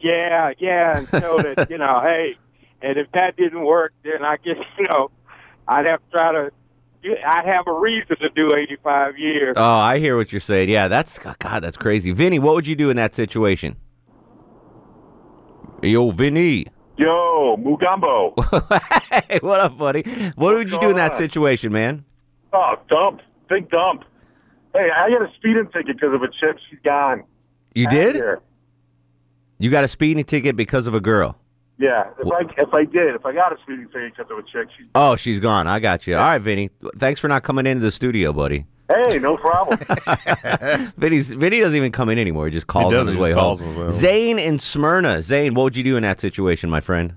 Yeah, 0.00 0.52
yeah, 0.58 0.98
and 0.98 1.08
show 1.08 1.38
that 1.38 1.66
you 1.70 1.78
know, 1.78 2.02
hey, 2.02 2.36
and 2.82 2.98
if 2.98 3.10
that 3.12 3.36
didn't 3.38 3.64
work, 3.64 3.94
then 4.02 4.22
I 4.22 4.36
guess 4.36 4.58
you 4.78 4.86
know, 4.86 5.10
I'd 5.66 5.86
have 5.86 6.00
to 6.00 6.10
try 6.10 6.32
to. 6.32 6.52
I'd 7.26 7.44
have 7.44 7.66
a 7.66 7.72
reason 7.72 8.16
to 8.20 8.30
do 8.30 8.54
85 8.54 9.18
years. 9.18 9.54
Oh, 9.56 9.62
I 9.62 9.98
hear 9.98 10.16
what 10.16 10.32
you're 10.32 10.40
saying. 10.40 10.70
Yeah, 10.70 10.88
that's 10.88 11.18
God, 11.18 11.36
that's 11.62 11.76
crazy. 11.76 12.12
Vinny, 12.12 12.38
what 12.38 12.54
would 12.54 12.66
you 12.66 12.74
do 12.76 12.90
in 12.90 12.96
that 12.96 13.14
situation? 13.14 13.76
Yo, 15.82 16.10
Vinny. 16.10 16.66
Yo, 16.96 17.56
Mugambo. 17.58 18.32
hey, 19.28 19.38
what 19.42 19.60
up, 19.60 19.76
buddy? 19.76 20.02
What 20.36 20.54
would 20.54 20.70
you 20.70 20.78
do 20.80 20.90
in 20.90 20.96
that 20.96 21.12
on? 21.12 21.18
situation, 21.18 21.72
man? 21.72 22.04
Oh, 22.52 22.76
dump. 22.88 23.20
Big 23.48 23.68
dump. 23.68 24.04
Hey, 24.72 24.88
I 24.96 25.10
got 25.10 25.22
a 25.22 25.32
speeding 25.34 25.66
ticket 25.72 25.96
because 25.96 26.14
of 26.14 26.22
a 26.22 26.28
chick. 26.28 26.56
She's 26.70 26.78
gone. 26.84 27.24
You 27.74 27.86
Out 27.86 27.90
did? 27.92 28.14
here. 28.14 28.40
You 29.58 29.70
got 29.70 29.84
a 29.84 29.88
speeding 29.88 30.24
ticket 30.24 30.56
because 30.56 30.86
of 30.86 30.94
a 30.94 31.00
girl. 31.00 31.36
Yeah. 31.78 32.04
If 32.18 32.30
I 32.32 32.40
if 32.62 32.72
I 32.74 32.84
did, 32.84 33.14
if 33.14 33.26
I 33.26 33.32
got 33.32 33.52
a 33.52 33.60
speeding 33.62 33.86
ticket 33.88 34.14
because 34.16 34.30
of 34.30 34.38
a 34.38 34.42
chick, 34.42 34.68
she's 34.76 34.86
Oh, 34.94 35.16
she's 35.16 35.40
gone. 35.40 35.66
I 35.66 35.80
got 35.80 36.06
you. 36.06 36.16
All 36.16 36.22
right, 36.22 36.38
Vinny. 36.40 36.70
Thanks 36.98 37.20
for 37.20 37.28
not 37.28 37.42
coming 37.42 37.66
into 37.66 37.82
the 37.84 37.90
studio, 37.90 38.32
buddy. 38.32 38.66
hey, 38.88 39.18
no 39.18 39.36
problem. 39.36 39.78
Vinny's, 40.98 41.28
Vinny 41.28 41.58
doesn't 41.60 41.76
even 41.76 41.90
come 41.90 42.08
in 42.10 42.18
anymore. 42.18 42.46
He 42.46 42.52
just 42.52 42.66
calls 42.66 42.92
on 42.94 43.06
doesn't, 43.06 43.06
his 43.08 43.16
he 43.16 43.22
way 43.22 43.28
just 43.30 43.38
calls 43.38 43.60
home. 43.60 43.68
on 43.68 43.74
his 43.74 43.78
way 43.78 43.84
home. 43.90 44.00
Zane 44.00 44.38
in 44.38 44.58
Smyrna. 44.58 45.22
Zane, 45.22 45.54
what 45.54 45.64
would 45.64 45.76
you 45.76 45.82
do 45.82 45.96
in 45.96 46.02
that 46.02 46.20
situation, 46.20 46.68
my 46.70 46.80
friend? 46.80 47.16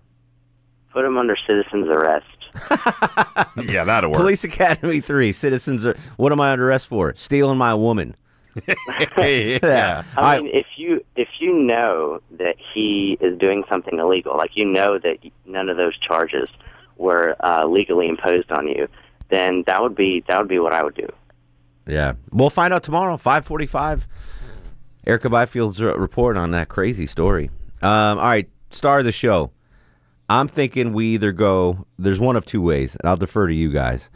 Put 0.93 1.05
him 1.05 1.17
under 1.17 1.35
citizen's 1.47 1.87
arrest. 1.89 2.25
yeah, 3.69 3.83
that'll 3.83 4.09
work. 4.11 4.19
Police 4.19 4.43
Academy 4.43 5.01
3. 5.01 5.31
Citizens 5.33 5.85
are. 5.85 5.95
What 6.15 6.31
am 6.31 6.39
I 6.41 6.51
under 6.51 6.67
arrest 6.67 6.87
for? 6.87 7.13
Stealing 7.15 7.57
my 7.57 7.73
woman. 7.75 8.15
yeah. 9.17 10.03
All 10.15 10.23
I 10.23 10.35
right. 10.35 10.43
mean, 10.43 10.55
if 10.55 10.65
you 10.75 11.03
if 11.15 11.27
you 11.39 11.53
know 11.53 12.21
that 12.31 12.55
he 12.73 13.17
is 13.21 13.37
doing 13.37 13.63
something 13.69 13.99
illegal, 13.99 14.35
like 14.37 14.51
you 14.55 14.65
know 14.65 14.97
that 14.99 15.17
none 15.45 15.69
of 15.69 15.77
those 15.77 15.97
charges 15.97 16.49
were 16.97 17.35
uh, 17.41 17.65
legally 17.67 18.07
imposed 18.07 18.51
on 18.51 18.67
you, 18.67 18.87
then 19.29 19.63
that 19.67 19.81
would 19.81 19.95
be 19.95 20.23
that 20.27 20.39
would 20.39 20.47
be 20.47 20.59
what 20.59 20.73
I 20.73 20.83
would 20.83 20.95
do. 20.95 21.07
Yeah. 21.85 22.13
We'll 22.31 22.49
find 22.49 22.73
out 22.73 22.83
tomorrow, 22.83 23.17
545. 23.17 24.07
Erica 25.05 25.29
Byfield's 25.29 25.81
uh, 25.81 25.97
report 25.97 26.35
on 26.35 26.51
that 26.51 26.67
crazy 26.67 27.07
story. 27.07 27.49
Um, 27.81 28.17
all 28.17 28.25
right, 28.25 28.49
star 28.71 28.99
of 28.99 29.05
the 29.05 29.11
show. 29.13 29.51
I'm 30.29 30.49
thinking 30.49 30.91
we 30.91 31.13
either 31.13 31.31
go, 31.31 31.85
there's 31.97 32.19
one 32.19 32.35
of 32.35 32.45
two 32.45 32.61
ways, 32.61 32.97
and 32.97 33.07
I'll 33.09 33.15
defer 33.15 33.47
to 33.47 33.53
you 33.53 33.71
guys. 33.71 34.09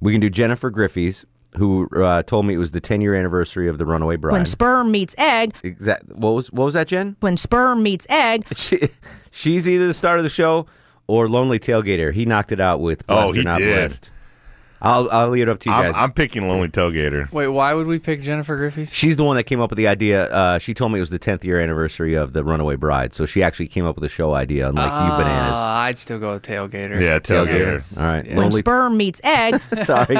We 0.00 0.12
can 0.12 0.20
do 0.20 0.28
Jennifer 0.28 0.68
Griffey's, 0.68 1.24
who 1.56 1.88
uh, 1.96 2.22
told 2.22 2.46
me 2.46 2.54
it 2.54 2.58
was 2.58 2.70
the 2.72 2.80
10 2.80 3.00
year 3.00 3.14
anniversary 3.14 3.68
of 3.68 3.78
The 3.78 3.86
Runaway 3.86 4.16
Bride. 4.16 4.32
When 4.32 4.44
sperm 4.46 4.90
meets 4.90 5.14
egg, 5.18 5.54
Exact. 5.62 6.08
What 6.12 6.30
was 6.30 6.52
what 6.52 6.64
was 6.64 6.74
that, 6.74 6.88
Jen? 6.88 7.16
when 7.20 7.36
sperm 7.36 7.82
meets 7.82 8.06
egg, 8.10 8.44
She, 8.56 8.88
she's 9.30 9.68
either 9.68 9.86
the 9.86 9.94
star 9.94 10.16
of 10.16 10.22
the 10.22 10.28
show 10.28 10.66
or 11.06 11.28
Lonely 11.28 11.58
Tailgater. 11.58 12.12
He 12.12 12.24
knocked 12.26 12.52
it 12.52 12.60
out 12.60 12.80
with 12.80 13.02
Oh, 13.08 13.26
Blessed 13.32 13.36
he 13.36 13.42
Not 13.42 13.58
did. 13.58 13.88
Blessed. 13.88 14.10
I'll 14.82 15.08
I'll 15.10 15.28
leave 15.30 15.44
it 15.44 15.48
up 15.48 15.58
to 15.60 15.70
you 15.70 15.74
I'm, 15.74 15.92
guys. 15.92 15.94
I'm 15.96 16.12
picking 16.12 16.48
Lonely 16.48 16.68
Tailgater. 16.68 17.32
Wait, 17.32 17.48
why 17.48 17.72
would 17.72 17.86
we 17.86 17.98
pick 17.98 18.20
Jennifer 18.20 18.56
Griffey's? 18.56 18.92
She's 18.92 19.16
the 19.16 19.24
one 19.24 19.36
that 19.36 19.44
came 19.44 19.60
up 19.60 19.70
with 19.70 19.78
the 19.78 19.86
idea. 19.88 20.26
Uh, 20.26 20.58
she 20.58 20.74
told 20.74 20.92
me 20.92 20.98
it 20.98 21.00
was 21.00 21.10
the 21.10 21.18
10th 21.18 21.44
year 21.44 21.58
anniversary 21.60 22.14
of 22.14 22.32
the 22.34 22.44
Runaway 22.44 22.76
Bride, 22.76 23.14
so 23.14 23.24
she 23.26 23.42
actually 23.42 23.68
came 23.68 23.86
up 23.86 23.96
with 23.96 24.02
the 24.02 24.08
show 24.08 24.34
idea, 24.34 24.68
unlike 24.68 24.86
you 24.86 24.92
Uh, 25.14 25.18
bananas. 25.18 25.54
I'd 25.56 25.98
still 25.98 26.18
go 26.18 26.34
with 26.34 26.42
Tailgater. 26.42 27.00
Yeah, 27.00 27.18
Tailgater. 27.18 27.98
All 27.98 28.04
right, 28.04 28.26
when 28.26 28.36
Lonely. 28.36 28.58
sperm 28.58 28.96
meets 28.96 29.20
egg, 29.24 29.60
Sorry, 29.84 30.16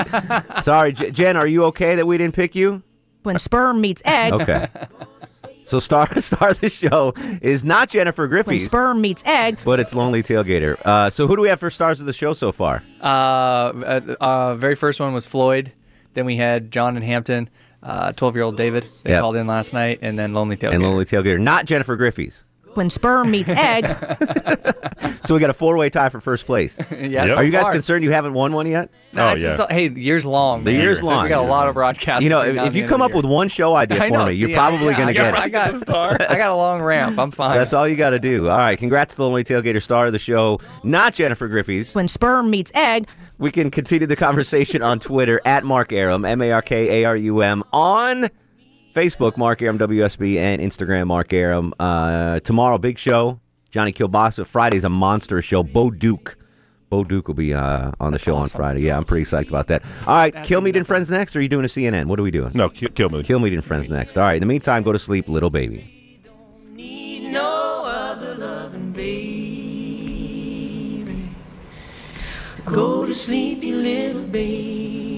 sorry, 0.63 0.93
J- 0.93 1.11
Jen. 1.11 1.37
Are 1.37 1.47
you 1.47 1.65
okay 1.65 1.95
that 1.97 2.07
we 2.07 2.17
didn't 2.19 2.35
pick 2.35 2.55
you? 2.55 2.83
when 3.25 3.39
sperm 3.41 3.81
meets 3.81 4.01
egg, 4.05 4.33
Okay. 4.33 4.69
So 5.67 5.81
star 5.81 6.21
star 6.21 6.51
of 6.51 6.61
the 6.61 6.69
show 6.69 7.13
is 7.43 7.65
not 7.65 7.91
Jennifer 7.91 8.23
when 8.23 8.31
Griffey, 8.31 8.59
sperm 8.61 9.01
meets 9.01 9.23
egg, 9.27 9.59
but 9.65 9.81
it's 9.81 9.95
Lonely 9.95 10.23
Tailgater. 10.23 10.81
Uh, 10.85 11.11
so 11.11 11.27
who 11.27 11.37
do 11.37 11.43
we 11.43 11.49
have 11.49 11.61
for 11.61 11.71
stars 11.71 12.01
of 12.01 12.07
the 12.07 12.13
show 12.13 12.33
so 12.33 12.53
far? 12.53 12.83
Uh, 13.01 13.05
uh, 13.05 14.17
uh, 14.21 14.55
very 14.57 14.75
first 14.77 15.01
one 15.01 15.13
was 15.13 15.27
Floyd. 15.27 15.73
Then 16.15 16.25
we 16.25 16.37
had 16.37 16.71
John 16.71 16.97
and 16.97 17.05
Hampton, 17.05 17.51
uh, 17.83 18.13
12-year-old 18.13 18.57
David. 18.57 18.89
They 19.03 19.11
Yep. 19.11 19.21
called 19.21 19.37
in 19.37 19.47
last 19.47 19.75
night, 19.75 19.99
and 20.03 20.19
then 20.19 20.33
Lonely 20.33 20.57
Tailgater. 20.57 20.75
And 20.75 20.83
Lonely 20.83 21.05
Tailgater, 21.05 21.39
not 21.39 21.67
Jennifer 21.67 21.95
Griffey's. 21.97 22.43
When 22.77 22.91
sperm 22.91 23.31
meets 23.31 23.51
egg, 23.51 23.85
So 25.25 25.35
we 25.35 25.41
got 25.41 25.51
a 25.51 25.55
four 25.55 25.77
way 25.77 25.91
tie 25.91 26.09
for 26.09 26.21
first 26.21 26.47
place. 26.47 26.77
Yeah, 26.97 27.27
so 27.27 27.35
Are 27.37 27.45
you 27.45 27.51
guys 27.51 27.69
concerned 27.71 28.05
you 28.05 28.11
haven't 28.13 28.33
won 28.35 28.53
one 28.53 28.67
yet? 28.67 28.91
Nah, 29.13 29.33
it's- 29.35 29.43
it's- 29.59 29.73
hey, 29.73 29.89
the 29.89 30.01
year's 30.01 30.25
long. 30.25 30.65
The 30.65 30.73
man. 30.73 30.81
year's 30.81 31.03
long. 31.03 31.23
We 31.25 31.29
got 31.29 31.45
a 31.45 31.49
lot 31.49 31.69
of 31.69 31.75
broadcasts. 31.75 32.23
You 32.25 32.31
know, 32.31 32.41
if, 32.43 32.57
if 32.57 32.75
you 32.75 32.87
come 32.87 33.03
up 33.03 33.11
the 33.11 33.17
with 33.19 33.27
one 33.27 33.49
show 33.49 33.75
idea 33.75 34.01
for 34.03 34.11
know, 34.11 34.27
me, 34.27 34.33
see, 34.33 34.39
you're 34.39 34.53
probably 34.53 34.89
yeah, 34.93 34.97
going 34.97 35.09
to 35.09 35.15
got- 35.15 35.35
get 35.35 35.41
I 35.43 35.47
it. 35.47 35.51
got, 35.87 36.31
I 36.31 36.37
got 36.37 36.51
a 36.51 36.55
long 36.55 36.81
ramp. 36.83 37.19
I'm 37.19 37.31
fine. 37.31 37.57
That's 37.59 37.73
all 37.73 37.87
you 37.89 37.97
got 37.97 38.11
to 38.11 38.19
do. 38.19 38.49
All 38.49 38.57
right, 38.57 38.79
congrats 38.79 39.15
to 39.15 39.19
the 39.19 39.25
Lonely 39.25 39.45
Tailgater 39.45 39.83
star 39.83 40.07
of 40.07 40.13
the 40.13 40.19
show, 40.19 40.61
not 40.85 41.15
Jennifer 41.15 41.49
Griffey's. 41.49 41.95
when 41.95 42.09
sperm 42.09 42.51
meets 42.51 42.71
egg, 42.75 43.09
We 43.39 43.51
can 43.51 43.71
continue 43.71 44.07
the 44.07 44.17
conversation 44.17 44.83
on 44.83 45.01
Twitter 45.01 45.41
at 45.45 45.65
Mark 45.65 45.93
Arum, 45.93 46.25
M 46.25 46.41
A 46.43 46.53
R 46.53 46.63
K 46.63 47.03
A 47.03 47.05
R 47.05 47.17
U 47.17 47.41
M, 47.43 47.63
on 47.73 48.29
Facebook, 48.97 49.37
Mark 49.37 49.61
Arum 49.61 49.79
WSB, 49.79 50.39
and 50.39 50.63
Instagram, 50.63 51.09
Mark 51.09 51.31
Arum. 51.35 51.75
Uh, 51.79 52.41
tomorrow, 52.41 52.79
big 52.79 52.99
show. 52.99 53.39
Johnny 53.71 53.93
Kilbasa. 53.93 54.47
Friday's 54.47 54.85
a 54.85 54.89
monster 54.89 55.43
show. 55.43 55.63
Bo 55.63 55.91
Duke. 55.91 56.39
Bo 56.89 57.05
Duke 57.05 57.29
will 57.29 57.35
be 57.35 57.53
uh, 57.53 57.93
on 58.01 58.15
the 58.15 58.19
show 58.19 58.35
on 58.37 58.49
Friday. 58.49 58.81
Yeah, 58.81 58.97
I'm 58.97 59.05
pretty 59.05 59.27
psyched 59.27 59.51
about 59.51 59.67
that. 59.67 59.83
All 60.07 60.17
right, 60.17 60.33
Kilmeade 60.35 60.77
and 60.77 60.87
Friends 60.87 61.11
next, 61.11 61.37
or 61.37 61.41
are 61.41 61.43
you 61.43 61.49
doing 61.49 61.67
a 61.67 61.69
CNN? 61.69 62.07
What 62.07 62.19
are 62.19 62.23
we 62.23 62.31
doing? 62.31 62.53
No, 62.55 62.71
Kill, 62.71 62.89
Kilmeade. 62.89 63.27
Kilmeade 63.27 63.53
and 63.53 63.63
Friends 63.63 63.91
next. 63.91 64.17
All 64.17 64.23
right, 64.23 64.37
in 64.37 64.41
the 64.41 64.47
meantime, 64.47 64.83
go 64.83 64.93
to 64.93 64.99
sleep, 64.99 65.29
little 65.29 65.51
baby. 65.51 65.93
no 66.73 67.85
other 67.85 68.35
loving 68.37 68.93
baby. 68.93 69.19
Go 72.65 73.05
to 73.05 73.15
sleep, 73.15 73.63
you 73.63 73.77
little 73.77 74.23
baby. 74.23 75.16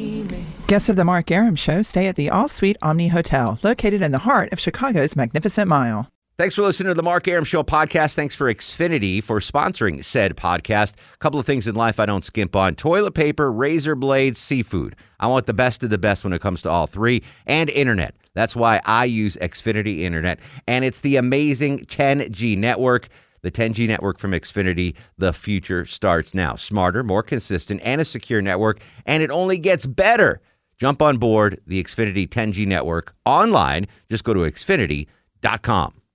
Guests 0.69 0.91
of 0.91 0.97
the 0.97 1.05
Mark 1.07 1.31
Arum 1.31 1.57
Show 1.57 1.81
stay 1.81 2.09
at 2.09 2.17
the 2.17 2.29
All 2.29 2.47
Suite 2.47 2.77
Omni 2.83 3.09
Hotel, 3.09 3.59
located 3.63 4.03
in 4.03 4.13
the 4.13 4.19
heart 4.19 4.53
of 4.53 4.61
Chicago's 4.61 5.17
Magnificent 5.17 5.67
Mile. 5.67 6.11
Thanks 6.37 6.55
for 6.55 6.61
listening 6.61 6.89
to 6.91 6.95
the 6.95 7.03
Mark 7.03 7.27
Arum 7.27 7.47
Show 7.47 7.63
podcast. 7.63 8.15
Thanks 8.15 8.35
for 8.35 8.53
Xfinity 8.53 9.25
for 9.25 9.41
sponsoring 9.41 10.05
said 10.05 10.37
podcast. 10.37 10.93
A 11.15 11.17
couple 11.21 11.41
of 11.41 11.47
things 11.47 11.67
in 11.67 11.75
life 11.75 11.99
I 11.99 12.05
don't 12.05 12.23
skimp 12.23 12.55
on 12.55 12.75
toilet 12.75 13.13
paper, 13.13 13.51
razor 13.51 13.95
blades, 13.95 14.39
seafood. 14.39 14.95
I 15.19 15.29
want 15.29 15.47
the 15.47 15.55
best 15.55 15.83
of 15.85 15.89
the 15.89 15.97
best 15.97 16.23
when 16.23 16.35
it 16.35 16.43
comes 16.43 16.61
to 16.61 16.69
all 16.69 16.87
three, 16.87 17.23
and 17.47 17.71
internet. 17.71 18.15
That's 18.35 18.55
why 18.55 18.83
I 18.85 19.07
use 19.07 19.39
Xfinity 19.41 20.01
Internet, 20.01 20.39
and 20.67 20.85
it's 20.85 21.01
the 21.01 21.17
amazing 21.17 21.87
10G 21.87 22.59
network. 22.59 23.09
The 23.41 23.51
10G 23.51 23.89
network 23.89 24.19
from 24.19 24.33
Xfinity, 24.33 24.97
the 25.17 25.33
future 25.33 25.87
starts 25.87 26.35
now. 26.35 26.57
Smarter, 26.57 27.03
more 27.03 27.23
consistent, 27.23 27.81
and 27.85 28.03
a 28.03 28.05
secure 28.05 28.43
network, 28.43 28.81
and 29.07 29.23
it 29.23 29.31
only 29.31 29.57
gets 29.57 29.87
better. 29.87 30.43
Jump 30.79 31.03
on 31.03 31.19
board 31.19 31.61
the 31.67 31.83
Xfinity 31.83 32.29
10G 32.29 32.67
network 32.67 33.15
online. 33.25 33.87
Just 34.09 34.25
go 34.25 34.33
to 34.35 34.41
xfinity.com. 34.41 35.98